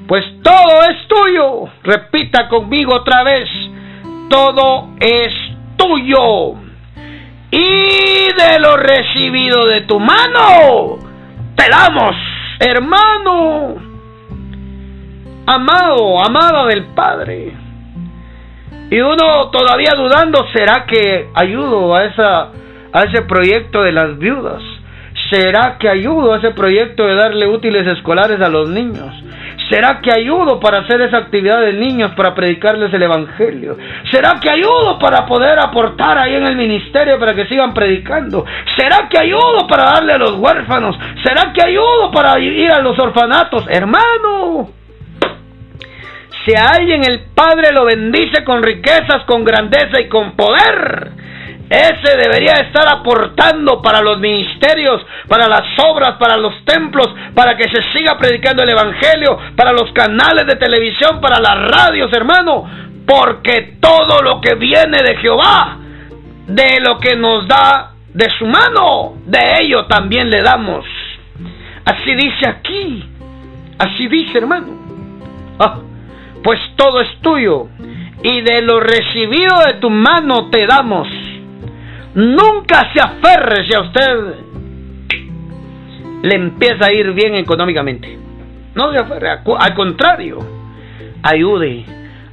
Pues 0.07 0.23
todo 0.43 0.83
es 0.91 1.09
tuyo. 1.09 1.65
Repita 1.83 2.49
conmigo 2.49 2.95
otra 2.95 3.25
vez. 3.25 3.49
Todo 4.29 4.91
es 5.01 5.33
tuyo. 5.77 6.55
Y 7.51 8.33
de 8.37 8.61
lo 8.61 8.77
recibido 8.77 9.67
de 9.67 9.83
tu 9.83 9.99
mano, 9.99 10.99
te 11.55 11.69
damos, 11.69 12.17
hermano, 12.59 13.75
amado, 15.55 16.19
amada 16.25 16.67
del 16.67 16.85
Padre. 16.95 17.53
Y 18.91 19.01
uno 19.01 19.51
todavía 19.51 19.93
dudando, 19.97 20.47
¿será 20.53 20.85
que 20.87 21.29
ayudo 21.35 21.95
a, 21.95 22.05
esa, 22.05 22.49
a 22.93 23.03
ese 23.05 23.23
proyecto 23.23 23.83
de 23.83 23.93
las 23.93 24.19
viudas? 24.19 24.63
¿Será 25.31 25.79
que 25.79 25.89
ayudo 25.89 26.35
a 26.35 26.39
ese 26.39 26.51
proyecto 26.51 27.07
de 27.07 27.15
darle 27.15 27.47
útiles 27.47 27.87
escolares 27.87 28.41
a 28.41 28.49
los 28.49 28.69
niños? 28.69 29.11
¿Será 29.71 30.01
que 30.03 30.13
ayudo 30.13 30.61
para 30.61 30.81
hacer 30.81 31.01
esa 31.01 31.17
actividad 31.19 31.61
de 31.63 31.73
niños 31.73 32.13
para 32.15 32.35
predicarles 32.35 32.93
el 32.93 33.03
Evangelio? 33.03 33.79
¿Será 34.11 34.39
que 34.39 34.51
ayudo 34.51 34.99
para 34.99 35.25
poder 35.25 35.59
aportar 35.59 36.19
ahí 36.19 36.35
en 36.35 36.45
el 36.45 36.57
ministerio 36.57 37.19
para 37.19 37.35
que 37.35 37.47
sigan 37.47 37.73
predicando? 37.73 38.45
¿Será 38.77 39.09
que 39.09 39.19
ayudo 39.19 39.67
para 39.67 39.85
darle 39.85 40.13
a 40.13 40.19
los 40.19 40.33
huérfanos? 40.33 40.99
¿Será 41.23 41.55
que 41.55 41.63
ayudo 41.63 42.11
para 42.13 42.39
ir 42.39 42.71
a 42.71 42.81
los 42.81 42.99
orfanatos? 42.99 43.65
Hermano, 43.71 44.82
si 46.45 46.55
a 46.55 46.71
alguien 46.71 47.05
el 47.05 47.21
Padre 47.35 47.73
lo 47.73 47.85
bendice 47.85 48.43
con 48.45 48.63
riquezas, 48.63 49.25
con 49.27 49.45
grandeza 49.45 50.01
y 50.01 50.09
con 50.09 50.33
poder, 50.33 51.13
ese 51.71 52.19
debería 52.19 52.55
estar 52.67 52.87
aportando 52.87 53.81
para 53.81 54.03
los 54.03 54.19
ministerios, 54.19 55.01
para 55.27 55.49
las 55.49 55.63
obras, 55.87 56.17
para 56.19 56.37
los 56.37 56.65
templos, 56.65 57.09
para 57.35 57.57
que 57.57 57.65
se 57.65 57.83
siga 57.93 58.19
predicando 58.19 58.63
el 58.63 58.71
Evangelio, 58.71 59.39
para 59.57 59.73
los 59.73 59.91
canales 59.93 60.47
de 60.47 60.57
televisión, 60.57 61.21
para 61.21 61.41
las 61.41 61.71
radios, 61.71 62.13
hermano. 62.13 62.69
Porque 63.07 63.79
todo 63.81 64.21
lo 64.23 64.41
que 64.41 64.55
viene 64.55 64.99
de 65.03 65.17
Jehová, 65.17 65.79
de 66.47 66.79
lo 66.81 66.99
que 66.99 67.17
nos 67.17 67.49
da 67.49 67.93
de 68.13 68.29
su 68.39 68.47
mano, 68.47 69.15
de 69.25 69.63
ello 69.63 69.87
también 69.87 70.29
le 70.29 70.43
damos. 70.43 70.85
Así 71.87 72.15
dice 72.15 72.49
aquí, 72.49 73.05
así 73.79 74.09
dice 74.09 74.39
hermano. 74.39 74.67
Ah, 75.59 75.79
pues 76.43 76.59
todo 76.77 77.01
es 77.01 77.21
tuyo 77.21 77.69
y 78.23 78.41
de 78.41 78.63
lo 78.63 78.81
recibido 78.81 79.57
de 79.67 79.75
tu 79.75 79.91
mano 79.91 80.51
te 80.51 80.67
damos 80.67 81.09
Nunca 82.15 82.93
se 82.93 83.01
aferre 83.01 83.67
si 83.67 83.75
a 83.75 83.81
usted 83.81 84.35
le 86.23 86.35
empieza 86.35 86.87
a 86.87 86.93
ir 86.93 87.11
bien 87.13 87.35
económicamente. 87.35 88.19
No 88.75 88.93
se 88.93 88.99
aferre, 88.99 89.31
al 89.31 89.75
contrario, 89.75 90.39
ayude, 91.23 91.85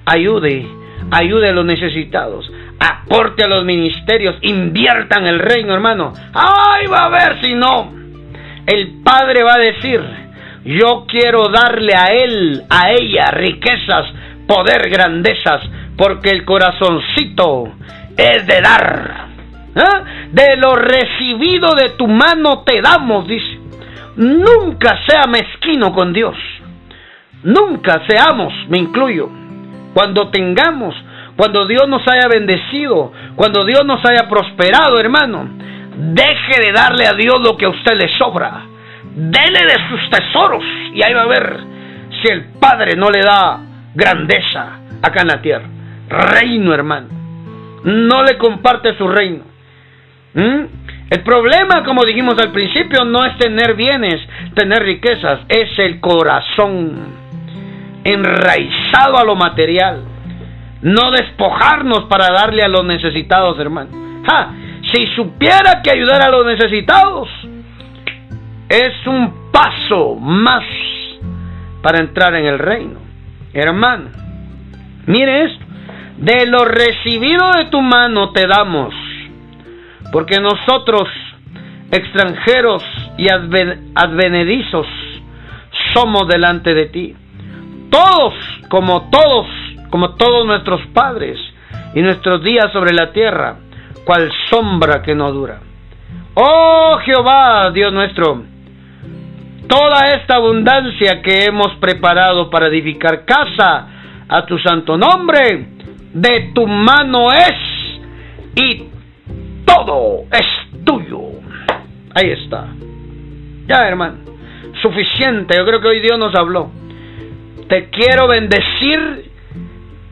ayude, 0.06 0.68
ayude 1.12 1.50
a 1.50 1.54
los 1.54 1.66
necesitados, 1.66 2.52
aporte 2.78 3.44
a 3.44 3.48
los 3.48 3.64
ministerios, 3.64 4.36
invierta 4.42 5.18
en 5.18 5.28
el 5.28 5.40
reino, 5.40 5.74
hermano. 5.74 6.14
Ay, 6.34 6.88
va 6.88 7.06
a 7.06 7.10
ver 7.10 7.42
si 7.42 7.56
no. 7.56 7.94
El 8.66 9.02
Padre 9.02 9.44
va 9.44 9.56
a 9.56 9.60
decir, 9.60 10.02
yo 10.66 11.06
quiero 11.08 11.48
darle 11.50 11.94
a 11.96 12.12
él, 12.12 12.64
a 12.70 12.92
ella, 12.92 13.32
riquezas, 13.32 14.06
poder, 14.48 14.90
grandezas, 14.90 15.62
porque 15.98 16.30
el 16.30 16.46
corazoncito 16.46 17.74
es 18.18 18.46
de 18.46 18.62
dar. 18.62 19.30
¿Ah? 19.76 20.04
De 20.32 20.58
lo 20.58 20.76
recibido 20.76 21.74
de 21.76 21.90
tu 21.92 22.08
mano 22.08 22.64
te 22.64 22.82
damos, 22.82 23.28
dice. 23.28 23.60
Nunca 24.18 25.00
sea 25.08 25.24
mezquino 25.28 25.94
con 25.94 26.12
Dios. 26.12 26.36
Nunca 27.44 28.02
seamos, 28.08 28.54
me 28.68 28.80
incluyo. 28.80 29.30
Cuando 29.94 30.30
tengamos, 30.30 30.94
cuando 31.38 31.66
Dios 31.68 31.88
nos 31.88 32.06
haya 32.08 32.28
bendecido, 32.28 33.14
cuando 33.36 33.64
Dios 33.64 33.86
nos 33.86 34.04
haya 34.04 34.28
prosperado, 34.28 35.00
hermano, 35.00 35.48
deje 35.96 36.62
de 36.62 36.74
darle 36.74 37.08
a 37.08 37.14
Dios 37.14 37.40
lo 37.42 37.56
que 37.56 37.66
a 37.66 37.70
usted 37.70 37.96
le 37.96 38.10
sobra. 38.18 38.64
Dele 39.22 39.66
de 39.66 39.90
sus 39.90 40.10
tesoros 40.10 40.64
y 40.94 41.04
ahí 41.04 41.14
va 41.14 41.24
a 41.24 41.28
ver 41.28 41.60
si 42.22 42.32
el 42.32 42.46
Padre 42.58 42.96
no 42.96 43.10
le 43.10 43.20
da 43.22 43.60
grandeza 43.94 44.80
acá 45.02 45.24
en 45.24 45.28
la 45.28 45.42
tierra. 45.42 45.68
Reino, 46.08 46.74
hermano. 46.74 47.08
No 47.84 48.24
le 48.24 48.38
comparte 48.38 48.98
su 48.98 49.10
reino. 49.10 49.44
¿Mm? 50.34 50.64
El 51.10 51.24
problema, 51.24 51.84
como 51.84 52.06
dijimos 52.06 52.36
al 52.40 52.54
principio, 52.54 53.04
no 53.04 53.26
es 53.26 53.38
tener 53.38 53.74
bienes, 53.74 54.22
tener 54.54 54.84
riquezas, 54.84 55.42
es 55.50 55.78
el 55.80 56.00
corazón 56.00 57.20
enraizado 58.06 59.18
a 59.18 59.26
lo 59.26 59.36
material. 59.36 60.02
No 60.82 61.12
despojarnos 61.12 62.06
para 62.06 62.32
darle 62.32 62.64
a 62.64 62.70
los 62.70 62.86
necesitados, 62.86 63.60
hermano. 63.60 63.90
Si 64.94 65.08
supiera 65.08 65.82
que 65.84 65.92
ayudar 65.92 66.22
a 66.22 66.30
los 66.30 66.46
necesitados 66.46 67.28
es 68.70 69.08
un 69.08 69.52
paso 69.52 70.16
más 70.16 70.64
para 71.82 72.00
entrar 72.00 72.36
en 72.36 72.46
el 72.46 72.60
reino. 72.60 73.00
Hermano, 73.54 74.10
mire 75.08 75.46
esto. 75.46 75.66
De 76.18 76.46
lo 76.46 76.66
recibido 76.66 77.52
de 77.58 77.66
tu 77.66 77.82
mano 77.82 78.32
te 78.32 78.46
damos 78.46 78.94
porque 80.12 80.40
nosotros, 80.40 81.08
extranjeros 81.92 82.84
y 83.18 83.28
advenedizos, 83.30 84.88
somos 85.94 86.28
delante 86.28 86.74
de 86.74 86.86
ti. 86.88 87.16
Todos, 87.90 88.34
como 88.70 89.10
todos, 89.10 89.48
como 89.90 90.16
todos 90.16 90.46
nuestros 90.46 90.82
padres, 90.94 91.40
y 91.94 92.02
nuestros 92.02 92.44
días 92.44 92.72
sobre 92.72 92.94
la 92.94 93.12
tierra, 93.12 93.58
cual 94.06 94.32
sombra 94.50 95.02
que 95.02 95.16
no 95.16 95.32
dura. 95.32 95.60
Oh 96.36 97.00
Jehová, 97.04 97.72
Dios 97.72 97.92
nuestro, 97.92 98.44
toda 99.70 100.10
esta 100.16 100.36
abundancia 100.36 101.22
que 101.22 101.46
hemos 101.46 101.76
preparado 101.76 102.50
para 102.50 102.68
edificar 102.68 103.24
casa 103.24 103.88
a 104.28 104.46
tu 104.46 104.58
santo 104.58 104.98
nombre, 104.98 105.68
de 106.14 106.52
tu 106.54 106.68
mano 106.68 107.32
es, 107.32 107.56
y 108.56 108.90
todo 109.66 110.24
es 110.32 110.84
tuyo. 110.84 111.22
Ahí 112.16 112.32
está. 112.32 112.68
Ya, 113.68 113.88
hermano. 113.88 114.18
Suficiente. 114.82 115.56
Yo 115.56 115.66
creo 115.66 115.80
que 115.80 115.88
hoy 115.88 116.00
Dios 116.00 116.18
nos 116.18 116.34
habló. 116.36 116.72
Te 117.68 117.90
quiero 117.90 118.28
bendecir, 118.28 119.32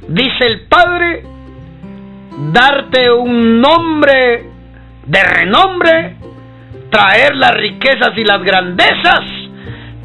dice 0.07 0.45
el 0.45 0.67
Padre, 0.67 1.23
darte 2.53 3.11
un 3.11 3.59
nombre 3.59 4.45
de 5.07 5.23
renombre, 5.23 6.15
traer 6.91 7.35
las 7.35 7.55
riquezas 7.55 8.15
y 8.15 8.23
las 8.23 8.43
grandezas, 8.43 9.21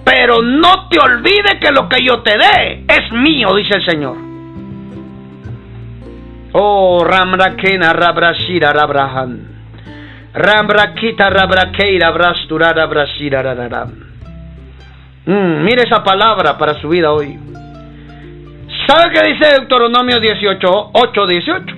pero 0.05 0.43
no 0.43 0.89
te 0.89 0.99
olvide 0.99 1.59
que 1.61 1.71
lo 1.71 1.89
que 1.89 2.05
yo 2.05 2.23
te 2.23 2.37
dé 2.37 2.85
es 2.89 3.13
mío, 3.13 3.55
dice 3.55 3.77
el 3.77 3.85
Señor. 3.85 4.17
Oh, 6.53 7.05
Ramrakena 7.05 7.93
Rabrashira 7.93 8.73
Rabrahan. 8.73 9.53
Rambrakita 10.35 11.29
Rabrakeira 11.31 12.11
Brasturada 12.11 12.87
Brashira 12.87 13.43
Rararam. 13.43 13.91
Mm, 15.27 15.65
mire 15.65 15.83
esa 15.83 16.03
palabra 16.03 16.59
para 16.59 16.75
su 16.81 16.89
vida 16.89 17.13
hoy. 17.13 17.39
¿Sabe 18.87 19.13
qué 19.15 19.29
dice 19.33 19.47
Deuteronomio 19.59 20.19
18, 20.21 20.91
8, 20.93 21.27
18? 21.27 21.77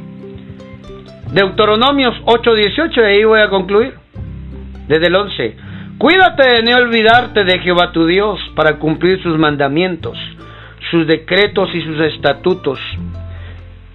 Deuteronomios 1.33 2.15
8, 2.25 2.55
18, 2.55 3.01
y 3.01 3.05
ahí 3.05 3.25
voy 3.25 3.41
a 3.41 3.49
concluir. 3.49 3.95
Desde 4.89 5.07
el 5.07 5.15
11. 5.17 5.57
Cuídate 5.99 6.43
de 6.43 6.63
no 6.63 6.77
olvidarte 6.77 7.45
de 7.45 7.61
Jehová 7.61 7.93
tu 7.93 8.05
Dios 8.05 8.41
para 8.57 8.79
cumplir 8.79 9.23
sus 9.23 9.39
mandamientos, 9.39 10.19
sus 10.91 11.07
decretos 11.07 11.71
y 11.73 11.83
sus 11.83 12.01
estatutos 12.01 12.81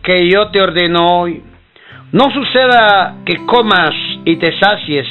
que 0.01 0.29
yo 0.29 0.47
te 0.47 0.61
ordeno 0.61 1.19
hoy. 1.19 1.43
No 2.13 2.31
suceda 2.31 3.17
que 3.25 3.45
comas 3.45 3.93
y 4.23 4.37
te 4.37 4.57
sacies, 4.57 5.05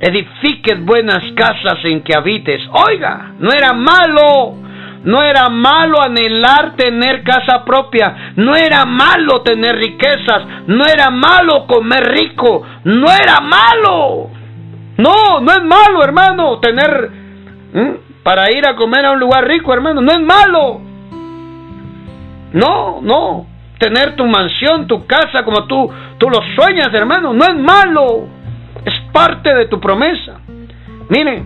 edifiques 0.00 0.82
buenas 0.84 1.22
casas 1.36 1.78
en 1.84 2.02
que 2.02 2.16
habites. 2.16 2.62
Oiga, 2.88 3.34
no 3.38 3.50
era 3.52 3.74
malo, 3.74 4.56
no 5.04 5.22
era 5.22 5.50
malo 5.50 6.00
anhelar 6.02 6.76
tener 6.76 7.22
casa 7.24 7.62
propia, 7.64 8.32
no 8.36 8.56
era 8.56 8.86
malo 8.86 9.42
tener 9.42 9.76
riquezas, 9.76 10.44
no 10.66 10.84
era 10.86 11.10
malo 11.10 11.66
comer 11.66 12.10
rico, 12.10 12.66
no 12.84 13.06
era 13.12 13.38
malo. 13.40 14.30
No, 14.98 15.40
no 15.40 15.52
es 15.52 15.62
malo, 15.64 16.04
hermano, 16.04 16.58
tener 16.60 17.10
para 18.22 18.52
ir 18.52 18.66
a 18.66 18.76
comer 18.76 19.04
a 19.06 19.12
un 19.12 19.20
lugar 19.20 19.46
rico, 19.46 19.72
hermano, 19.72 20.00
no 20.00 20.12
es 20.12 20.20
malo. 20.20 20.80
No, 22.52 23.00
no 23.02 23.52
tener 23.82 24.14
tu 24.14 24.24
mansión, 24.24 24.86
tu 24.86 25.04
casa 25.06 25.44
como 25.44 25.64
tú, 25.64 25.90
tú 26.16 26.30
lo 26.30 26.40
sueñas, 26.54 26.94
hermano. 26.94 27.32
No 27.32 27.44
es 27.44 27.56
malo. 27.56 28.28
Es 28.84 28.94
parte 29.12 29.52
de 29.52 29.66
tu 29.66 29.80
promesa. 29.80 30.40
Mire, 31.08 31.42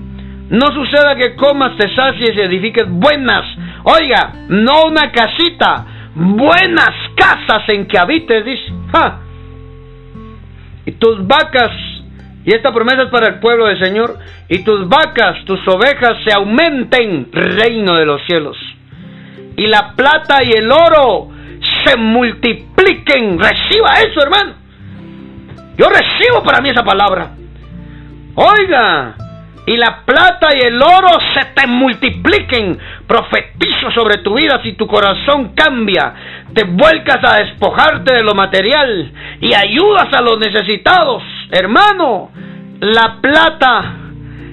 no 0.51 0.67
suceda 0.67 1.17
que 1.17 1.35
comas, 1.35 1.79
te 1.79 1.95
sacies 1.95 2.37
y 2.37 2.41
edifiques 2.41 2.87
buenas. 2.91 3.45
Oiga, 3.85 4.33
no 4.49 4.85
una 4.87 5.11
casita, 5.11 5.87
buenas 6.15 6.91
casas 7.17 7.67
en 7.69 7.87
que 7.87 7.99
habites, 7.99 8.45
dice. 8.45 8.73
Y 10.85 10.93
tus 10.93 11.27
vacas, 11.27 11.73
y 12.47 12.55
esta 12.55 12.73
promesa 12.73 13.03
es 13.03 13.11
para 13.11 13.27
el 13.27 13.41
pueblo 13.41 13.67
del 13.67 13.79
Señor, 13.81 14.19
y 14.49 14.61
tus 14.61 14.89
vacas, 14.89 15.45
tus 15.47 15.59
ovejas 15.67 16.17
se 16.25 16.33
aumenten, 16.33 17.29
reino 17.33 17.97
de 17.97 18.07
los 18.07 18.23
cielos. 18.23 18.57
Y 19.57 19.67
la 19.67 19.95
plata 19.97 20.45
y 20.45 20.53
el 20.53 20.71
oro 20.71 21.29
se 21.85 21.97
multipliquen. 21.97 23.41
Reciba 23.41 23.95
eso, 23.95 24.23
hermano. 24.23 24.55
Yo 25.77 25.89
recibo 25.89 26.45
para 26.45 26.61
mí 26.61 26.69
esa 26.69 26.85
palabra. 26.85 27.33
Oiga, 28.37 29.17
y 29.67 29.77
la 29.77 30.03
plata 30.05 30.49
y 30.55 30.67
el 30.67 30.81
oro 30.81 31.19
se 31.35 31.47
te 31.47 31.67
multipliquen. 31.67 32.79
Profetizo 33.07 33.91
sobre 33.95 34.19
tu 34.19 34.35
vida 34.35 34.61
si 34.63 34.73
tu 34.73 34.87
corazón 34.87 35.53
cambia, 35.55 36.15
te 36.53 36.65
vuelcas 36.65 37.19
a 37.23 37.39
despojarte 37.39 38.15
de 38.15 38.23
lo 38.23 38.35
material 38.35 39.13
y 39.41 39.55
ayudas 39.55 40.09
a 40.13 40.23
los 40.23 40.39
necesitados. 40.39 41.23
Hermano, 41.51 42.31
la 42.81 43.19
plata, 43.21 43.95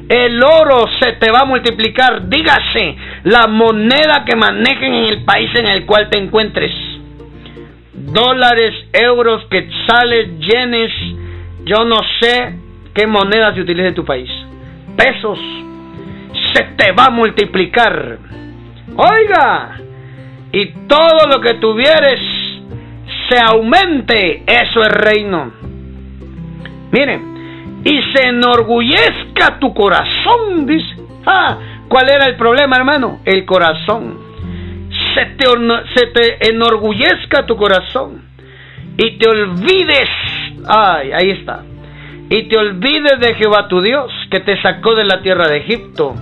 el 0.08 0.42
oro 0.44 0.86
se 1.00 1.14
te 1.14 1.32
va 1.32 1.40
a 1.40 1.46
multiplicar. 1.46 2.30
Dígase, 2.30 2.96
la 3.24 3.48
moneda 3.48 4.24
que 4.26 4.36
manejen 4.36 4.94
en 4.94 5.06
el 5.06 5.24
país 5.24 5.50
en 5.56 5.66
el 5.66 5.86
cual 5.86 6.10
te 6.10 6.20
encuentres. 6.20 6.72
Dólares, 7.94 8.74
euros, 8.94 9.46
quetzales, 9.50 10.40
yenes, 10.40 10.92
yo 11.66 11.86
no 11.86 11.98
sé 12.22 12.56
qué 12.94 13.08
moneda 13.08 13.54
se 13.56 13.62
utiliza 13.62 13.88
en 13.88 13.96
tu 13.96 14.06
país 14.06 14.30
pesos, 14.96 15.40
se 16.54 16.64
te 16.78 16.92
va 16.92 17.06
a 17.06 17.10
multiplicar. 17.10 18.20
Oiga, 18.96 19.78
y 20.52 20.68
todo 20.88 21.28
lo 21.28 21.42
que 21.42 21.56
tuvieres 21.56 22.20
se 23.30 23.38
aumente, 23.40 24.44
eso 24.46 24.82
es 24.82 24.90
reino. 24.90 25.52
Miren, 26.92 27.82
y 27.84 28.02
se 28.14 28.28
enorgullezca 28.28 29.60
tu 29.60 29.74
corazón, 29.74 30.66
dice. 30.66 30.96
Ah, 31.26 31.58
¿cuál 31.88 32.10
era 32.10 32.26
el 32.26 32.36
problema, 32.36 32.76
hermano? 32.76 33.20
El 33.26 33.46
corazón. 33.46 34.20
Se 35.16 35.26
te, 35.26 35.46
se 35.96 36.08
te 36.08 36.50
enorgullezca 36.50 37.46
tu 37.46 37.56
corazón 37.56 38.22
y 38.98 39.18
te 39.18 39.30
olvides. 39.30 40.10
Ay, 40.68 41.12
ahí 41.12 41.32
está 41.32 41.64
y 42.30 42.44
te 42.44 42.58
olvides 42.58 43.20
de 43.20 43.36
Jehová 43.36 43.68
tu 43.68 43.80
Dios, 43.80 44.12
que 44.32 44.40
te 44.40 44.60
sacó 44.62 44.96
de 44.96 45.04
la 45.04 45.22
tierra 45.22 45.48
de 45.48 45.58
Egipto, 45.58 46.16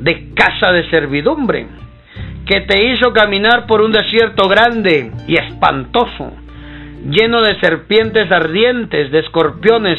de 0.00 0.34
casa 0.34 0.72
de 0.72 0.90
servidumbre, 0.90 1.68
que 2.46 2.60
te 2.60 2.92
hizo 2.92 3.12
caminar 3.12 3.66
por 3.66 3.82
un 3.82 3.90
desierto 3.90 4.48
grande 4.48 5.10
y 5.26 5.34
espantoso, 5.34 6.32
lleno 7.10 7.42
de 7.42 7.58
serpientes 7.58 8.30
ardientes, 8.30 9.10
de 9.10 9.18
escorpiones 9.18 9.98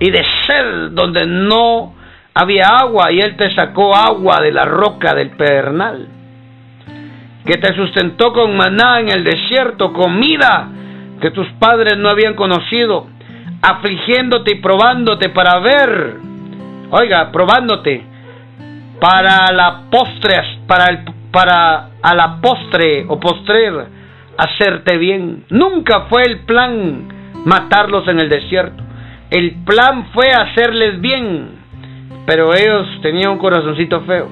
y 0.00 0.10
de 0.10 0.24
sed, 0.46 0.90
donde 0.90 1.24
no 1.24 1.94
había 2.34 2.66
agua, 2.66 3.12
y 3.12 3.20
Él 3.20 3.36
te 3.36 3.54
sacó 3.54 3.94
agua 3.94 4.40
de 4.42 4.50
la 4.50 4.64
roca 4.64 5.14
del 5.14 5.30
pedernal, 5.30 6.08
que 7.46 7.56
te 7.56 7.74
sustentó 7.76 8.32
con 8.32 8.56
maná 8.56 8.98
en 8.98 9.08
el 9.08 9.22
desierto, 9.22 9.92
comida 9.92 10.68
que 11.20 11.30
tus 11.30 11.46
padres 11.60 11.96
no 11.96 12.08
habían 12.08 12.34
conocido, 12.34 13.06
afligiéndote 13.62 14.56
y 14.56 14.60
probándote 14.60 15.28
para 15.28 15.60
ver, 15.60 16.16
oiga, 16.90 17.30
probándote 17.30 18.15
para 19.00 19.52
la 19.52 19.82
postre, 19.90 20.34
para 20.66 20.86
el, 20.86 21.04
para 21.30 21.90
a 22.02 22.14
la 22.14 22.40
postre 22.40 23.04
o 23.08 23.18
postrer 23.18 23.86
hacerte 24.38 24.96
bien. 24.96 25.44
Nunca 25.50 26.06
fue 26.08 26.22
el 26.22 26.40
plan 26.40 27.08
matarlos 27.44 28.06
en 28.08 28.20
el 28.20 28.28
desierto. 28.28 28.82
El 29.30 29.64
plan 29.64 30.06
fue 30.12 30.30
hacerles 30.30 31.00
bien, 31.00 31.48
pero 32.26 32.54
ellos 32.54 32.86
tenían 33.02 33.32
un 33.32 33.38
corazoncito 33.38 34.02
feo. 34.02 34.28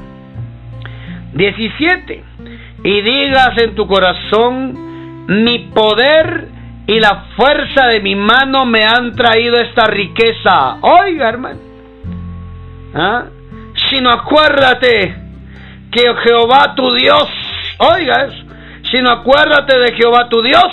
17. 1.34 2.24
Y 2.84 3.00
digas 3.00 3.60
en 3.62 3.74
tu 3.74 3.86
corazón, 3.86 5.26
mi 5.26 5.70
poder 5.74 6.48
y 6.86 7.00
la 7.00 7.24
fuerza 7.36 7.86
de 7.86 8.00
mi 8.00 8.14
mano 8.14 8.66
me 8.66 8.82
han 8.84 9.12
traído 9.12 9.56
esta 9.56 9.86
riqueza. 9.86 10.76
Oiga, 10.82 11.28
hermano. 11.28 11.60
¿Ah? 12.94 13.24
Sino 13.94 14.10
acuérdate 14.10 15.14
que 15.92 16.02
Jehová 16.24 16.74
tu 16.74 16.92
Dios, 16.94 17.28
oiga 17.78 18.24
eso, 18.24 18.44
sino 18.90 19.08
acuérdate 19.08 19.78
de 19.78 19.92
Jehová 19.92 20.28
tu 20.28 20.42
Dios, 20.42 20.72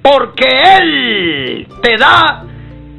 porque 0.00 0.46
Él 0.78 1.66
te 1.82 1.96
da 1.96 2.44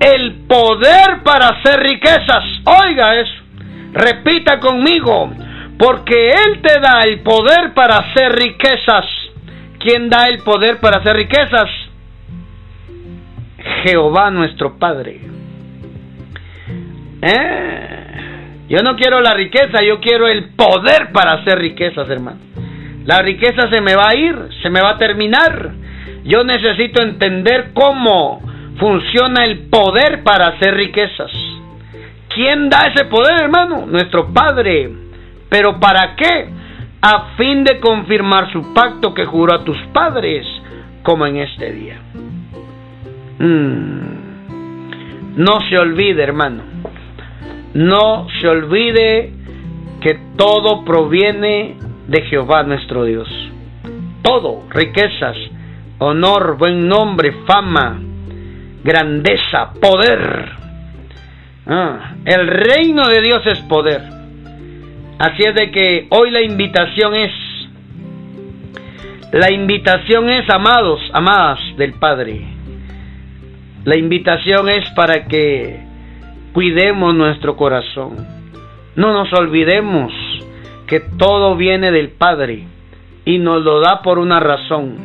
el 0.02 0.34
poder 0.50 1.24
para 1.24 1.48
hacer 1.48 1.80
riquezas. 1.80 2.44
Oiga 2.84 3.22
eso, 3.22 3.42
repita 3.94 4.60
conmigo, 4.60 5.32
porque 5.80 6.32
Él 6.32 6.62
te 6.62 6.82
da 6.82 7.00
el 7.04 7.22
poder 7.22 7.74
para 7.74 8.00
hacer 8.00 8.34
riquezas. 8.34 9.06
¿Quién 9.80 10.10
da 10.10 10.26
el 10.26 10.40
poder 10.40 10.82
para 10.82 10.98
hacer 10.98 11.16
riquezas? 11.16 11.70
Jehová 13.86 14.30
nuestro 14.30 14.78
Padre. 14.78 15.22
¿Eh? 17.22 18.01
Yo 18.72 18.80
no 18.84 18.96
quiero 18.96 19.20
la 19.20 19.34
riqueza, 19.34 19.84
yo 19.86 20.00
quiero 20.00 20.30
el 20.30 20.52
poder 20.52 21.12
para 21.12 21.34
hacer 21.34 21.60
riquezas, 21.60 22.10
hermano. 22.10 22.40
La 23.04 23.18
riqueza 23.18 23.70
se 23.70 23.82
me 23.82 23.96
va 23.96 24.08
a 24.08 24.16
ir, 24.16 24.34
se 24.64 24.70
me 24.70 24.80
va 24.80 24.92
a 24.92 24.98
terminar. 24.98 25.72
Yo 26.24 26.46
necesito 26.46 27.04
entender 27.04 27.72
cómo 27.74 28.42
funciona 28.80 29.44
el 29.44 29.68
poder 29.68 30.24
para 30.24 30.48
hacer 30.48 30.74
riquezas. 30.74 31.32
¿Quién 32.30 32.70
da 32.70 32.88
ese 32.88 33.04
poder, 33.06 33.42
hermano? 33.42 33.88
Nuestro 33.88 34.32
Padre. 34.32 34.90
¿Pero 35.50 35.78
para 35.78 36.16
qué? 36.16 36.48
A 37.02 37.36
fin 37.36 37.66
de 37.66 37.78
confirmar 37.82 38.54
su 38.54 38.74
pacto 38.74 39.14
que 39.14 39.26
juró 39.26 39.54
a 39.54 39.66
tus 39.66 39.80
padres, 39.92 40.48
como 41.04 41.26
en 41.26 41.36
este 41.40 41.74
día. 41.74 42.00
Mm. 43.38 44.12
No 45.36 45.60
se 45.70 45.78
olvide, 45.78 46.24
hermano. 46.24 46.71
No 47.74 48.28
se 48.40 48.48
olvide 48.48 49.34
que 50.02 50.20
todo 50.36 50.84
proviene 50.84 51.78
de 52.08 52.22
Jehová 52.24 52.64
nuestro 52.64 53.06
Dios. 53.06 53.28
Todo, 54.22 54.64
riquezas, 54.70 55.38
honor, 56.00 56.58
buen 56.58 56.88
nombre, 56.88 57.34
fama, 57.46 58.00
grandeza, 58.84 59.74
poder. 59.80 60.50
Ah, 61.68 62.16
el 62.26 62.48
reino 62.48 63.08
de 63.08 63.22
Dios 63.22 63.46
es 63.46 63.60
poder. 63.62 64.02
Así 65.20 65.44
es 65.44 65.56
de 65.56 65.72
que 65.72 66.08
hoy 66.10 66.32
la 66.32 66.42
invitación 66.42 67.16
es, 67.16 67.32
la 69.32 69.52
invitación 69.52 70.30
es, 70.30 70.50
amados, 70.50 71.00
amadas 71.14 71.60
del 71.78 71.94
Padre 71.94 72.52
la 73.84 73.98
invitación 73.98 74.70
es 74.70 74.88
para 74.92 75.26
que 75.26 75.80
cuidemos 76.54 77.16
nuestro 77.16 77.56
corazón. 77.56 78.16
No 78.96 79.14
nos 79.14 79.32
olvidemos 79.34 80.12
que 80.88 81.00
todo 81.00 81.56
viene 81.56 81.92
del 81.92 82.10
Padre 82.10 82.66
y 83.26 83.38
nos 83.38 83.64
lo 83.64 83.80
da 83.80 84.02
por 84.02 84.20
una 84.20 84.40
razón. 84.40 84.96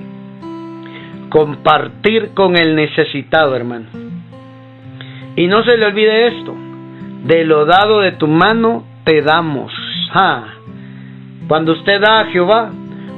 Compartir 1.30 2.30
con 2.34 2.57
el 2.57 2.74
necesitado, 2.74 3.55
hermano. 3.55 3.86
Y 5.36 5.47
no 5.47 5.62
se 5.64 5.76
le 5.76 5.86
olvide 5.86 6.28
esto. 6.28 6.55
De 7.24 7.44
lo 7.44 7.66
dado 7.66 8.01
de 8.01 8.12
tu 8.12 8.26
mano 8.26 8.84
te 9.05 9.22
damos. 9.22 9.72
Cuando 11.47 11.72
usted 11.72 12.01
da 12.01 12.20
a 12.20 12.24
Jehová, 12.26 12.70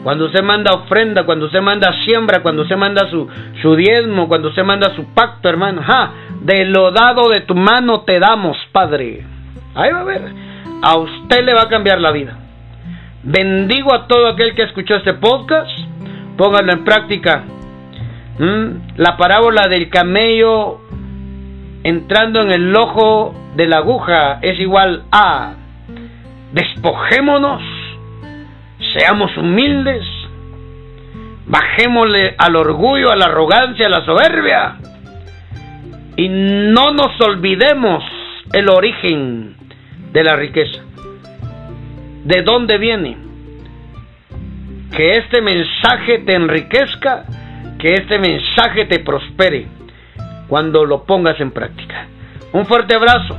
cuando 0.03 0.27
usted 0.27 0.43
manda 0.43 0.73
ofrenda, 0.75 1.25
cuando 1.25 1.47
usted 1.47 1.61
manda 1.61 1.93
siembra, 2.05 2.41
cuando 2.41 2.63
usted 2.63 2.77
manda 2.77 3.11
su, 3.11 3.29
su 3.61 3.75
diezmo, 3.75 4.29
cuando 4.29 4.49
usted 4.49 4.65
manda 4.65 4.95
su 4.95 5.13
pacto, 5.13 5.49
hermano, 5.49 5.83
ja, 5.83 6.13
de 6.41 6.65
lo 6.67 6.91
dado 6.93 7.29
de 7.31 7.43
tu 7.43 7.55
mano 7.55 8.03
te 8.03 8.19
damos, 8.19 8.57
Padre. 8.73 9.25
Ahí 9.75 9.93
va 9.93 10.01
a 10.01 10.05
ver, 10.05 10.23
a 10.83 10.97
usted 10.97 11.45
le 11.45 11.55
va 11.55 11.63
a 11.63 11.69
cambiar 11.69 12.01
la 12.01 12.13
vida. 12.13 12.39
Bendigo 13.23 13.93
a 13.93 14.07
todo 14.07 14.29
aquel 14.29 14.55
que 14.55 14.63
escuchó 14.63 14.97
este 14.97 15.15
podcast, 15.15 15.71
póngalo 16.37 16.73
en 16.73 16.85
práctica. 16.85 17.43
¿Mm? 18.39 18.97
La 18.97 19.17
parábola 19.17 19.67
del 19.67 19.91
camello 19.91 20.81
entrando 21.83 22.43
en 22.43 22.53
el 22.53 22.75
ojo 22.77 23.35
de 23.57 23.67
la 23.67 23.79
aguja 23.79 24.39
es 24.43 24.61
igual 24.61 25.03
a 25.11 25.55
despojémonos 26.53 27.78
seamos 28.99 29.37
humildes, 29.37 30.05
bajémosle 31.47 32.35
al 32.37 32.57
orgullo, 32.57 33.13
a 33.13 33.17
la 33.17 33.27
arrogancia, 33.27 33.87
a 33.87 33.91
la 33.91 34.05
soberbia 34.05 34.77
y 36.17 36.29
no 36.29 36.93
nos 36.93 37.21
olvidemos 37.21 38.03
el 38.53 38.69
origen 38.69 39.55
de 40.13 40.25
la 40.25 40.35
riqueza. 40.35 40.83
¿De 42.25 42.43
dónde 42.43 42.77
viene? 42.79 43.17
Que 44.97 45.19
este 45.19 45.41
mensaje 45.41 46.19
te 46.27 46.35
enriquezca, 46.35 47.25
que 47.79 47.95
este 47.95 48.19
mensaje 48.19 48.87
te 48.87 48.99
prospere 48.99 49.69
cuando 50.49 50.85
lo 50.85 51.05
pongas 51.05 51.39
en 51.41 51.53
práctica. 51.53 52.09
Un 52.53 52.67
fuerte 52.67 52.97
abrazo 52.97 53.39